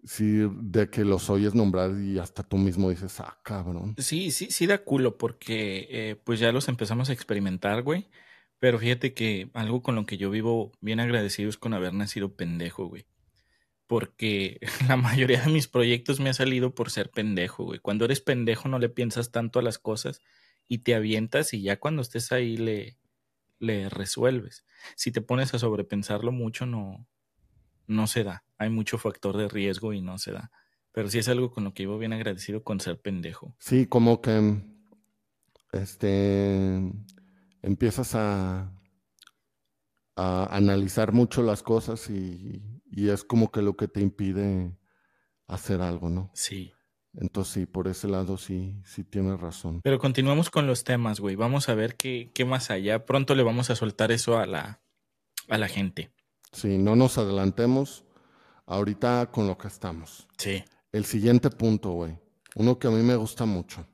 sí, 0.05 0.43
de 0.61 0.91
que 0.91 1.05
los 1.05 1.31
oyes 1.31 1.55
nombrar 1.55 1.99
y 1.99 2.19
hasta 2.19 2.43
tú 2.43 2.57
mismo 2.59 2.91
dices, 2.91 3.19
ah, 3.21 3.39
cabrón. 3.43 3.95
Sí, 3.99 4.31
sí, 4.31 4.51
sí 4.51 4.67
da 4.67 4.79
culo 4.85 5.19
porque 5.19 5.89
eh, 5.91 6.17
pues 6.23 6.41
ya 6.41 6.53
los 6.53 6.69
empezamos 6.69 7.11
a 7.11 7.13
experimentar, 7.13 7.83
güey. 7.83 8.09
Pero 8.59 8.79
fíjate 8.79 9.15
que 9.15 9.51
algo 9.55 9.83
con 9.83 9.95
lo 9.95 10.07
que 10.07 10.17
yo 10.17 10.31
vivo 10.31 10.73
bien 10.81 11.01
agradecido 11.01 11.51
es 11.51 11.59
con 11.59 11.75
haber 11.75 11.93
nacido 11.93 12.35
pendejo, 12.35 12.87
güey. 12.87 13.07
Porque 13.95 14.59
la 14.89 14.97
mayoría 14.97 15.43
de 15.43 15.53
mis 15.53 15.69
proyectos 15.69 16.19
me 16.19 16.29
ha 16.29 16.35
salido 16.35 16.75
por 16.75 16.91
ser 16.91 17.13
pendejo, 17.13 17.63
güey. 17.63 17.79
Cuando 17.79 18.07
eres 18.07 18.21
pendejo 18.21 18.69
no 18.69 18.81
le 18.81 18.89
piensas 18.89 19.31
tanto 19.31 19.61
a 19.61 19.63
las 19.63 19.79
cosas 19.79 20.21
y 20.67 20.79
te 20.79 20.97
avientas 20.97 21.55
y 21.55 21.63
ya 21.63 21.79
cuando 21.79 22.03
estés 22.03 22.33
ahí 22.33 22.57
le, 22.57 22.99
le 23.61 23.89
resuelves. 23.89 24.67
Si 24.97 25.13
te 25.13 25.21
pones 25.21 25.55
a 25.55 25.61
sobrepensarlo 25.61 26.33
mucho, 26.33 26.67
no, 26.67 27.07
no 27.87 28.09
se 28.09 28.25
da. 28.25 28.45
Hay 28.59 28.69
mucho 28.69 28.99
factor 28.99 29.37
de 29.37 29.49
riesgo 29.49 29.93
y 29.93 30.01
no 30.01 30.19
se 30.19 30.33
da. 30.33 30.51
Pero 30.91 31.09
sí 31.09 31.21
es 31.21 31.29
algo 31.29 31.53
con 31.53 31.63
lo 31.63 31.73
que 31.73 31.85
vivo 31.85 31.97
bien 31.97 32.15
agradecido 32.15 32.65
con 32.65 32.81
ser 32.81 33.01
pendejo. 33.01 33.55
Sí, 33.61 33.87
como 33.87 34.21
que 34.21 34.61
este 35.71 36.83
empiezas 37.63 38.17
a, 38.17 38.73
a 40.17 40.49
analizar 40.51 41.13
mucho 41.13 41.45
las 41.45 41.63
cosas 41.63 42.11
y, 42.11 42.74
y, 42.95 43.09
es 43.09 43.25
como 43.25 43.51
que 43.51 43.63
lo 43.63 43.77
que 43.77 43.89
te 43.89 44.01
impide 44.01 44.77
hacer 45.47 45.81
algo, 45.81 46.09
¿no? 46.09 46.31
Sí. 46.35 46.73
Entonces 47.15 47.55
sí, 47.55 47.67
por 47.67 47.87
ese 47.89 48.09
lado 48.09 48.37
sí, 48.37 48.81
sí 48.85 49.05
tienes 49.05 49.41
razón. 49.41 49.81
Pero 49.83 49.99
continuamos 49.99 50.51
con 50.51 50.67
los 50.67 50.85
temas, 50.85 51.21
güey. 51.21 51.37
Vamos 51.37 51.69
a 51.69 51.75
ver 51.75 51.97
qué, 51.97 52.31
qué 52.35 52.45
más 52.45 52.71
allá. 52.71 53.05
Pronto 53.05 53.35
le 53.35 53.43
vamos 53.43 53.71
a 53.71 53.77
soltar 53.77 54.11
eso 54.11 54.39
a 54.39 54.47
la, 54.47 54.81
a 55.49 55.59
la 55.59 55.69
gente. 55.69 56.11
Sí, 56.53 56.79
no 56.79 56.97
nos 56.97 57.19
adelantemos 57.19 58.05
ahorita 58.67 59.31
con 59.31 59.47
lo 59.47 59.57
que 59.57 59.69
estamos. 59.69 60.27
Sí. 60.39 60.65
El 60.93 61.05
siguiente 61.05 61.51
punto, 61.51 61.91
güey. 61.93 62.19
Uno 62.57 62.79
que 62.79 62.89
a 62.89 62.91
mí 62.91 63.03
me 63.03 63.17
gusta 63.17 63.45
mucho. 63.45 63.87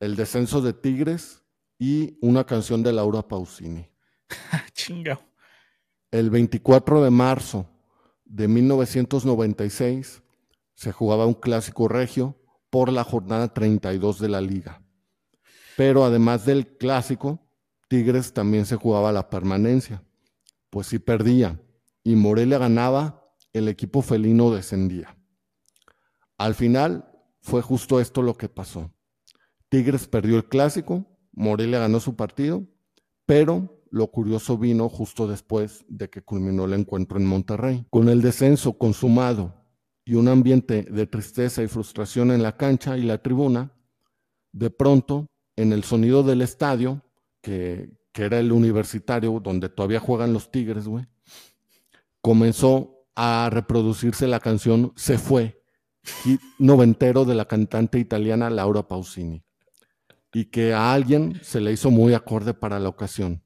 El 0.00 0.16
descenso 0.16 0.60
de 0.60 0.72
Tigres 0.72 1.42
y 1.78 2.18
una 2.20 2.44
canción 2.44 2.82
de 2.82 2.92
Laura 2.92 3.26
Pausini. 3.26 3.88
Chingao. 4.72 5.20
El 6.10 6.30
24 6.30 7.02
de 7.02 7.10
marzo 7.10 7.75
de 8.26 8.48
1996 8.48 10.22
se 10.74 10.92
jugaba 10.92 11.26
un 11.26 11.34
clásico 11.34 11.88
regio 11.88 12.36
por 12.68 12.92
la 12.92 13.04
jornada 13.04 13.54
32 13.54 14.18
de 14.18 14.28
la 14.28 14.40
liga. 14.40 14.82
Pero 15.76 16.04
además 16.04 16.44
del 16.44 16.76
clásico, 16.76 17.40
Tigres 17.88 18.34
también 18.34 18.66
se 18.66 18.76
jugaba 18.76 19.12
la 19.12 19.30
permanencia 19.30 20.02
pues 20.76 20.88
si 20.88 20.98
perdía 20.98 21.58
y 22.04 22.16
Morelia 22.16 22.58
ganaba, 22.58 23.32
el 23.54 23.68
equipo 23.68 24.02
felino 24.02 24.50
descendía. 24.50 25.16
Al 26.36 26.54
final 26.54 27.10
fue 27.40 27.62
justo 27.62 27.98
esto 27.98 28.20
lo 28.20 28.36
que 28.36 28.50
pasó. 28.50 28.92
Tigres 29.70 30.06
perdió 30.06 30.36
el 30.36 30.44
clásico, 30.44 31.06
Morelia 31.32 31.78
ganó 31.78 31.98
su 31.98 32.14
partido, 32.14 32.62
pero 33.24 33.75
lo 33.90 34.08
curioso 34.08 34.58
vino 34.58 34.88
justo 34.88 35.26
después 35.26 35.84
de 35.88 36.10
que 36.10 36.22
culminó 36.22 36.64
el 36.64 36.74
encuentro 36.74 37.18
en 37.18 37.26
Monterrey. 37.26 37.86
Con 37.90 38.08
el 38.08 38.22
descenso 38.22 38.78
consumado 38.78 39.54
y 40.04 40.14
un 40.14 40.28
ambiente 40.28 40.82
de 40.82 41.06
tristeza 41.06 41.62
y 41.62 41.68
frustración 41.68 42.30
en 42.30 42.42
la 42.42 42.56
cancha 42.56 42.96
y 42.96 43.02
la 43.02 43.18
tribuna, 43.18 43.72
de 44.52 44.70
pronto, 44.70 45.26
en 45.56 45.72
el 45.72 45.84
sonido 45.84 46.22
del 46.22 46.42
estadio, 46.42 47.02
que, 47.40 47.90
era 48.14 48.38
el 48.38 48.50
universitario, 48.50 49.40
donde 49.40 49.68
todavía 49.68 50.00
juegan 50.00 50.32
los 50.32 50.50
Tigres, 50.50 50.88
güey, 50.88 51.06
comenzó 52.22 53.04
a 53.14 53.50
reproducirse 53.52 54.26
la 54.26 54.40
canción 54.40 54.92
Se 54.96 55.18
fue 55.18 55.62
hit 56.22 56.40
noventero 56.58 57.26
de 57.26 57.34
la 57.34 57.44
cantante 57.44 57.98
italiana 57.98 58.48
Laura 58.48 58.88
Pausini 58.88 59.42
y 60.32 60.46
que 60.46 60.72
a 60.72 60.92
alguien 60.92 61.40
se 61.42 61.60
le 61.60 61.72
hizo 61.72 61.90
muy 61.90 62.14
acorde 62.14 62.52
para 62.52 62.78
la 62.78 62.88
ocasión. 62.88 63.42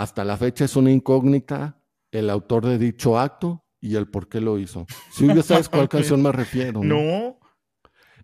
Hasta 0.00 0.24
la 0.24 0.38
fecha 0.38 0.64
es 0.64 0.76
una 0.76 0.90
incógnita 0.90 1.78
el 2.10 2.30
autor 2.30 2.64
de 2.64 2.78
dicho 2.78 3.18
acto 3.18 3.66
y 3.82 3.96
el 3.96 4.08
por 4.08 4.30
qué 4.30 4.40
lo 4.40 4.58
hizo. 4.58 4.86
Si 5.12 5.26
ya 5.26 5.42
sabes 5.42 5.68
cuál 5.68 5.88
canción 5.90 6.22
me 6.22 6.32
refiero. 6.32 6.82
No. 6.82 7.38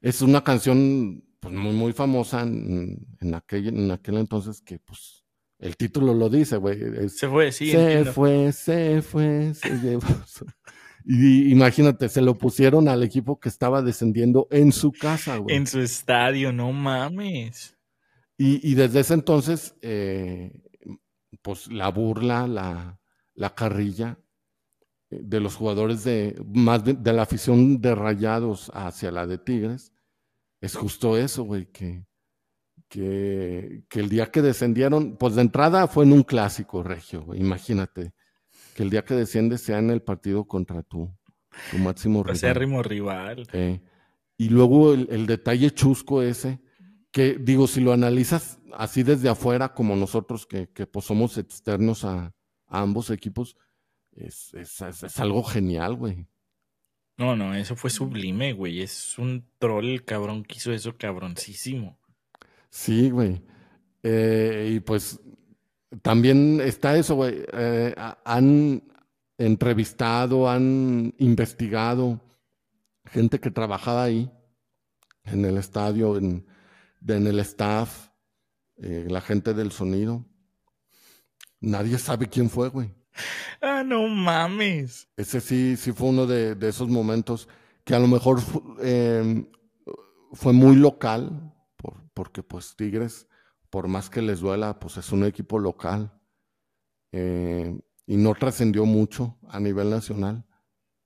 Es 0.01 0.23
una 0.23 0.43
canción 0.43 1.23
pues, 1.39 1.53
muy, 1.53 1.75
muy 1.75 1.93
famosa 1.93 2.41
en, 2.41 3.35
aquel, 3.35 3.69
en 3.69 3.91
aquel 3.91 4.17
entonces 4.17 4.63
que 4.63 4.79
pues 4.79 5.27
el 5.59 5.77
título 5.77 6.15
lo 6.15 6.31
dice, 6.31 6.57
güey. 6.57 7.11
Se 7.11 7.29
fue, 7.29 7.53
sí. 7.53 7.71
Se 7.71 8.07
fue, 8.07 8.53
se 8.53 9.03
fue, 9.03 9.53
se 9.53 9.79
llevó. 9.79 10.07
Y 11.09 11.53
imagínate, 11.53 12.09
se 12.09 12.21
lo 12.21 12.37
pusieron 12.37 12.89
al 12.89 13.05
equipo 13.05 13.39
que 13.39 13.49
estaba 13.49 13.81
descendiendo 13.81 14.49
en 14.51 14.73
su 14.73 14.91
casa, 14.91 15.37
güey. 15.37 15.55
En 15.55 15.67
su 15.69 15.81
estadio, 15.81 16.53
no 16.53 16.73
mames. 16.73 17.77
Y, 18.39 18.75
desde 18.75 19.01
ese 19.01 19.15
entonces, 19.15 19.77
eh, 19.81 20.51
pues 21.47 21.69
la 21.69 21.91
burla, 21.91 22.49
la, 22.49 22.99
la 23.35 23.55
carrilla 23.55 24.19
eh, 25.11 25.21
de 25.23 25.39
los 25.39 25.55
jugadores 25.55 26.03
de 26.03 26.35
más 26.53 26.83
de, 26.85 27.13
la 27.13 27.23
afición 27.23 27.81
de 27.81 27.95
Rayados 27.95 28.73
hacia 28.75 29.13
la 29.13 29.29
de 29.29 29.39
Tigres, 29.39 29.93
es 30.61 30.75
justo 30.75 31.17
eso, 31.17 31.45
güey, 31.45 31.67
que, 31.67 32.05
que, 32.89 33.85
que, 33.89 34.01
el 34.01 34.09
día 34.09 34.33
que 34.33 34.43
descendieron, 34.43 35.17
pues 35.17 35.37
de 35.37 35.43
entrada 35.43 35.87
fue 35.87 36.03
en 36.05 36.15
un 36.15 36.25
clásico 36.25 36.83
regio, 36.83 37.23
güey, 37.23 37.39
imagínate 37.39 38.13
que 38.75 38.83
el 38.83 38.91
día 38.91 39.05
que 39.05 39.15
desciende 39.15 39.57
sea 39.57 39.79
en 39.79 39.91
el 39.91 40.03
partido 40.03 40.49
contra 40.49 40.83
tu, 40.83 41.09
tu 41.71 41.79
máximo 41.79 42.25
rival. 42.25 42.83
rival. 42.83 43.47
y 44.37 44.49
luego 44.49 44.95
el, 44.95 45.27
detalle 45.29 45.71
chusco 45.71 46.23
ese, 46.23 46.59
que 47.17 47.39
digo, 47.41 47.67
si 47.67 47.81
lo 47.81 47.95
analizas 47.95 48.59
así 48.75 49.03
desde 49.03 49.31
afuera, 49.31 49.73
como 49.73 49.97
nosotros 49.97 50.45
que, 50.45 50.69
que 50.69 50.87
pues 50.87 51.07
somos 51.07 51.39
externos 51.39 52.05
a, 52.05 52.35
ambos 52.67 53.09
equipos, 53.09 53.57
es, 54.13 54.53
es, 54.53 55.19
algo 55.19 55.43
genial, 55.43 55.95
güey. 55.95 56.27
No, 57.17 57.35
no, 57.35 57.55
eso 57.55 57.75
fue 57.75 57.89
sublime, 57.89 58.53
güey. 58.53 58.83
Es 58.83 59.17
un 59.17 59.49
troll 59.59 60.05
cabrón 60.05 60.45
que 60.45 60.57
hizo 60.57 60.75
eso 60.75 60.95
cabroncísimo. 60.99 61.99
Sí, 62.69 63.09
güey. 63.09 63.41
Eh, 64.03 64.73
y 64.75 64.81
pues 64.81 65.19
también 66.03 66.61
está 66.61 66.99
eso, 66.99 67.15
güey. 67.15 67.47
Eh, 67.51 67.95
han 68.27 68.83
entrevistado, 69.39 70.51
han 70.51 71.15
investigado 71.17 72.21
gente 73.07 73.41
que 73.41 73.51
trabajaba 73.51 74.03
ahí, 74.03 74.31
en 75.25 75.47
el 75.47 75.57
estadio, 75.57 76.19
en, 76.19 76.45
el 77.09 77.39
staff, 77.41 78.11
eh, 78.77 79.07
la 79.09 79.21
gente 79.21 79.55
del 79.55 79.73
sonido. 79.73 80.25
Nadie 81.61 81.99
sabe 81.99 82.29
quién 82.29 82.51
fue, 82.51 82.69
güey. 82.69 82.95
Ah, 83.63 83.83
no 83.85 84.07
mames. 84.09 85.09
Ese 85.17 85.41
sí, 85.41 85.77
sí 85.77 85.93
fue 85.93 86.09
uno 86.09 86.27
de, 86.27 86.57
esos 86.69 86.89
momentos 86.89 87.49
que 87.85 87.95
a 87.95 87.99
lo 87.99 88.09
mejor 88.09 88.41
em, 88.81 89.47
fue 90.33 90.53
muy 90.53 90.77
local, 90.77 91.55
porque 92.13 92.43
pues 92.43 92.75
Tigres 92.77 93.27
por 93.71 93.89
más 93.89 94.09
que 94.09 94.23
les 94.23 94.41
duela, 94.41 94.79
pues 94.79 94.97
es 94.97 95.13
un 95.13 95.25
equipo 95.25 95.59
local 95.59 96.13
eh, 97.13 97.79
y 98.07 98.17
no 98.17 98.35
trascendió 98.35 98.87
mucho 98.87 99.37
a 99.49 99.61
nivel 99.61 99.91
nacional. 99.91 100.47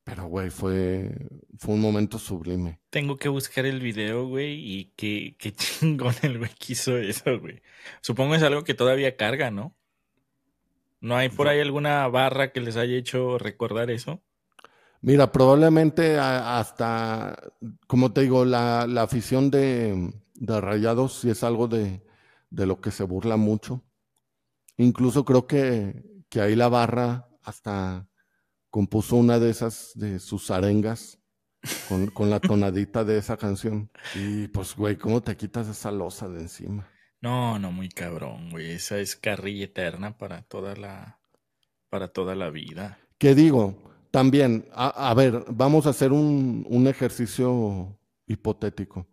Pero, 0.05 0.27
güey, 0.27 0.51
fue, 0.51 1.15
fue 1.59 1.75
un 1.75 1.81
momento 1.81 2.19
sublime. 2.19 2.81
Tengo 2.91 3.17
que 3.17 3.29
buscar 3.29 3.67
el 3.67 3.81
video, 3.81 4.27
güey, 4.27 4.55
y 4.55 4.93
qué, 4.97 5.37
qué 5.39 5.53
chingón 5.55 6.15
el 6.23 6.39
güey 6.39 6.51
que 6.59 6.73
hizo 6.73 6.97
eso, 6.97 7.39
güey. 7.39 7.63
Supongo 8.01 8.35
es 8.35 8.43
algo 8.43 8.65
que 8.65 8.75
todavía 8.75 9.17
carga, 9.17 9.51
¿no? 9.51 9.77
¿No 11.01 11.17
hay 11.17 11.31
por 11.31 11.49
ahí 11.49 11.61
alguna 11.61 12.07
barra 12.09 12.53
que 12.53 12.61
les 12.61 12.77
haya 12.77 12.97
hecho 12.97 13.39
recordar 13.39 13.91
eso? 13.91 14.23
Mira, 15.01 15.33
probablemente 15.33 16.19
hasta, 16.19 17.35
como 17.87 18.13
te 18.13 18.21
digo, 18.21 18.45
la, 18.45 18.87
la 18.87 19.03
afición 19.03 19.51
de, 19.51 20.13
de 20.35 20.61
Rayados 20.61 21.21
sí 21.21 21.31
es 21.31 21.43
algo 21.43 21.69
de, 21.69 22.03
de 22.51 22.67
lo 22.67 22.83
que 22.83 22.91
se 22.91 23.05
burla 23.05 23.39
mucho. 23.39 23.83
Incluso 24.77 25.25
creo 25.25 25.47
que, 25.47 26.05
que 26.29 26.43
ahí 26.43 26.55
la 26.55 26.69
barra 26.69 27.29
hasta 27.43 28.10
compuso 28.71 29.17
una 29.17 29.39
de 29.39 29.51
esas 29.51 29.93
de 29.95 30.19
sus 30.19 30.51
arengas 30.51 31.19
con, 31.89 32.07
con, 32.09 32.31
la 32.31 32.41
tonadita 32.41 33.05
de 33.05 33.19
esa 33.19 33.37
canción. 33.37 33.91
Y 34.15 34.49
pues, 34.49 34.75
güey, 34.75 34.97
¿cómo 34.97 35.21
te 35.21 35.37
quitas 35.37 35.69
esa 35.69 35.91
losa 35.91 36.29
de 36.29 36.41
encima? 36.41 36.89
No, 37.21 37.59
no, 37.59 37.71
muy 37.71 37.89
cabrón, 37.89 38.51
güey. 38.51 38.71
Esa 38.71 38.99
es 38.99 39.17
carrilla 39.17 39.67
eterna 39.67 40.17
para 40.17 40.43
toda 40.43 40.75
la, 40.77 41.21
para 41.91 42.09
toda 42.09 42.35
la 42.35 42.51
vida. 42.51 42.99
¿Qué 43.19 43.35
digo? 43.35 43.77
También, 44.11 44.67
a, 44.73 45.13
ver, 45.15 45.45
vamos 45.51 45.87
a 45.87 45.91
hacer 45.91 46.13
un, 46.13 46.67
un 46.69 46.87
ejercicio 46.87 47.99
hipotético. 48.27 49.07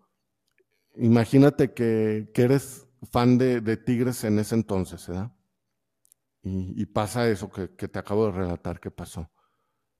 Imagínate 0.96 1.74
que, 1.74 2.32
que 2.34 2.42
eres 2.42 2.88
fan 3.12 3.38
de, 3.38 3.78
Tigres 3.78 4.24
en 4.24 4.40
ese 4.40 4.56
entonces, 4.56 5.08
¿verdad? 5.08 5.32
Y, 6.44 6.86
pasa 6.86 7.28
eso 7.30 7.52
que, 7.52 7.68
te 7.68 8.00
acabo 8.00 8.28
de 8.28 8.32
relatar 8.32 8.80
que 8.80 8.90
pasó. 8.90 9.30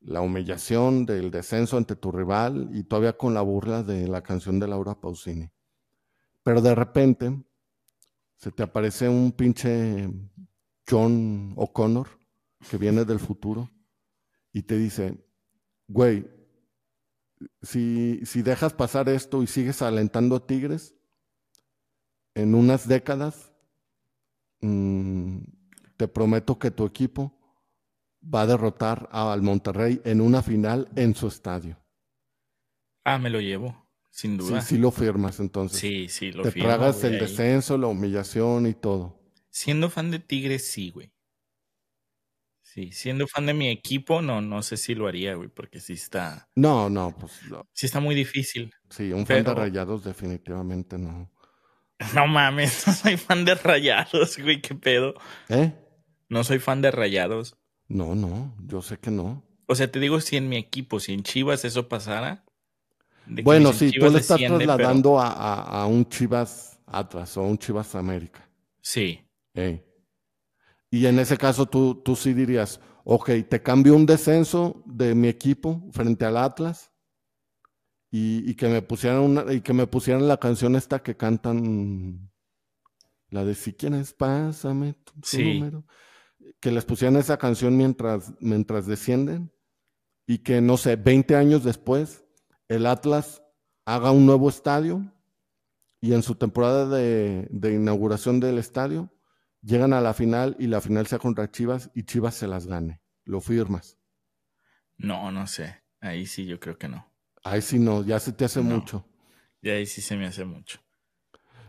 La 0.08 0.22
humillación 0.22 1.06
del 1.06 1.32
descenso 1.32 1.76
ante 1.76 1.98
tu 1.98 2.14
rival 2.14 2.70
y 2.72 2.84
todavía 2.84 3.18
con 3.18 3.34
la 3.34 3.42
burla 3.42 3.84
de 3.84 4.08
la 4.08 4.24
canción 4.24 4.58
de 4.58 4.70
Laura 4.70 4.96
Pausini. 4.96 5.52
Pero 6.44 6.62
de 6.62 6.74
repente 6.74 7.44
se 8.38 8.52
te 8.52 8.64
aparece 8.64 9.10
un 9.10 9.34
pinche 9.34 10.10
John 10.90 11.52
O'Connor 11.58 12.08
que 12.70 12.78
viene 12.78 13.04
del 13.04 13.20
futuro 13.20 13.70
y 14.54 14.62
te 14.62 14.78
dice, 14.78 15.22
güey, 15.90 16.26
si, 17.62 18.26
si 18.26 18.44
dejas 18.44 18.74
pasar 18.74 19.10
esto 19.10 19.44
y 19.44 19.48
sigues 19.48 19.82
alentando 19.82 20.38
a 20.38 20.48
Tigres, 20.48 20.96
en 22.34 22.56
unas 22.56 22.88
décadas, 22.88 23.52
mm, 24.62 25.40
te 25.98 26.08
prometo 26.08 26.58
que 26.58 26.72
tu 26.72 26.86
equipo 26.86 27.37
va 28.24 28.42
a 28.42 28.48
derrotar 28.48 29.10
al 29.12 29.42
Monterrey 29.42 30.02
en 30.04 30.22
una 30.22 30.42
final 30.42 30.90
en 30.96 31.16
su 31.16 31.28
estadio. 31.28 31.82
Ah, 33.04 33.18
me 33.18 33.30
lo 33.30 33.40
llevo, 33.40 33.90
sin 34.12 34.38
duda. 34.38 34.62
Sí, 34.62 34.76
sí 34.76 34.82
lo 34.82 34.92
firmas 34.92 35.40
entonces. 35.40 35.80
Sí, 35.80 36.10
sí, 36.10 36.32
lo 36.32 36.44
Te 36.44 36.52
tragas 36.52 37.04
el 37.04 37.20
descenso, 37.20 37.78
la 37.78 37.88
humillación 37.88 38.68
y 38.68 38.74
todo. 38.74 39.18
Siendo 39.50 39.90
fan 39.90 40.12
de 40.12 40.20
Tigres, 40.20 40.70
sí, 40.70 40.92
güey. 40.92 41.12
Sí, 42.62 42.92
siendo 42.92 43.26
fan 43.28 43.46
de 43.46 43.54
mi 43.54 43.70
equipo, 43.70 44.22
no, 44.22 44.42
no 44.42 44.62
sé 44.62 44.78
si 44.78 44.94
lo 44.94 45.08
haría, 45.08 45.36
güey, 45.36 45.50
porque 45.50 45.80
sí 45.80 45.94
está. 45.94 46.50
No, 46.54 46.90
no, 46.90 47.16
pues. 47.18 47.32
Sí 47.74 47.86
está 47.86 48.00
muy 48.00 48.14
difícil. 48.14 48.72
Sí, 48.90 49.14
un 49.14 49.26
fan 49.26 49.44
de 49.44 49.54
rayados, 49.54 50.04
definitivamente 50.04 50.98
no. 50.98 51.32
No 52.14 52.28
mames, 52.28 52.84
no 52.88 52.94
soy 52.94 53.18
fan 53.18 53.46
de 53.46 53.56
rayados, 53.56 54.38
güey, 54.38 54.62
qué 54.62 54.76
pedo. 54.76 55.16
¿Eh? 55.50 55.74
No 56.30 56.44
soy 56.44 56.60
fan 56.60 56.82
de 56.82 56.92
rayados. 56.92 57.58
No, 57.88 58.16
no, 58.16 58.54
yo 58.66 58.82
sé 58.82 58.98
que 58.98 59.12
no. 59.12 59.44
O 59.66 59.76
sea, 59.76 59.92
te 59.92 60.00
digo, 60.00 60.20
si 60.22 60.38
en 60.38 60.50
mi 60.50 60.58
equipo, 60.58 61.00
si 61.00 61.14
en 61.14 61.24
Chivas 61.24 61.66
eso 61.66 61.88
pasara. 61.88 62.44
Bueno, 63.26 63.74
sí, 63.74 63.92
tú 63.92 64.10
le 64.10 64.20
estás 64.20 64.40
trasladando 64.40 65.20
a, 65.20 65.86
un 65.88 66.08
Chivas 66.08 66.80
Atlas 66.86 67.36
o 67.38 67.44
un 67.44 67.58
Chivas 67.58 67.96
América. 67.96 68.50
Sí. 68.82 69.22
Y 70.90 71.06
en 71.06 71.20
ese 71.20 71.38
caso 71.38 71.66
tú, 71.66 71.96
tú 71.96 72.16
sí 72.16 72.34
dirías, 72.34 72.80
ok, 73.04 73.30
te 73.50 73.62
cambio 73.62 73.96
un 73.96 74.06
descenso 74.06 74.82
de 74.86 75.14
mi 75.14 75.28
equipo 75.28 75.84
frente 75.92 76.26
al 76.26 76.38
Atlas 76.38 76.92
y, 78.10 78.56
que 78.56 78.68
me 78.68 78.82
pusieran 78.82 79.20
una, 79.20 79.54
y 79.54 79.62
que 79.62 79.74
me 79.74 79.88
pusieran 79.88 80.28
la 80.28 80.38
canción 80.38 80.76
esta 80.76 81.04
que 81.04 81.18
cantan 81.18 82.32
la 83.30 83.44
de 83.44 83.56
si 83.56 83.74
quieres 83.74 84.14
pásame 84.14 84.94
tu, 84.94 85.42
número 85.42 85.86
que 86.60 86.72
les 86.72 86.86
pusieran 86.86 87.18
esa 87.18 87.38
canción 87.38 87.78
mientras 87.78 88.34
mientras 88.40 88.86
descienden 88.88 89.52
y 90.26 90.40
que 90.40 90.62
no 90.62 90.78
sé 90.78 90.96
20 90.96 91.36
años 91.36 91.64
después 91.64 92.26
el 92.68 92.86
Atlas 92.86 93.44
haga 93.86 94.12
un 94.12 94.26
nuevo 94.26 94.50
estadio 94.50 95.14
y 96.02 96.14
en 96.14 96.24
su 96.24 96.36
temporada 96.36 96.88
de, 96.88 97.48
de 97.50 97.74
inauguración 97.74 98.40
del 98.40 98.58
estadio 98.58 99.12
llegan 99.62 99.94
a 99.94 100.02
la 100.02 100.14
final 100.14 100.56
y 100.60 100.68
la 100.68 100.82
final 100.82 101.08
sea 101.08 101.20
contra 101.20 101.52
Chivas 101.52 101.90
y 101.94 102.04
Chivas 102.04 102.36
se 102.36 102.48
las 102.48 102.68
gane. 102.68 103.02
¿Lo 103.24 103.42
firmas? 103.42 103.98
No, 104.98 105.32
no 105.32 105.48
sé. 105.48 105.84
Ahí 106.00 106.26
sí 106.26 106.46
yo 106.46 106.60
creo 106.60 106.78
que 106.78 106.88
no. 106.88 107.12
Ay, 107.44 107.62
sí, 107.62 107.80
no, 107.80 108.04
ya 108.04 108.20
se 108.20 108.32
te 108.34 108.46
hace 108.46 108.62
mucho. 108.62 109.06
Y 109.62 109.70
ahí 109.70 109.86
sí 109.86 110.02
se 110.02 110.16
me 110.16 110.28
hace 110.28 110.46
mucho. 110.46 110.80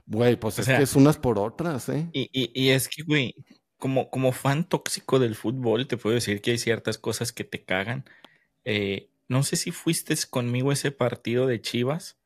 Güey, 0.07 0.37
pues 0.39 0.59
es 0.59 0.67
que 0.67 0.83
es 0.83 0.97
unas 0.97 1.19
por 1.19 1.39
otras, 1.39 1.89
¿eh? 1.91 2.09
Y, 2.13 2.31
y, 2.33 2.51
y, 2.55 2.71
es 2.71 2.89
que, 2.89 3.03
güey, 3.03 3.35
como, 3.79 4.11
como 4.11 4.33
fan 4.33 4.65
tóxico 4.65 5.19
del 5.19 5.35
fútbol, 5.35 5.87
te 5.87 5.97
puedo 5.97 6.15
decir 6.15 6.41
que 6.43 6.51
hay 6.53 6.59
ciertas 6.59 6.99
cosas 6.99 7.33
que 7.33 7.45
te 7.45 7.65
cagan. 7.65 8.05
Eh, 8.65 9.11
no 9.29 9.43
sé 9.43 9.57
si 9.57 9.71
fuiste 9.71 10.15
conmigo 10.29 10.73
ese 10.73 10.91
partido 10.91 11.47
de 11.47 11.61
Chivas, 11.61 12.19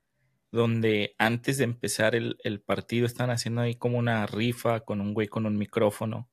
donde 0.50 1.14
antes 1.18 1.58
de 1.58 1.64
empezar 1.64 2.14
el, 2.14 2.36
partido 2.64 3.06
están 3.06 3.30
haciendo 3.30 3.60
ahí 3.60 3.74
como 3.74 3.98
una 3.98 4.26
rifa 4.26 4.80
con 4.80 5.00
un 5.00 5.14
güey 5.14 5.28
con 5.28 5.46
un 5.46 5.56
micrófono, 5.56 6.28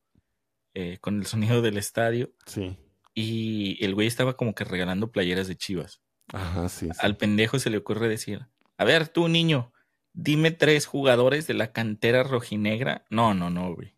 eh, 0.74 0.98
con 1.00 1.20
el 1.20 1.26
sonido 1.26 1.62
del 1.62 1.78
estadio. 1.78 2.32
Sí. 2.46 2.78
Y 3.14 3.84
el 3.84 3.96
güey 3.96 4.08
estaba 4.08 4.38
como 4.38 4.56
que 4.56 4.64
regalando 4.64 5.12
playeras 5.12 5.48
de 5.48 5.58
Chivas. 5.58 6.02
Ajá, 6.32 6.70
sí, 6.70 6.90
Al 7.00 7.18
pendejo 7.18 7.60
se 7.60 7.70
le 7.70 7.78
ocurre 7.78 8.08
decir, 8.08 8.48
a 8.78 8.84
ver 8.86 9.08
tú 9.08 9.28
niño, 9.28 9.74
dime 10.14 10.52
tres 10.52 10.86
jugadores 10.86 11.48
de 11.48 11.56
la 11.56 11.72
cantera 11.72 12.24
rojinegra. 12.24 13.06
No, 13.10 13.34
no, 13.34 13.50
no, 13.50 13.74
güey. 13.74 13.96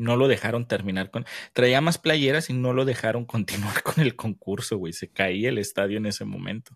No 0.00 0.16
lo 0.16 0.28
dejaron 0.28 0.66
terminar 0.66 1.10
con... 1.10 1.26
Traía 1.52 1.82
más 1.82 1.98
playeras 1.98 2.48
y 2.48 2.54
no 2.54 2.72
lo 2.72 2.86
dejaron 2.86 3.26
continuar 3.26 3.82
con 3.82 4.00
el 4.00 4.16
concurso, 4.16 4.78
güey. 4.78 4.94
Se 4.94 5.10
caía 5.10 5.50
el 5.50 5.58
estadio 5.58 5.98
en 5.98 6.06
ese 6.06 6.24
momento. 6.24 6.74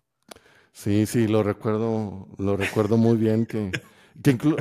Sí, 0.71 1.05
sí, 1.05 1.27
lo 1.27 1.41
recuerdo, 1.41 2.27
lo 2.37 2.55
recuerdo 2.55 2.97
muy 2.97 3.17
bien 3.17 3.45
que, 3.45 3.71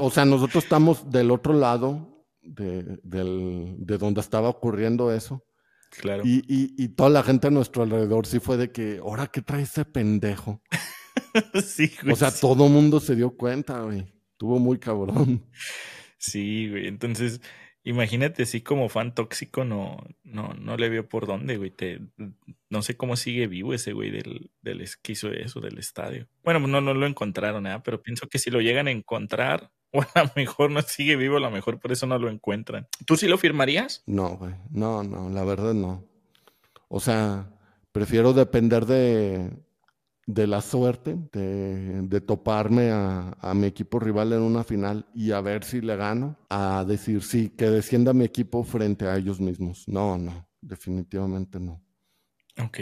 o 0.01 0.11
sea, 0.11 0.25
nosotros 0.25 0.63
estamos 0.63 1.11
del 1.11 1.33
otro 1.33 1.53
lado 1.53 2.25
de, 2.41 3.01
de 3.03 3.99
donde 3.99 4.21
estaba 4.21 4.49
ocurriendo 4.49 5.13
eso. 5.13 5.45
Claro. 5.91 6.23
Y, 6.25 6.39
y, 6.49 6.75
y, 6.83 6.89
toda 6.89 7.11
la 7.11 7.23
gente 7.23 7.49
a 7.49 7.51
nuestro 7.51 7.83
alrededor 7.83 8.27
sí 8.27 8.41
fue 8.41 8.57
de 8.57 8.71
que, 8.73 8.99
ahora, 9.03 9.27
¿qué 9.27 9.43
trae 9.43 9.63
ese 9.63 9.85
pendejo? 9.85 10.63
sí, 11.65 11.93
güey. 12.01 12.13
O 12.13 12.17
sea, 12.17 12.31
todo 12.31 12.69
mundo 12.69 13.01
se 13.01 13.15
dio 13.15 13.37
cuenta, 13.37 13.81
güey. 13.81 14.07
Tuvo 14.37 14.59
muy 14.59 14.79
cabrón. 14.79 15.45
Sí, 16.19 16.69
güey. 16.71 16.89
Entonces, 16.89 17.41
imagínate 17.85 18.43
así 18.43 18.63
como 18.63 18.89
fan 18.89 19.15
tóxico, 19.15 19.65
no, 19.65 19.99
no, 20.25 20.55
no 20.55 20.77
le 20.77 20.89
veo 20.89 21.09
por 21.09 21.27
dónde, 21.27 21.57
güey. 21.59 21.71
Te, 21.71 22.01
no 22.71 22.83
sé 22.83 22.97
cómo 22.97 23.17
sigue 23.17 23.47
vivo 23.47 23.75
ese 23.75 23.93
güey 23.93 24.11
del, 24.11 24.51
del 24.63 24.85
que 25.03 25.13
hizo 25.13 25.31
eso, 25.31 25.61
del 25.61 25.79
estadio. 25.79 26.27
Bueno, 26.43 26.61
no, 26.61 26.81
no 26.81 26.95
lo 26.95 27.07
encontraron, 27.07 27.67
¿eh? 27.67 27.81
pero 27.85 28.03
pienso 28.03 28.27
que 28.29 28.39
si 28.39 28.51
lo 28.51 28.61
llegan 28.61 28.89
a 28.89 28.91
encontrar, 28.91 29.71
o 29.93 30.03
a 30.15 30.25
lo 30.25 30.31
mejor 30.35 30.71
no 30.71 30.83
sigue 30.83 31.15
vivo, 31.17 31.37
a 31.37 31.41
lo 31.41 31.51
mejor 31.51 31.79
por 31.79 31.93
eso 31.93 32.07
no 32.07 32.19
lo 32.19 32.29
encuentran. 32.29 32.89
¿Tú 33.07 33.17
sí 33.17 33.29
lo 33.29 33.39
firmarías? 33.39 34.03
No, 34.07 34.37
güey. 34.37 34.55
No, 34.71 35.05
no, 35.05 35.29
la 35.31 35.45
verdad 35.45 35.75
no. 35.75 36.05
O 36.89 37.01
sea, 37.01 37.51
prefiero 37.93 38.33
depender 38.33 38.87
de, 38.87 39.51
de 40.27 40.47
la 40.47 40.61
suerte 40.61 41.17
de, 41.33 42.21
toparme 42.21 42.91
a, 42.93 43.53
mi 43.55 43.67
equipo 43.67 43.99
rival 43.99 44.33
en 44.33 44.41
una 44.41 44.65
final 44.65 45.07
y 45.15 45.33
a 45.33 45.41
ver 45.41 45.65
si 45.65 45.81
le 45.81 45.97
gano, 45.97 46.39
a 46.49 46.85
decir 46.87 47.23
sí, 47.23 47.51
que 47.51 47.67
descienda 47.67 48.13
mi 48.13 48.25
equipo 48.25 48.65
frente 48.65 49.07
a 49.07 49.17
ellos 49.17 49.41
mismos. 49.41 49.87
No, 49.87 50.17
no, 50.17 50.49
definitivamente 50.61 51.61
no. 51.61 51.83
Ok. 52.59 52.79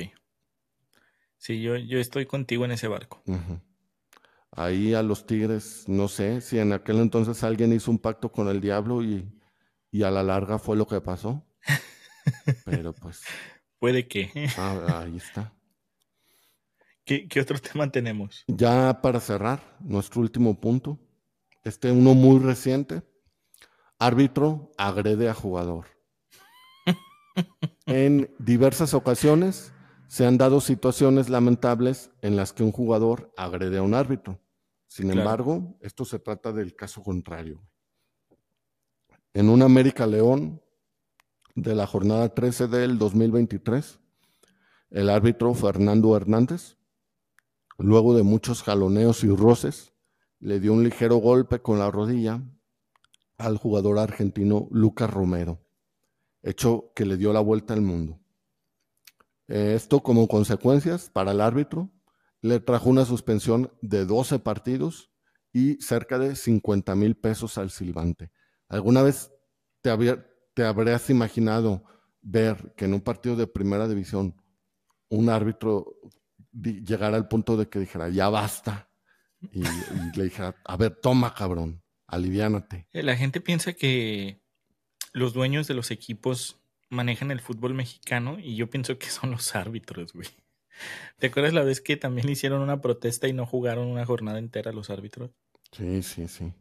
Sí, 1.37 1.61
yo, 1.61 1.77
yo 1.77 1.99
estoy 1.99 2.27
contigo 2.27 2.65
en 2.65 2.73
ese 2.73 2.87
barco. 2.87 3.23
Ahí 4.53 4.95
a 4.95 5.03
los 5.03 5.27
Tigres, 5.27 5.89
no 5.89 6.07
sé 6.07 6.41
si 6.41 6.59
en 6.59 6.73
aquel 6.73 6.99
entonces 6.99 7.43
alguien 7.43 7.73
hizo 7.73 7.91
un 7.91 7.99
pacto 7.99 8.31
con 8.31 8.49
el 8.49 8.61
diablo 8.61 9.03
y, 9.03 9.29
y 9.91 10.05
a 10.05 10.11
la 10.11 10.23
larga 10.23 10.59
fue 10.59 10.77
lo 10.77 10.87
que 10.87 11.01
pasó. 11.01 11.45
Pero 12.65 12.93
pues. 12.93 13.23
Puede 13.79 14.07
que. 14.07 14.31
Ah, 14.57 15.03
ahí 15.05 15.17
está. 15.17 15.53
¿Qué, 17.05 17.29
otro 17.41 17.59
tema 17.73 17.91
tenemos? 17.91 18.45
Ya 18.47 19.01
para 19.01 19.21
cerrar, 19.21 19.77
nuestro 19.81 20.21
último 20.21 20.59
punto. 20.61 20.99
Este 21.65 21.91
uno 21.91 22.15
muy 22.15 22.41
reciente. 22.41 23.03
Árbitro 23.99 24.73
agrede 24.79 25.29
a 25.29 25.35
jugador. 25.35 25.87
en 27.87 28.35
diversas 28.39 28.95
ocasiones 28.95 29.73
se 30.09 30.27
han 30.27 30.39
dado 30.39 30.61
situaciones 30.61 31.29
lamentables 31.29 32.11
en 32.21 32.37
las 32.37 32.53
que 32.53 32.63
un 32.63 32.73
jugador 32.73 33.33
agrede 33.37 33.79
a 33.79 33.83
un 33.83 33.95
árbitro. 33.95 34.41
Sin 34.89 35.11
embargo, 35.11 35.79
esto 35.81 36.05
se 36.05 36.19
trata 36.19 36.53
del 36.53 36.77
caso 36.77 37.03
contrario. 37.03 37.63
En 39.33 39.49
un 39.49 39.63
América 39.63 40.07
León 40.07 40.61
de 41.55 41.75
la 41.75 41.87
jornada 41.87 42.35
13 42.35 42.67
del 42.67 42.99
2023, 42.99 44.01
el 44.91 45.09
árbitro 45.09 45.55
Fernando 45.55 46.15
Hernández 46.15 46.77
Luego 47.83 48.15
de 48.15 48.23
muchos 48.23 48.63
jaloneos 48.63 49.25
y 49.25 49.29
roces, 49.29 49.93
le 50.39 50.61
dio 50.61 50.73
un 50.73 50.85
ligero 50.85 51.17
golpe 51.17 51.63
con 51.63 51.81
la 51.81 51.91
rodilla 51.91 52.41
al 53.39 53.57
jugador 53.57 53.99
argentino 53.99 54.69
Lucas 54.71 55.11
Romero, 55.11 55.67
hecho 56.43 56.93
que 56.95 57.05
le 57.05 57.17
dio 57.17 57.33
la 57.33 57.41
vuelta 57.41 57.75
al 57.75 57.81
mundo. 57.83 58.21
Esto 59.49 60.01
como 60.01 60.29
consecuencias 60.29 61.11
para 61.11 61.33
el 61.33 61.41
árbitro 61.41 61.91
le 62.41 62.61
trajo 62.61 62.89
una 62.89 63.05
suspensión 63.05 63.73
de 63.81 64.07
12 64.07 64.39
partidos 64.39 65.11
y 65.53 65.75
cerca 65.83 66.21
de 66.21 66.37
50 66.37 66.95
mil 66.95 67.17
pesos 67.17 67.59
al 67.59 67.71
silbante. 67.71 68.31
¿Alguna 68.69 69.03
vez 69.03 69.33
te, 69.81 69.91
te 70.55 70.65
habrías 70.65 71.11
imaginado 71.11 71.83
ver 72.21 72.75
que 72.77 72.85
en 72.85 72.95
un 72.95 73.01
partido 73.01 73.35
de 73.35 73.49
primera 73.49 73.89
división 73.89 74.41
un 75.09 75.29
árbitro 75.31 75.97
llegar 76.53 77.15
al 77.15 77.29
punto 77.29 77.57
de 77.57 77.69
que 77.69 77.79
dijera, 77.79 78.09
ya 78.09 78.29
basta. 78.29 78.89
Y, 79.53 79.63
le 80.17 80.25
dijera, 80.25 80.55
a 80.65 80.77
ver, 80.77 80.95
toma, 80.95 81.35
cabrón, 81.35 81.83
aliviánate. 82.07 82.87
Eh, 82.93 83.03
la 83.03 83.17
gente 83.17 83.41
piensa 83.41 83.73
que 83.73 84.41
los 85.13 85.33
dueños 85.33 85.67
de 85.67 85.75
los 85.75 85.91
equipos 85.91 86.61
manejan 86.89 87.31
el 87.31 87.41
fútbol 87.41 87.75
mexicano 87.75 88.39
y 88.39 88.55
yo 88.55 88.71
pienso 88.71 88.99
que 88.99 89.07
son 89.07 89.31
los 89.31 89.55
árbitros, 89.57 90.13
güey. 90.13 90.29
¿Te 91.19 91.29
acuerdas 91.29 91.53
la 91.53 91.65
vez 91.65 91.81
que 91.81 91.97
también 91.97 92.29
hicieron 92.29 92.61
una 92.61 92.81
protesta 92.81 93.29
y 93.29 93.33
no 93.33 93.47
jugaron 93.47 93.89
una 93.89 94.07
jornada 94.07 94.39
entera 94.39 94.73
los 94.73 94.91
árbitros? 94.91 95.31
Sí, 95.73 96.03
sí, 96.03 96.29
sí. 96.29 96.53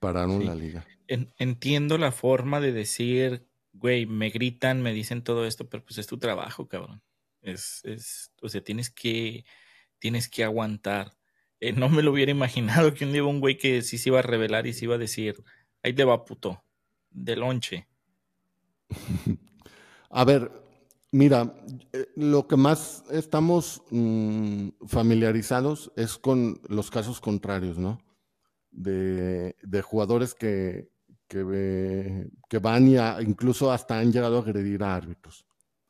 Pararon 0.00 0.44
la 0.44 0.54
liga. 0.54 0.86
entiendo 1.06 1.98
la 1.98 2.12
forma 2.12 2.60
de 2.60 2.72
decir, 2.72 3.46
güey, 3.72 4.06
me 4.06 4.30
gritan, 4.30 4.82
me 4.82 4.92
dicen 4.92 5.22
todo 5.22 5.46
esto, 5.46 5.68
pero 5.68 5.84
pues 5.84 5.98
es 5.98 6.06
tu 6.06 6.18
trabajo, 6.18 6.68
cabrón. 6.68 7.02
Es, 7.44 7.80
es, 7.84 8.32
o 8.42 8.48
sea, 8.48 8.62
tienes 8.62 8.90
que, 8.90 9.44
tienes 9.98 10.28
que 10.28 10.44
aguantar. 10.44 11.12
Eh, 11.60 11.72
no 11.72 11.88
me 11.88 12.02
lo 12.02 12.12
hubiera 12.12 12.30
imaginado 12.32 12.94
que 12.94 13.04
un 13.04 13.12
día 13.12 13.24
un 13.24 13.40
güey 13.40 13.56
que 13.56 13.82
sí 13.82 13.98
se 13.98 14.08
iba 14.08 14.18
a 14.18 14.22
revelar 14.22 14.66
y 14.66 14.72
se 14.72 14.86
iba 14.86 14.96
a 14.96 14.98
decir, 14.98 15.44
ahí 15.82 15.92
te 15.92 16.04
va 16.04 16.24
puto, 16.24 16.64
de 17.10 17.36
lonche. 17.36 17.86
A 20.10 20.24
ver, 20.24 20.50
mira, 21.10 21.54
eh, 21.92 22.06
lo 22.16 22.46
que 22.46 22.56
más 22.56 23.04
estamos 23.10 23.82
mm, 23.90 24.68
familiarizados 24.86 25.92
es 25.96 26.18
con 26.18 26.60
los 26.68 26.90
casos 26.90 27.20
contrarios, 27.20 27.78
¿no? 27.78 27.98
De, 28.70 29.56
de 29.62 29.82
jugadores 29.82 30.34
que, 30.34 30.88
que, 31.28 32.28
que 32.48 32.58
van 32.58 32.88
y 32.88 32.96
incluso 33.22 33.72
hasta 33.72 33.98
han 33.98 34.12
llegado 34.12 34.38
a 34.38 34.42
agredir 34.42 34.82
a 34.82 34.94
árbitros. 34.94 35.46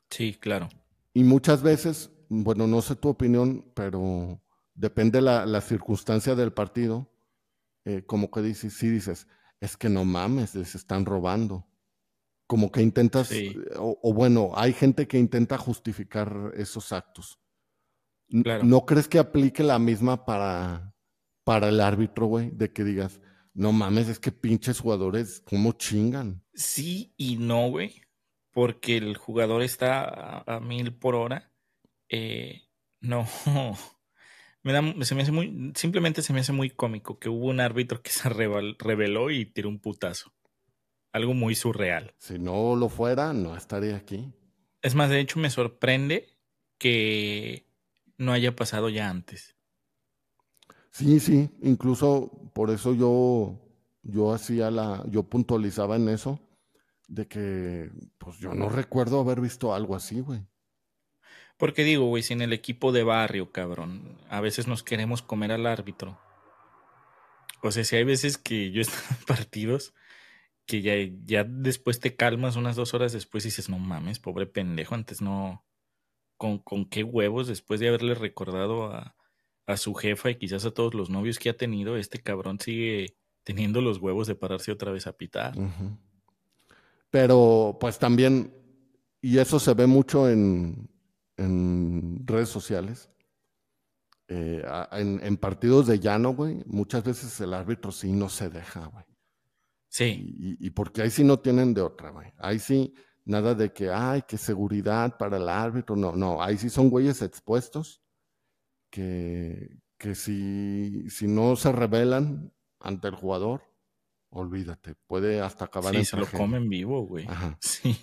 Sí, 0.09 0.33
claro. 0.33 0.69
Y 1.15 1.23
muchas 1.23 1.63
veces, 1.63 2.11
bueno, 2.27 2.67
no 2.67 2.81
sé 2.81 2.97
tu 2.97 3.07
opinión, 3.07 3.71
pero 3.73 4.41
depende 4.73 5.21
la, 5.21 5.45
la 5.45 5.61
circunstancia 5.61 6.35
del 6.35 6.51
partido, 6.51 7.09
eh, 7.85 8.03
como 8.05 8.29
que 8.29 8.41
dices, 8.41 8.73
sí 8.73 8.89
dices, 8.89 9.25
es 9.61 9.77
que 9.77 9.87
no 9.87 10.03
mames, 10.03 10.53
les 10.55 10.75
están 10.75 11.05
robando. 11.05 11.69
Como 12.47 12.69
que 12.69 12.81
intentas, 12.81 13.31
o, 13.77 14.13
bueno, 14.13 14.51
hay 14.55 14.73
gente 14.73 15.07
que 15.07 15.17
intenta 15.17 15.57
justificar 15.57 16.51
esos 16.57 16.91
actos. 16.91 17.39
¿No 18.27 18.85
crees 18.85 19.07
que 19.07 19.17
aplique 19.17 19.63
la 19.63 19.79
misma 19.79 20.25
para, 20.25 20.93
para 21.45 21.69
el 21.69 21.79
árbitro, 21.79 22.25
güey? 22.25 22.51
De 22.51 22.73
que 22.73 22.83
digas, 22.83 23.21
no 23.53 23.71
mames, 23.71 24.09
es 24.09 24.19
que 24.19 24.33
pinches 24.33 24.81
jugadores, 24.81 25.41
¿cómo 25.45 25.71
chingan? 25.71 26.43
Sí 26.53 27.13
y 27.15 27.37
no, 27.37 27.69
güey 27.69 28.04
porque 28.55 28.95
el 28.95 29.17
jugador 29.17 29.61
está 29.63 30.45
a, 30.47 30.61
mil 30.61 30.93
por 30.93 31.13
hora, 31.13 31.51
eh, 32.07 32.69
no, 33.01 33.27
me 34.63 34.71
da, 34.71 34.81
se 35.01 35.13
me 35.13 35.23
hace 35.23 35.33
muy, 35.33 35.73
simplemente 35.75 36.21
se 36.21 36.31
me 36.31 36.39
hace 36.39 36.53
muy 36.53 36.69
cómico 36.69 37.19
que 37.19 37.27
hubo 37.27 37.47
un 37.47 37.59
árbitro 37.59 38.01
que 38.01 38.11
se 38.11 38.29
reveló 38.29 39.29
y 39.29 39.45
tiró 39.45 39.67
un 39.67 39.79
putazo. 39.79 40.31
Algo 41.11 41.33
muy 41.33 41.53
surreal. 41.53 42.13
Si 42.17 42.39
no 42.39 42.77
lo 42.77 42.87
fuera, 42.87 43.33
no 43.33 43.57
estaría 43.57 43.97
aquí. 43.97 44.33
Es 44.81 44.95
más, 44.95 45.09
de 45.09 45.19
hecho, 45.19 45.37
me 45.37 45.49
sorprende 45.49 46.37
que 46.77 47.67
no 48.17 48.31
haya 48.31 48.55
pasado 48.55 48.87
ya 48.87 49.09
antes. 49.09 49.57
Sí, 50.91 51.19
sí, 51.19 51.49
incluso 51.61 52.31
por 52.53 52.69
eso 52.69 52.93
yo, 52.93 53.59
yo 54.01 54.33
hacía 54.33 54.71
la, 54.71 55.03
yo 55.09 55.23
puntualizaba 55.23 55.97
en 55.97 56.07
eso, 56.07 56.39
de 57.07 57.27
que, 57.27 57.91
pues 58.17 58.37
yo 58.37 58.53
no 58.53 58.69
recuerdo 58.69 59.19
haber 59.19 59.41
visto 59.41 59.73
algo 59.73 59.95
así, 59.95 60.19
güey. 60.19 60.45
Porque 61.57 61.83
digo, 61.83 62.05
güey, 62.05 62.23
si 62.23 62.33
en 62.33 62.41
el 62.41 62.53
equipo 62.53 62.91
de 62.91 63.03
barrio, 63.03 63.51
cabrón, 63.51 64.17
a 64.29 64.41
veces 64.41 64.67
nos 64.67 64.83
queremos 64.83 65.21
comer 65.21 65.51
al 65.51 65.67
árbitro. 65.67 66.19
O 67.61 67.71
sea, 67.71 67.83
si 67.83 67.95
hay 67.95 68.03
veces 68.03 68.37
que 68.37 68.71
yo 68.71 68.81
estoy 68.81 68.99
en 69.17 69.25
partidos 69.25 69.93
que 70.65 70.81
ya, 70.81 70.93
ya 71.25 71.43
después 71.43 71.99
te 71.99 72.15
calmas 72.15 72.55
unas 72.55 72.75
dos 72.75 72.93
horas 72.93 73.13
después 73.13 73.45
y 73.45 73.49
dices, 73.49 73.69
no 73.69 73.77
mames, 73.77 74.19
pobre 74.19 74.47
pendejo, 74.47 74.95
antes 74.95 75.21
no, 75.21 75.63
con, 76.37 76.59
con 76.59 76.85
qué 76.85 77.03
huevos 77.03 77.47
después 77.47 77.79
de 77.79 77.87
haberle 77.87 78.15
recordado 78.15 78.91
a, 78.91 79.15
a 79.67 79.77
su 79.77 79.93
jefa 79.93 80.31
y 80.31 80.35
quizás 80.35 80.65
a 80.65 80.71
todos 80.71 80.93
los 80.93 81.09
novios 81.09 81.39
que 81.39 81.49
ha 81.49 81.57
tenido, 81.57 81.97
este 81.97 82.21
cabrón 82.21 82.59
sigue 82.59 83.15
teniendo 83.43 83.81
los 83.81 83.99
huevos 83.99 84.27
de 84.27 84.35
pararse 84.35 84.71
otra 84.71 84.91
vez 84.91 85.07
a 85.07 85.17
pitar. 85.17 85.53
Pero 87.09 87.77
pues 87.79 87.97
también, 87.99 88.53
y 89.21 89.37
eso 89.37 89.59
se 89.59 89.73
ve 89.73 89.87
mucho 89.87 90.29
en, 90.29 90.89
en 91.37 92.25
redes 92.25 92.49
sociales, 92.49 93.09
eh, 94.27 94.63
en, 94.91 95.37
partidos 95.37 95.87
de 95.87 95.99
llano, 95.99 96.33
güey, 96.33 96.63
muchas 96.65 97.03
veces 97.03 97.39
el 97.41 97.53
árbitro 97.53 97.91
sí 97.91 98.11
no 98.11 98.27
se 98.27 98.49
deja, 98.49 98.87
güey. 98.87 99.05
Sí. 99.87 100.35
Y, 100.37 100.67
y, 100.67 100.69
porque 100.71 101.03
ahí 101.03 101.09
sí 101.09 101.23
no 101.23 101.39
tienen 101.39 101.73
de 101.73 101.81
otra, 101.81 102.09
güey. 102.09 102.33
Ahí 102.37 102.59
sí, 102.59 102.93
nada 103.23 103.53
de 103.53 103.71
que, 103.71 103.91
ay, 103.91 104.23
qué 104.27 104.37
seguridad 104.37 105.17
para 105.17 105.37
el 105.37 105.47
árbitro. 105.47 105.95
No, 105.95 106.15
no, 106.15 106.41
ahí 106.41 106.57
sí 106.57 106.69
son 106.69 106.89
güeyes 106.89 107.21
expuestos 107.21 108.01
que, 108.89 109.79
que 109.97 110.15
si, 110.15 111.09
si 111.09 111.27
no 111.27 111.55
se 111.55 111.71
rebelan 111.71 112.51
ante 112.79 113.07
el 113.07 113.15
jugador, 113.15 113.61
olvídate, 114.35 114.95
puede 115.07 115.39
hasta 115.41 115.65
acabar 115.65 115.95
sí, 115.95 116.03
se 116.03 116.17
lo 116.17 116.27
comen 116.27 116.67
vivo, 116.69 117.05
güey. 117.07 117.25
Sí. 117.61 117.97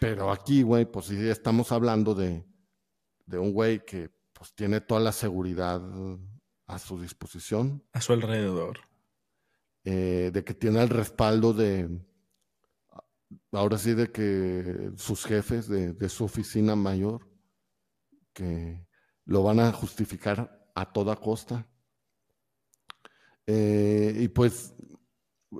pero 0.00 0.32
aquí, 0.32 0.62
güey, 0.62 0.84
pues 0.84 1.06
sí 1.06 1.28
estamos 1.28 1.70
hablando 1.70 2.14
de, 2.14 2.44
de 3.26 3.38
un 3.38 3.52
güey 3.52 3.84
que 3.84 4.10
pues 4.32 4.52
tiene 4.54 4.80
toda 4.80 5.00
la 5.00 5.12
seguridad 5.12 5.80
a 6.66 6.78
su 6.78 7.00
disposición. 7.00 7.84
A 7.92 8.00
su 8.00 8.12
alrededor. 8.12 8.80
Eh, 9.84 10.30
de 10.32 10.44
que 10.44 10.54
tiene 10.54 10.82
el 10.82 10.88
respaldo 10.88 11.52
de, 11.52 11.88
ahora 13.52 13.78
sí, 13.78 13.94
de 13.94 14.10
que 14.10 14.90
sus 14.96 15.24
jefes 15.24 15.68
de, 15.68 15.92
de 15.92 16.08
su 16.08 16.24
oficina 16.24 16.74
mayor, 16.74 17.28
que 18.32 18.84
lo 19.24 19.42
van 19.44 19.60
a 19.60 19.72
justificar 19.72 20.70
a 20.74 20.92
toda 20.92 21.16
costa. 21.16 21.66
Eh, 23.46 24.14
y 24.18 24.28
pues, 24.28 24.74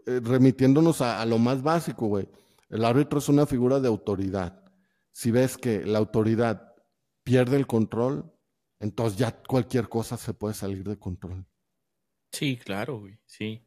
eh, 0.06 0.20
remitiéndonos 0.22 1.00
a, 1.00 1.24
lo 1.24 1.38
más 1.38 1.62
básico, 1.62 2.06
güey, 2.06 2.28
el 2.68 2.84
árbitro 2.84 3.18
es 3.18 3.28
una 3.28 3.46
figura 3.46 3.80
de 3.80 3.88
autoridad. 3.88 4.62
Si 5.12 5.30
ves 5.30 5.56
que 5.56 5.84
la 5.84 5.98
autoridad 5.98 6.74
pierde 7.24 7.56
el 7.56 7.66
control, 7.66 8.32
entonces 8.80 9.18
ya 9.18 9.42
cualquier 9.42 9.88
cosa 9.88 10.16
se 10.16 10.34
puede 10.34 10.54
salir 10.54 10.84
de 10.84 10.98
control. 10.98 11.46
Sí, 12.32 12.56
claro, 12.56 13.00
güey, 13.00 13.18
sí. 13.26 13.66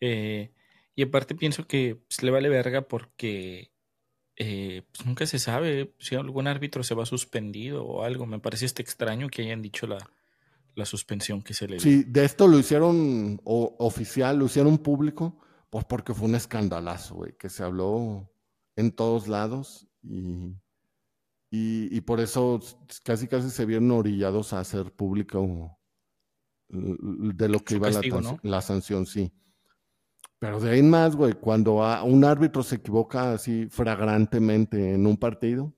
Eh, 0.00 0.52
y 0.94 1.02
aparte 1.02 1.34
pienso 1.34 1.66
que 1.66 1.96
pues, 1.96 2.22
le 2.22 2.30
vale 2.30 2.48
verga 2.48 2.82
porque 2.82 3.72
eh, 4.36 4.82
pues 4.92 5.06
nunca 5.06 5.26
se 5.26 5.38
sabe 5.38 5.94
si 5.98 6.14
algún 6.14 6.46
árbitro 6.46 6.82
se 6.82 6.94
va 6.94 7.06
suspendido 7.06 7.84
o 7.84 8.04
algo. 8.04 8.26
Me 8.26 8.38
parece 8.38 8.66
este 8.66 8.82
extraño 8.82 9.28
que 9.28 9.42
hayan 9.42 9.62
dicho 9.62 9.86
la, 9.86 10.10
la 10.80 10.86
suspensión 10.86 11.42
que 11.42 11.54
se 11.54 11.68
le 11.68 11.76
dio. 11.76 11.80
Sí, 11.80 12.04
de 12.04 12.24
esto 12.24 12.48
lo 12.48 12.58
hicieron 12.58 13.40
oficial, 13.44 14.38
lo 14.38 14.46
hicieron 14.46 14.78
público, 14.78 15.38
pues 15.70 15.84
porque 15.84 16.12
fue 16.12 16.28
un 16.28 16.34
escandalazo, 16.34 17.14
güey, 17.14 17.36
que 17.38 17.48
se 17.48 17.62
habló 17.62 18.28
en 18.76 18.90
todos 18.90 19.28
lados 19.28 19.88
y 20.02 20.56
y, 21.52 22.00
por 22.02 22.20
eso 22.20 22.60
casi 23.02 23.26
casi 23.26 23.50
se 23.50 23.66
vieron 23.66 23.90
orillados 23.90 24.52
a 24.52 24.60
hacer 24.60 24.92
público 24.92 25.76
de 26.68 27.48
lo 27.48 27.58
que 27.58 27.74
iba 27.74 27.90
la, 28.42 28.60
sanción, 28.60 29.04
sí. 29.04 29.32
Pero 30.38 30.60
de 30.60 30.70
ahí 30.70 30.78
en 30.78 30.88
más, 30.88 31.16
güey, 31.16 31.32
cuando 31.32 31.82
un 32.04 32.24
árbitro 32.24 32.62
se 32.62 32.76
equivoca 32.76 33.32
así 33.32 33.66
flagrantemente 33.68 34.94
en 34.94 35.08
un 35.08 35.16
partido, 35.16 35.74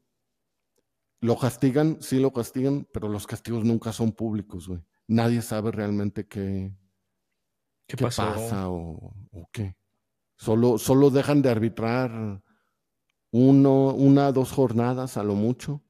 lo 1.20 1.38
castigan, 1.38 1.96
sí 2.02 2.20
lo 2.20 2.34
castigan, 2.34 2.86
pero 2.92 3.08
los 3.08 3.26
castigos 3.26 3.64
nunca 3.64 3.92
son 3.92 4.12
públicos, 4.12 4.68
güey. 4.68 4.84
Nadie 5.12 5.42
sabe 5.42 5.70
realmente 5.72 6.26
qué, 6.26 6.72
qué, 7.86 7.98
pasa 7.98 8.70
o, 8.70 9.14
o, 9.30 9.48
qué. 9.52 9.76
Solo, 10.36 10.78
solo 10.78 11.10
dejan 11.10 11.42
de 11.42 11.50
arbitrar 11.50 12.42
uno, 13.30 13.92
una, 13.92 14.32
dos 14.32 14.52
jornadas 14.52 15.18
a 15.18 15.22
lo 15.22 15.34
mucho, 15.34 15.82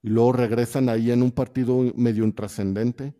y 0.00 0.10
luego 0.10 0.32
regresan 0.32 0.88
ahí 0.88 1.10
en 1.10 1.24
un 1.24 1.32
partido 1.32 1.92
medio 1.96 2.22
intrascendente, 2.22 3.16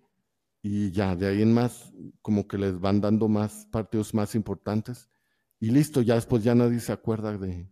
y 0.63 0.93
ya 0.93 1.17
de 1.17 1.27
ahí 1.27 1.43
en 1.43 1.53
más, 1.53 1.93
como 2.21 2.47
que 2.47 2.57
les 2.57 2.79
van 2.79 3.01
dando 3.01 3.27
más 3.27 3.67
partidos 3.73 4.15
más 4.15 4.37
importantes, 4.37 5.11
y 5.59 5.71
listo, 5.73 6.03
ya 6.03 6.15
después 6.15 6.45
ya 6.45 6.55
nadie 6.55 6.79
se 6.79 6.93
acuerda 6.93 7.37
de... 7.37 7.69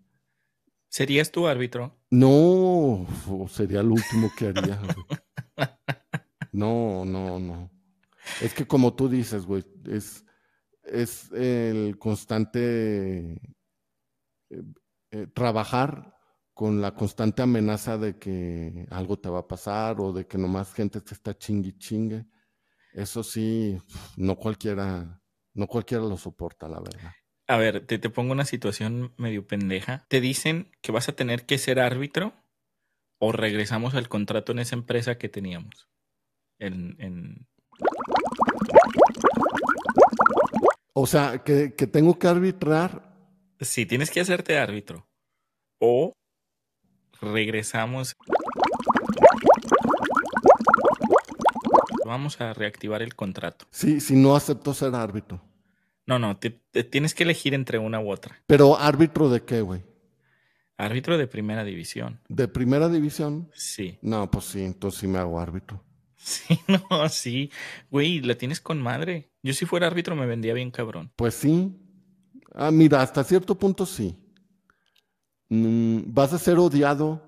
¿Serías 0.89 1.31
tu 1.31 1.47
árbitro? 1.47 1.97
No, 2.11 3.07
sería 3.49 3.79
el 3.79 3.93
último 3.93 4.29
que 4.37 4.49
haría. 4.49 4.81
no, 6.53 7.05
no, 7.05 7.39
no. 7.39 7.71
Es 8.41 8.55
que 8.55 8.67
como 8.67 8.95
tú 8.95 9.09
dices, 9.09 9.47
güey, 9.47 9.65
es, 9.87 10.25
es 10.85 11.31
el 11.33 11.99
constante 11.99 13.33
eh, 14.51 14.63
eh, 15.11 15.27
trabajar 15.35 16.17
con 16.53 16.81
la 16.81 16.95
constante 16.95 17.43
amenaza 17.43 17.97
de 17.97 18.19
que 18.19 18.87
algo 18.91 19.19
te 19.19 19.31
va 19.31 19.41
a 19.41 19.49
pasar 19.49 20.01
o 20.01 20.13
de 20.13 20.27
que 20.27 20.39
nomás 20.39 20.75
gente 20.75 21.01
te 21.01 21.15
está 21.15 21.37
chingue 21.37 21.77
chingue. 21.79 22.27
Eso 22.93 23.23
sí, 23.23 23.79
no 24.17 24.37
cualquiera, 24.37 25.23
no 25.55 25.67
cualquiera 25.67 26.05
lo 26.05 26.17
soporta, 26.17 26.69
la 26.69 26.81
verdad. 26.81 27.13
A 27.47 27.57
ver, 27.57 27.87
te 27.87 27.99
pongo 28.11 28.33
una 28.33 28.45
situación 28.45 29.13
medio 29.17 29.47
pendeja. 29.47 30.05
Te 30.09 30.21
dicen 30.21 30.71
que 30.83 30.93
vas 30.93 31.09
a 31.09 31.17
tener 31.17 31.47
que 31.47 31.59
ser 31.59 31.81
árbitro 31.81 32.33
o 33.19 33.33
regresamos 33.33 33.95
al 33.95 34.09
contrato 34.09 34.53
en 34.53 34.61
esa 34.61 34.77
empresa 34.77 35.19
que 35.19 35.29
teníamos. 35.29 35.89
En, 36.61 36.95
en... 36.99 37.47
O 40.93 41.07
sea, 41.07 41.43
que, 41.43 41.75
que 41.75 41.87
tengo 41.87 42.19
que 42.19 42.29
arbitrar 42.29 43.11
Sí, 43.61 43.85
tienes 43.85 44.11
que 44.11 44.21
hacerte 44.21 44.59
árbitro. 44.59 45.07
O 45.79 46.15
regresamos. 47.21 48.17
Vamos 52.07 52.41
a 52.41 52.55
reactivar 52.55 53.03
el 53.03 53.15
contrato. 53.15 53.67
Sí, 53.71 54.01
si 54.01 54.17
no 54.17 54.35
acepto 54.35 54.73
ser 54.73 54.95
árbitro. 54.95 55.43
No, 56.07 56.19
no, 56.19 56.39
te, 56.39 56.51
tienes 56.51 57.15
que 57.15 57.25
elegir 57.25 57.53
entre 57.53 57.79
una 57.79 58.01
u 58.01 58.11
otra. 58.11 58.43
Pero 58.47 58.79
árbitro 58.79 59.29
de 59.29 59.45
qué, 59.45 59.61
güey? 59.61 59.83
Árbitro 60.79 61.19
de 61.19 61.27
primera 61.27 61.63
división. 61.63 62.21
¿De 62.29 62.49
primera 62.49 62.89
división? 62.89 63.51
Sí. 63.53 63.99
No, 64.01 64.31
pues 64.31 64.47
sí, 64.47 64.65
entonces 64.65 65.01
sí 65.01 65.07
me 65.07 65.19
hago 65.19 65.39
árbitro. 65.39 65.85
Sí, 66.23 66.61
no, 66.91 67.09
sí. 67.09 67.51
Güey, 67.91 68.21
la 68.21 68.37
tienes 68.37 68.61
con 68.61 68.81
madre. 68.81 69.31
Yo 69.43 69.53
si 69.55 69.67
fuera 69.67 69.87
árbitro 69.87 70.15
me 70.17 70.27
vendía 70.27 70.55
bien 70.55 70.71
cabrón. 70.71 71.13
Pues 71.17 71.35
sí, 71.35 71.75
Ah, 72.53 72.71
mira, 72.71 73.03
hasta 73.03 73.23
cierto 73.25 73.55
punto 73.57 73.87
sí. 73.87 74.17
Mm, 75.49 76.13
vas 76.13 76.33
a 76.33 76.39
ser 76.39 76.59
odiado 76.59 77.23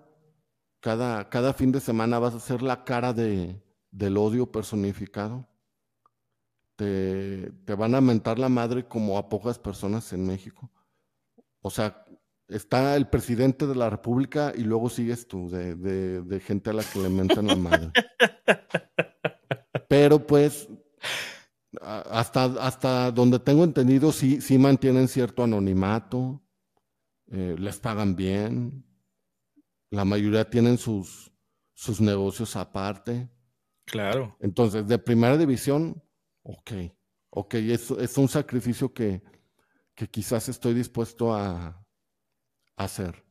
cada, 0.81 1.29
cada 1.29 1.53
fin 1.53 1.73
de 1.73 1.81
semana, 1.81 2.19
vas 2.19 2.35
a 2.35 2.41
ser 2.41 2.63
la 2.63 2.85
cara 2.85 3.13
de, 3.13 3.61
del 3.91 4.17
odio 4.17 4.51
personificado. 4.51 5.49
Te, 6.77 7.53
te, 7.65 7.75
van 7.75 7.95
a 7.95 8.01
mentar 8.01 8.39
la 8.39 8.49
madre 8.49 8.87
como 8.87 9.19
a 9.19 9.29
pocas 9.29 9.59
personas 9.59 10.13
en 10.13 10.27
México. 10.27 10.71
O 11.61 11.71
sea, 11.71 12.05
está 12.53 12.97
el 12.97 13.09
presidente 13.09 13.67
de 13.67 13.75
la 13.75 13.91
República 13.91 14.53
y 14.57 14.63
luego 14.63 14.89
sigues 14.89 15.27
tú, 15.27 15.51
de, 15.51 15.75
de, 15.75 16.23
de 16.23 16.41
gente 16.41 16.71
a 16.71 16.73
la 16.73 16.85
que 16.85 16.99
le 17.01 17.09
mentan 17.09 17.47
la 17.47 17.57
madre. 17.57 17.91
Pero 19.89 20.27
pues 20.27 20.69
hasta, 21.81 22.45
hasta 22.45 23.11
donde 23.11 23.39
tengo 23.39 23.65
entendido, 23.65 24.13
sí, 24.13 24.41
sí 24.41 24.59
mantienen 24.59 25.09
cierto 25.09 25.43
anonimato, 25.43 26.43
eh, 27.31 27.57
les 27.59 27.79
pagan 27.79 28.15
bien, 28.15 28.85
la 29.91 30.05
mayoría 30.05 30.49
tienen 30.49 30.79
sus, 30.79 31.33
sus 31.75 32.01
negocios 32.01 32.57
aparte. 32.57 33.31
Claro. 33.85 34.37
Entonces, 34.41 34.87
de 34.87 34.99
primera 34.99 35.37
división, 35.37 36.03
ok, 36.43 36.73
ok, 37.31 37.55
es, 37.55 37.91
es 37.91 38.19
un 38.19 38.29
sacrificio 38.29 38.93
que, 38.93 39.23
que 39.95 40.09
quizás 40.09 40.49
estoy 40.49 40.75
dispuesto 40.75 41.35
a, 41.35 41.67
a, 41.69 41.82
hacer. 42.85 43.25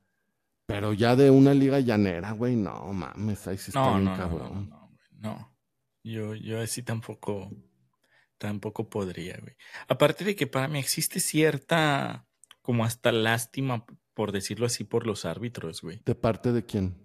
Pero 0.65 0.93
ya 0.93 1.15
de 1.15 1.29
una 1.29 1.53
liga 1.53 1.79
llanera, 1.79 2.31
güey, 2.31 2.55
no 2.55 2.93
mames, 2.93 3.47
ahí 3.47 3.57
sí 3.57 3.71
está 3.71 3.97
bien 3.97 4.15
cabrón. 4.15 4.69
No, 4.69 4.89
no, 5.11 5.19
no, 5.19 5.57
Yo, 6.03 6.35
yo 6.35 6.59
así 6.61 6.81
tampoco 6.83 7.49
Tampoco 8.37 8.89
podría, 8.89 9.37
güey. 9.39 9.53
Aparte 9.87 10.23
de 10.23 10.35
que 10.35 10.47
para 10.47 10.67
mí 10.67 10.79
existe 10.79 11.19
cierta, 11.19 12.25
como 12.63 12.83
hasta 12.85 13.11
lástima, 13.11 13.85
por 14.15 14.31
decirlo 14.31 14.65
así, 14.65 14.83
por 14.83 15.05
los 15.05 15.25
árbitros, 15.25 15.83
güey. 15.83 16.01
¿De 16.05 16.15
parte 16.15 16.51
de 16.51 16.65
quién? 16.65 16.97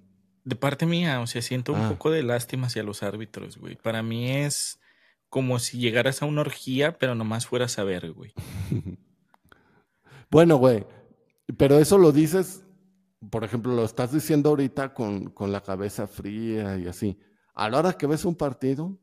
De 0.45 0.57
parte 0.57 0.87
mía, 0.87 1.21
o 1.21 1.27
sea, 1.27 1.43
siento 1.43 1.75
un 1.75 1.81
Ah. 1.83 1.89
poco 1.91 2.11
de 2.11 2.23
lástima 2.23 2.69
hacia 2.69 2.83
los 2.83 3.03
árbitros, 3.03 3.59
güey. 3.59 3.77
Para 3.77 4.03
mí 4.03 4.31
es 4.31 4.81
como 5.29 5.59
si 5.59 5.77
llegaras 5.79 6.23
a 6.23 6.25
una 6.25 6.41
orgía, 6.41 6.97
pero 6.97 7.15
nomás 7.15 7.47
fueras 7.47 7.79
a 7.79 7.85
ver, 7.85 8.13
güey. 8.13 8.33
Bueno, 10.31 10.57
güey, 10.57 10.85
pero 11.57 11.79
eso 11.79 11.99
lo 11.99 12.13
dices 12.13 12.67
por 13.31 13.45
ejemplo, 13.45 13.75
lo 13.75 13.85
estás 13.85 14.13
diciendo 14.13 14.51
ahorita 14.51 14.95
con, 14.95 15.31
con 15.31 15.53
la 15.53 15.63
cabeza 15.63 16.07
fría 16.07 16.77
y 16.77 16.87
así. 16.87 17.19
A 17.55 17.69
la 17.69 17.79
hora 17.79 17.93
que 17.95 18.07
ves 18.07 18.25
un 18.25 18.37
partido, 18.37 19.01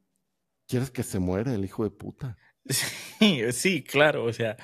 quieres 0.67 0.91
que 0.91 1.03
se 1.03 1.19
muera 1.19 1.53
el 1.53 1.65
hijo 1.65 1.83
de 1.83 1.91
puta. 1.91 2.37
Sí, 3.19 3.39
sí, 3.53 3.83
claro, 3.85 4.25
o 4.25 4.33
sea, 4.33 4.57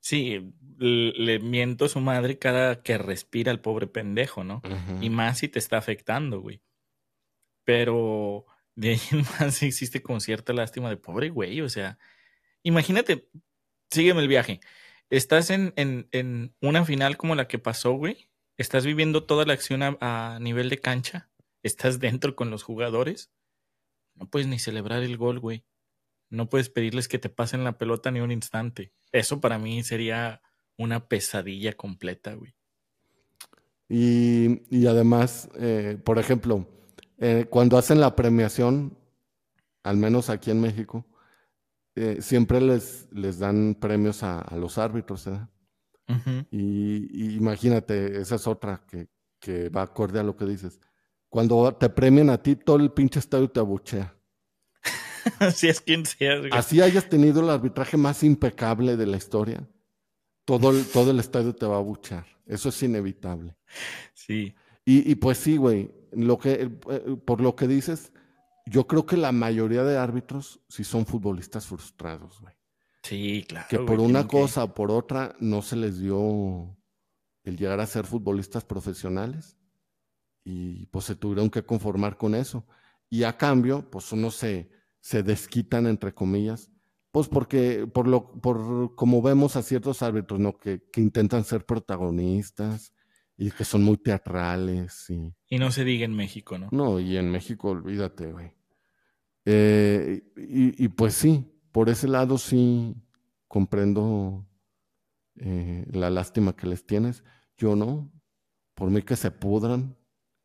sí, 0.00 0.54
le 0.78 1.38
miento 1.38 1.84
a 1.84 1.88
su 1.90 2.00
madre 2.00 2.38
cada 2.38 2.82
que 2.82 2.96
respira 2.96 3.52
el 3.52 3.60
pobre 3.60 3.86
pendejo, 3.86 4.42
¿no? 4.42 4.62
Y 5.02 5.10
más 5.10 5.38
si 5.38 5.48
te 5.48 5.58
está 5.58 5.76
afectando, 5.76 6.40
güey. 6.40 6.62
Pero 7.64 8.46
de 8.74 8.90
ahí 8.90 9.00
en 9.10 9.18
más 9.38 9.62
existe 9.62 10.02
con 10.02 10.22
cierta 10.22 10.54
lástima 10.54 10.88
de 10.88 10.96
pobre 10.96 11.28
güey, 11.28 11.60
o 11.60 11.68
sea, 11.68 11.98
imagínate, 12.62 13.28
sígueme 13.90 14.22
el 14.22 14.28
viaje. 14.28 14.60
Estás 15.10 15.50
en, 15.50 15.72
en, 15.76 16.54
una 16.60 16.84
final 16.84 17.16
como 17.16 17.34
la 17.34 17.46
que 17.46 17.58
pasó, 17.58 17.92
güey. 17.92 18.28
Estás 18.56 18.84
viviendo 18.84 19.24
toda 19.24 19.44
la 19.44 19.52
acción 19.52 19.82
a, 19.82 20.38
nivel 20.40 20.68
de 20.68 20.78
cancha. 20.78 21.30
Estás 21.62 22.00
dentro 22.00 22.34
con 22.34 22.50
los 22.50 22.62
jugadores. 22.62 23.30
No 24.14 24.28
puedes 24.28 24.48
ni 24.48 24.58
celebrar 24.58 25.02
el 25.02 25.16
gol, 25.16 25.38
güey. 25.38 25.64
No 26.28 26.48
puedes 26.48 26.70
pedirles 26.70 27.06
que 27.06 27.18
te 27.18 27.28
pasen 27.28 27.62
la 27.62 27.78
pelota 27.78 28.10
ni 28.10 28.20
un 28.20 28.32
instante. 28.32 28.92
Eso 29.12 29.40
para 29.40 29.58
mí 29.58 29.82
sería 29.84 30.42
una 30.76 31.08
pesadilla 31.08 31.74
completa, 31.74 32.34
güey. 32.34 32.54
Y, 33.88 34.86
además, 34.86 35.48
eh, 35.56 35.98
por 36.02 36.18
ejemplo, 36.18 36.66
eh, 37.18 37.46
cuando 37.48 37.78
hacen 37.78 38.00
la 38.00 38.16
premiación, 38.16 38.98
al 39.84 39.96
menos 39.96 40.28
aquí 40.30 40.50
en 40.50 40.60
México, 40.60 41.06
eh, 41.96 42.18
siempre 42.20 42.60
les, 42.60 43.08
les 43.10 43.38
dan 43.38 43.74
premios 43.74 44.22
a, 44.22 44.46
los 44.56 44.76
árbitros. 44.76 45.26
¿eh? 45.26 45.40
y, 46.50 47.36
imagínate, 47.36 48.20
esa 48.20 48.34
es 48.34 48.46
otra 48.46 48.84
que, 48.86 49.08
que, 49.40 49.70
va 49.70 49.82
acorde 49.82 50.20
a 50.20 50.22
lo 50.22 50.36
que 50.36 50.44
dices. 50.44 50.78
Cuando 51.30 51.74
te 51.74 51.88
premian 51.88 52.28
a 52.28 52.42
ti, 52.42 52.54
todo 52.54 52.76
el 52.76 52.92
pinche 52.92 53.18
estadio 53.18 53.50
te 53.50 53.60
abuchea. 53.60 54.14
Así 55.38 55.68
es 55.68 55.80
quien 55.80 56.04
sea. 56.04 56.40
Así 56.52 56.82
hayas 56.82 57.08
tenido 57.08 57.40
el 57.40 57.48
arbitraje 57.48 57.96
más 57.96 58.22
impecable 58.22 58.96
de 58.96 59.06
la 59.06 59.16
historia. 59.16 59.66
Todo 60.44 60.70
el, 60.70 60.84
todo 60.86 61.10
el 61.10 61.18
estadio 61.18 61.54
te 61.54 61.66
va 61.66 61.76
a 61.76 61.78
abuchear. 61.78 62.26
Eso 62.44 62.68
es 62.68 62.82
inevitable. 62.82 63.56
Sí. 64.12 64.54
Y, 64.84 65.10
y 65.10 65.14
pues 65.16 65.38
sí, 65.38 65.56
güey. 65.56 65.90
Lo 66.12 66.38
que, 66.38 66.70
eh, 66.90 67.16
por 67.24 67.40
lo 67.40 67.56
que 67.56 67.66
dices, 67.66 68.12
yo 68.66 68.86
creo 68.86 69.06
que 69.06 69.16
la 69.16 69.32
mayoría 69.32 69.84
de 69.84 69.96
árbitros 69.96 70.60
sí 70.68 70.84
son 70.84 71.06
futbolistas 71.06 71.66
frustrados, 71.66 72.40
güey. 72.40 72.54
Sí, 73.02 73.44
claro. 73.48 73.66
Que 73.70 73.78
por 73.78 74.00
una 74.00 74.26
cosa 74.26 74.64
o 74.64 74.74
por 74.74 74.90
otra 74.90 75.36
no 75.38 75.62
se 75.62 75.76
les 75.76 76.00
dio 76.00 76.76
el 77.44 77.56
llegar 77.56 77.78
a 77.78 77.86
ser 77.86 78.04
futbolistas 78.04 78.64
profesionales 78.64 79.56
y 80.44 80.86
pues 80.86 81.04
se 81.04 81.14
tuvieron 81.14 81.48
que 81.48 81.64
conformar 81.64 82.16
con 82.16 82.34
eso. 82.34 82.66
Y 83.08 83.22
a 83.22 83.36
cambio, 83.36 83.88
pues 83.88 84.10
uno 84.10 84.32
se, 84.32 84.68
se 85.00 85.22
desquitan, 85.22 85.86
entre 85.86 86.12
comillas, 86.12 86.72
pues 87.12 87.28
porque, 87.28 87.86
por 87.86 88.08
lo, 88.08 88.32
por 88.40 88.96
como 88.96 89.22
vemos 89.22 89.54
a 89.54 89.62
ciertos 89.62 90.02
árbitros, 90.02 90.40
¿no? 90.40 90.58
Que, 90.58 90.82
que 90.92 91.00
intentan 91.00 91.44
ser 91.44 91.64
protagonistas 91.64 92.92
y 93.38 93.52
que 93.52 93.64
son 93.64 93.84
muy 93.84 93.98
teatrales. 93.98 95.08
Y... 95.10 95.32
y 95.48 95.58
no 95.58 95.70
se 95.70 95.84
diga 95.84 96.04
en 96.04 96.14
México, 96.14 96.58
¿no? 96.58 96.68
No, 96.72 96.98
y 96.98 97.16
en 97.16 97.30
México, 97.30 97.70
olvídate, 97.70 98.32
güey. 98.32 98.55
Eh, 99.46 100.22
y, 100.36 100.88
pues 100.88 101.14
sí, 101.14 101.46
por 101.72 101.88
ese 101.88 102.08
lado 102.08 102.36
sí 102.36 102.94
comprendo 103.46 104.44
eh, 105.36 105.86
la 105.92 106.10
lástima 106.10 106.56
que 106.56 106.66
les 106.66 106.84
tienes. 106.84 107.22
Yo 107.56 107.76
no, 107.76 108.10
por 108.74 108.90
mí 108.90 109.02
que 109.02 109.16
se 109.16 109.30
pudran 109.30 109.96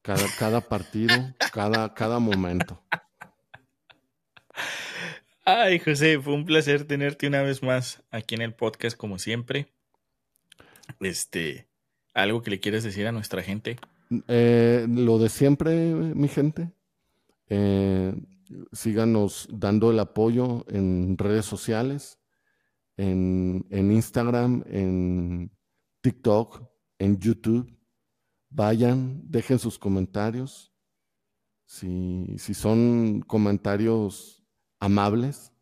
cada, 0.03 0.23
cada 0.37 0.61
partido, 0.61 1.15
cada, 1.51 1.93
cada 1.93 2.19
momento. 2.19 2.81
Ay, 5.43 5.79
José, 5.79 6.19
fue 6.19 6.33
un 6.33 6.45
placer 6.45 6.85
tenerte 6.85 7.27
una 7.27 7.41
vez 7.41 7.63
más 7.63 8.03
aquí 8.11 8.35
en 8.35 8.41
el 8.41 8.53
podcast, 8.53 8.95
como 8.95 9.17
siempre. 9.17 9.67
Este, 10.99 11.67
¿algo 12.13 12.43
que 12.43 12.51
le 12.51 12.59
quieres 12.59 12.83
decir 12.83 13.07
a 13.07 13.11
nuestra 13.11 13.41
gente? 13.41 13.77
Eh, 14.27 14.85
lo 14.87 15.17
de 15.17 15.29
siempre, 15.29 15.73
mi 15.93 16.27
gente. 16.27 16.71
Eh, 17.49 18.13
síganos 18.71 19.47
dando 19.51 19.91
el 19.91 19.99
apoyo 19.99 20.65
en 20.67 21.17
redes 21.17 21.45
sociales, 21.45 22.19
en, 22.97 23.65
Instagram, 23.69 24.63
en 24.67 25.51
TikTok, 26.01 26.63
en 26.99 27.17
YouTube. 27.19 27.77
Vayan, 28.49 29.21
dejen 29.25 29.59
sus 29.59 29.79
comentarios. 29.79 30.73
Si, 31.65 32.35
son 32.37 33.21
comentarios 33.21 34.43
amables, 34.79 35.53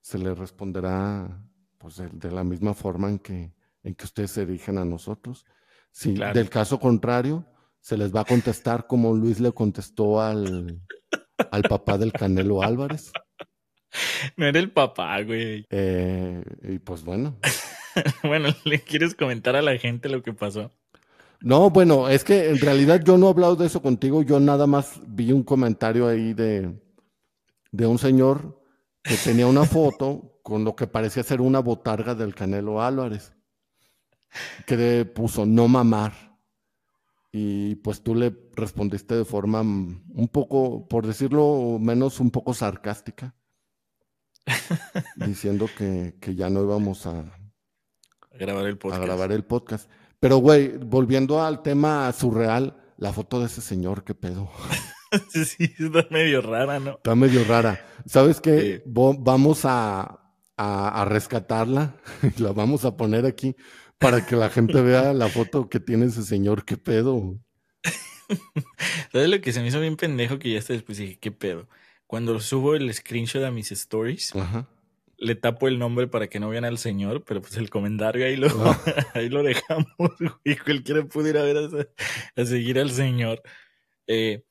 se 0.00 0.18
les 0.18 0.36
responderá 0.36 1.44
pues, 1.78 1.96
de, 1.96 2.30
la 2.30 2.42
misma 2.42 2.74
forma 2.74 3.08
en 3.08 3.18
que, 3.18 3.54
en 3.82 3.94
que 3.94 4.04
ustedes 4.04 4.32
se 4.32 4.44
dirigen 4.44 4.78
a 4.78 4.84
nosotros. 4.84 5.46
Si 5.90 6.14
del 6.14 6.50
caso 6.50 6.78
contrario, 6.78 7.46
se 7.80 7.96
les 7.96 8.14
va 8.14 8.20
a 8.20 8.24
contestar 8.24 8.86
como 8.86 9.14
Luis 9.14 9.40
le 9.40 9.52
contestó 9.52 10.20
al, 10.20 10.82
al 11.50 11.62
papá 11.62 11.98
del 11.98 12.12
Canelo 12.12 12.62
Álvarez. 12.62 13.12
No 14.36 14.46
era 14.46 14.58
el 14.58 14.70
papá, 14.70 15.20
güey. 15.22 15.66
Eh, 15.70 16.42
y 16.62 16.78
pues 16.78 17.04
bueno. 17.04 17.38
bueno, 18.22 18.48
¿le 18.64 18.80
quieres 18.80 19.14
comentar 19.14 19.56
a 19.56 19.62
la 19.62 19.76
gente 19.78 20.08
lo 20.08 20.22
que 20.22 20.32
pasó? 20.32 20.70
No, 21.40 21.70
bueno, 21.70 22.08
es 22.08 22.24
que 22.24 22.50
en 22.50 22.58
realidad 22.58 23.02
yo 23.04 23.16
no 23.16 23.26
he 23.26 23.30
hablado 23.30 23.56
de 23.56 23.66
eso 23.66 23.80
contigo, 23.80 24.22
yo 24.22 24.40
nada 24.40 24.66
más 24.66 25.00
vi 25.06 25.30
un 25.30 25.44
comentario 25.44 26.08
ahí 26.08 26.34
de, 26.34 26.74
de 27.70 27.86
un 27.86 27.98
señor 27.98 28.60
que 29.02 29.14
tenía 29.16 29.46
una 29.46 29.64
foto 29.64 30.40
con 30.42 30.64
lo 30.64 30.74
que 30.74 30.88
parecía 30.88 31.22
ser 31.22 31.40
una 31.40 31.60
botarga 31.60 32.14
del 32.16 32.34
Canelo 32.34 32.82
Álvarez, 32.82 33.34
que 34.66 35.04
puso 35.04 35.46
no 35.46 35.68
mamar. 35.68 36.27
Y 37.40 37.76
pues 37.76 38.02
tú 38.02 38.16
le 38.16 38.34
respondiste 38.56 39.14
de 39.14 39.24
forma 39.24 39.62
mm, 39.62 40.06
un 40.12 40.28
poco, 40.28 40.88
por 40.88 41.06
decirlo 41.06 41.78
menos, 41.80 42.18
un 42.18 42.32
poco 42.32 42.52
sarcástica, 42.52 43.36
diciendo 45.16 45.68
que, 45.76 46.16
ya 46.34 46.50
no 46.50 46.64
íbamos 46.64 47.06
a, 47.06 47.32
grabar 48.32 48.66
el 48.66 48.76
podcast. 48.76 49.00
A 49.00 49.06
grabar 49.06 49.30
el 49.30 49.44
podcast. 49.44 49.88
Pero, 50.18 50.38
güey, 50.38 50.78
volviendo 50.78 51.40
al 51.40 51.62
tema 51.62 52.12
surreal, 52.12 52.76
la 52.96 53.12
foto 53.12 53.38
de 53.38 53.46
ese 53.46 53.60
señor, 53.60 54.02
qué 54.02 54.16
pedo. 54.16 54.50
sí, 55.30 55.72
está 55.78 56.08
medio 56.10 56.42
rara, 56.42 56.80
¿no? 56.80 56.96
Está 56.96 57.14
medio 57.14 57.44
rara. 57.44 57.86
¿Sabes 58.04 58.40
qué? 58.40 58.82
Vamos 58.84 59.64
a, 59.64 60.00
a, 60.56 61.02
a 61.02 61.04
rescatarla, 61.04 61.94
la 62.38 62.50
vamos 62.50 62.84
a 62.84 62.96
poner 62.96 63.26
aquí 63.26 63.54
para 63.98 64.24
que 64.24 64.36
la 64.36 64.50
gente 64.50 64.80
vea 64.80 65.12
la 65.12 65.28
foto 65.28 65.68
que 65.68 65.80
tiene 65.80 66.06
ese 66.06 66.22
señor, 66.22 66.64
qué 66.64 66.76
pedo. 66.76 67.38
¿Sabes 69.12 69.28
lo 69.28 69.40
que 69.40 69.52
se 69.52 69.60
me 69.60 69.68
hizo 69.68 69.80
bien 69.80 69.96
pendejo 69.96 70.38
que 70.38 70.52
ya 70.52 70.60
después 70.60 70.98
dije, 70.98 71.18
qué 71.18 71.30
pedo? 71.30 71.68
Cuando 72.06 72.40
subo 72.40 72.74
el 72.74 72.92
screenshot 72.92 73.44
a 73.44 73.50
mis 73.50 73.72
stories, 73.72 74.32
le 75.18 75.34
tapo 75.34 75.68
el 75.68 75.78
nombre 75.78 76.06
para 76.06 76.28
que 76.28 76.38
no 76.38 76.48
vean 76.48 76.64
al 76.64 76.78
señor, 76.78 77.24
pero 77.24 77.42
pues 77.42 77.56
el 77.56 77.70
comentario 77.70 78.24
ahí 78.24 78.36
lo, 78.36 78.48
ah. 78.48 78.80
ahí 79.14 79.28
lo 79.28 79.42
dejamos, 79.42 79.86
güey. 79.98 80.56
Cualquiera 80.56 81.04
pudo 81.04 81.28
ir 81.28 81.36
a 81.36 81.42
ver 81.42 81.56
a, 82.36 82.44
seguir 82.46 82.78
al 82.78 82.90
señor. 82.90 83.42
Eh, 84.06 84.44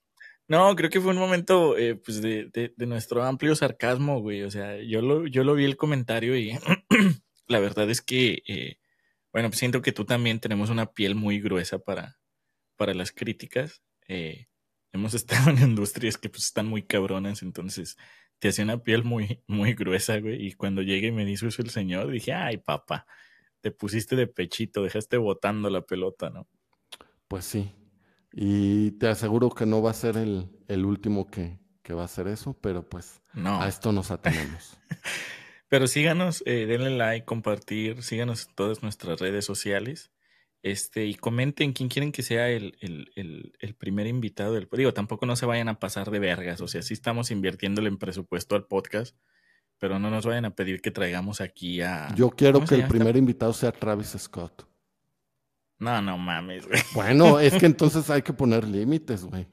no, 0.47 0.75
creo 0.75 0.89
que 0.89 1.01
fue 1.01 1.11
un 1.11 1.17
momento 1.17 1.77
eh, 1.77 1.95
pues 1.95 2.21
de, 2.21 2.49
de, 2.53 2.85
nuestro 2.85 3.23
amplio 3.23 3.55
sarcasmo, 3.55 4.21
güey. 4.21 4.43
O 4.43 4.51
sea, 4.51 4.81
yo 4.81 5.01
lo, 5.01 5.25
yo 5.27 5.43
lo 5.43 5.55
vi 5.55 5.65
el 5.65 5.77
comentario 5.77 6.37
y 6.37 6.57
la 7.47 7.59
verdad 7.59 7.89
es 7.89 8.01
que 8.01 8.43
eh, 8.47 8.77
bueno, 9.37 9.51
pues 9.51 9.59
siento 9.59 9.83
que 9.83 9.91
tú 9.91 10.03
también 10.03 10.39
tenemos 10.39 10.71
una 10.71 10.93
piel 10.93 11.13
muy 11.13 11.39
gruesa 11.39 11.77
para, 11.77 12.17
para 12.75 12.95
las 12.95 13.11
críticas. 13.11 13.83
Eh, 14.07 14.47
hemos 14.91 15.13
estado 15.13 15.51
en 15.51 15.59
industrias 15.59 16.17
que 16.17 16.27
pues 16.27 16.45
están 16.45 16.65
muy 16.65 16.81
cabronas, 16.81 17.43
entonces 17.43 17.97
te 18.39 18.47
hacía 18.47 18.63
una 18.63 18.81
piel 18.81 19.03
muy, 19.03 19.43
muy 19.45 19.75
gruesa, 19.75 20.19
güey. 20.19 20.43
Y 20.43 20.53
cuando 20.53 20.81
llegué 20.81 21.09
y 21.09 21.11
me 21.11 21.23
dijo 21.23 21.45
eso 21.45 21.61
el 21.61 21.69
señor, 21.69 22.09
dije, 22.09 22.33
ay, 22.33 22.57
papá, 22.57 23.05
te 23.61 23.69
pusiste 23.69 24.15
de 24.15 24.25
pechito, 24.25 24.81
dejaste 24.81 25.17
botando 25.17 25.69
la 25.69 25.81
pelota, 25.81 26.31
¿no? 26.31 26.47
Pues 27.27 27.45
sí. 27.45 27.75
Y 28.31 28.93
te 28.93 29.07
aseguro 29.07 29.51
que 29.51 29.67
no 29.67 29.83
va 29.83 29.91
a 29.91 29.93
ser 29.93 30.17
el, 30.17 30.49
el 30.67 30.83
último 30.83 31.29
que, 31.29 31.59
que 31.83 31.93
va 31.93 32.01
a 32.01 32.05
hacer 32.05 32.27
eso, 32.27 32.57
pero 32.59 32.89
pues 32.89 33.21
no. 33.35 33.61
a 33.61 33.67
esto 33.67 33.91
nos 33.91 34.09
atenemos. 34.09 34.79
Pero 35.69 35.87
síganos, 35.87 36.43
eh, 36.45 36.65
denle 36.65 36.91
like, 36.91 37.25
compartir, 37.25 38.03
síganos 38.03 38.47
en 38.47 38.55
todas 38.55 38.83
nuestras 38.83 39.19
redes 39.19 39.45
sociales. 39.45 40.11
Este, 40.63 41.05
y 41.05 41.15
comenten 41.15 41.71
quién 41.71 41.87
quieren 41.87 42.11
que 42.11 42.23
sea 42.23 42.49
el, 42.49 42.77
el, 42.81 43.53
el, 43.59 43.75
primer 43.75 44.07
invitado 44.07 44.53
del 44.53 44.67
Digo, 44.71 44.93
tampoco 44.93 45.25
no 45.25 45.35
se 45.35 45.45
vayan 45.45 45.69
a 45.69 45.79
pasar 45.79 46.09
de 46.09 46.19
vergas. 46.19 46.61
O 46.61 46.67
sea, 46.67 46.81
sí 46.81 46.93
estamos 46.93 47.31
invirtiéndole 47.31 47.89
en 47.89 47.97
presupuesto 47.97 48.55
al 48.55 48.65
podcast, 48.65 49.15
pero 49.77 49.99
no 49.99 50.09
nos 50.09 50.25
vayan 50.25 50.45
a 50.45 50.55
pedir 50.55 50.81
que 50.81 50.91
traigamos 50.91 51.41
aquí 51.41 51.81
a. 51.81 52.13
Yo 52.15 52.31
quiero 52.31 52.65
que 52.65 52.75
el 52.75 52.87
primer 52.87 53.15
invitado 53.17 53.53
sea 53.53 53.71
Travis 53.71 54.15
Scott. 54.17 54.67
No, 55.79 56.01
no 56.01 56.17
mames, 56.17 56.67
güey. 56.67 56.81
Bueno, 56.93 57.39
es 57.39 57.53
que 57.53 57.67
entonces 57.67 58.09
hay 58.09 58.23
que 58.23 58.33
poner 58.33 58.67
límites, 58.67 59.23
güey. 59.25 59.47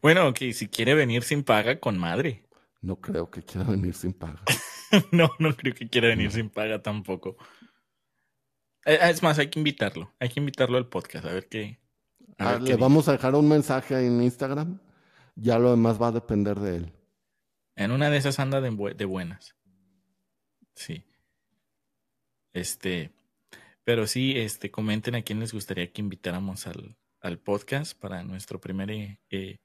Bueno, 0.00 0.32
que 0.32 0.52
si 0.52 0.68
quiere 0.68 0.94
venir 0.94 1.24
sin 1.24 1.42
paga, 1.42 1.80
con 1.80 1.98
madre. 1.98 2.44
No 2.80 3.00
creo 3.00 3.30
que 3.30 3.42
quiera 3.42 3.68
venir 3.68 3.94
sin 3.94 4.12
paga. 4.12 4.42
no, 5.12 5.30
no 5.38 5.54
creo 5.56 5.74
que 5.74 5.88
quiera 5.88 6.08
venir 6.08 6.30
sin 6.30 6.50
paga 6.50 6.82
tampoco. 6.82 7.36
Eh, 8.84 8.98
es 9.02 9.22
más, 9.22 9.38
hay 9.38 9.48
que 9.48 9.58
invitarlo. 9.58 10.12
Hay 10.20 10.28
que 10.28 10.40
invitarlo 10.40 10.78
al 10.78 10.88
podcast, 10.88 11.26
a 11.26 11.32
ver 11.32 11.48
qué. 11.48 11.80
Ah, 12.38 12.58
le 12.60 12.76
vamos 12.76 13.08
a 13.08 13.12
dejar 13.12 13.34
un 13.34 13.48
mensaje 13.48 14.06
en 14.06 14.22
Instagram. 14.22 14.78
Ya 15.34 15.58
lo 15.58 15.70
demás 15.70 16.00
va 16.00 16.08
a 16.08 16.12
depender 16.12 16.58
de 16.60 16.76
él. 16.76 16.92
En 17.74 17.90
una 17.90 18.10
de 18.10 18.16
esas 18.16 18.38
anda 18.38 18.60
de, 18.60 18.94
de 18.96 19.04
buenas. 19.04 19.56
Sí. 20.74 21.04
Este. 22.52 23.12
Pero 23.84 24.06
sí, 24.06 24.38
este, 24.38 24.70
comenten 24.70 25.14
a 25.14 25.22
quién 25.22 25.40
les 25.40 25.52
gustaría 25.52 25.92
que 25.92 26.00
invitáramos 26.00 26.66
al, 26.66 26.96
al 27.20 27.38
podcast 27.38 27.98
para 27.98 28.22
nuestro 28.24 28.60
primer 28.60 28.90
eh 28.90 29.60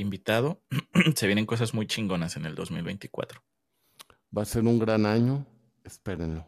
invitado. 0.00 0.62
Se 1.14 1.26
vienen 1.26 1.46
cosas 1.46 1.74
muy 1.74 1.86
chingonas 1.86 2.36
en 2.36 2.46
el 2.46 2.54
2024. 2.54 3.42
Va 4.36 4.42
a 4.42 4.44
ser 4.44 4.62
un 4.64 4.78
gran 4.78 5.06
año, 5.06 5.46
espérenlo. 5.84 6.46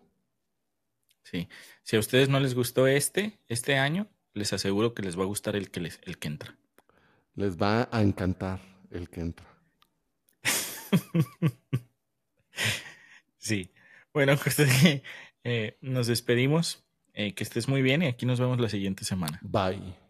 Sí, 1.23 1.49
si 1.83 1.97
a 1.97 2.01
ustedes 2.01 2.29
no 2.29 2.41
les 2.41 2.55
gustó 2.55 2.87
este, 2.87 3.39
este 3.49 3.77
año, 3.79 4.09
les 4.35 4.53
aseguro 4.53 4.95
que 4.95 5.03
les 5.03 5.19
va 5.19 5.23
a 5.23 5.27
gustar 5.27 5.57
el 5.57 5.71
que, 5.71 5.81
les, 5.81 6.01
el 6.03 6.19
que 6.19 6.29
entra. 6.29 6.57
Les 7.35 7.57
va 7.57 7.89
a 7.91 8.03
encantar 8.03 8.61
el 8.91 9.09
que 9.09 9.21
entra. 9.21 9.47
sí, 13.39 13.73
bueno, 14.13 14.37
pues, 14.37 14.57
eh, 15.45 15.79
nos 15.81 16.07
despedimos. 16.07 16.85
Eh, 17.15 17.35
que 17.35 17.45
estés 17.45 17.69
muy 17.69 17.83
bien 17.83 18.03
y 18.03 18.07
aquí 18.07 18.25
nos 18.25 18.41
vemos 18.41 18.59
la 18.59 18.71
siguiente 18.71 19.05
semana. 19.05 19.39
Bye. 19.43 20.02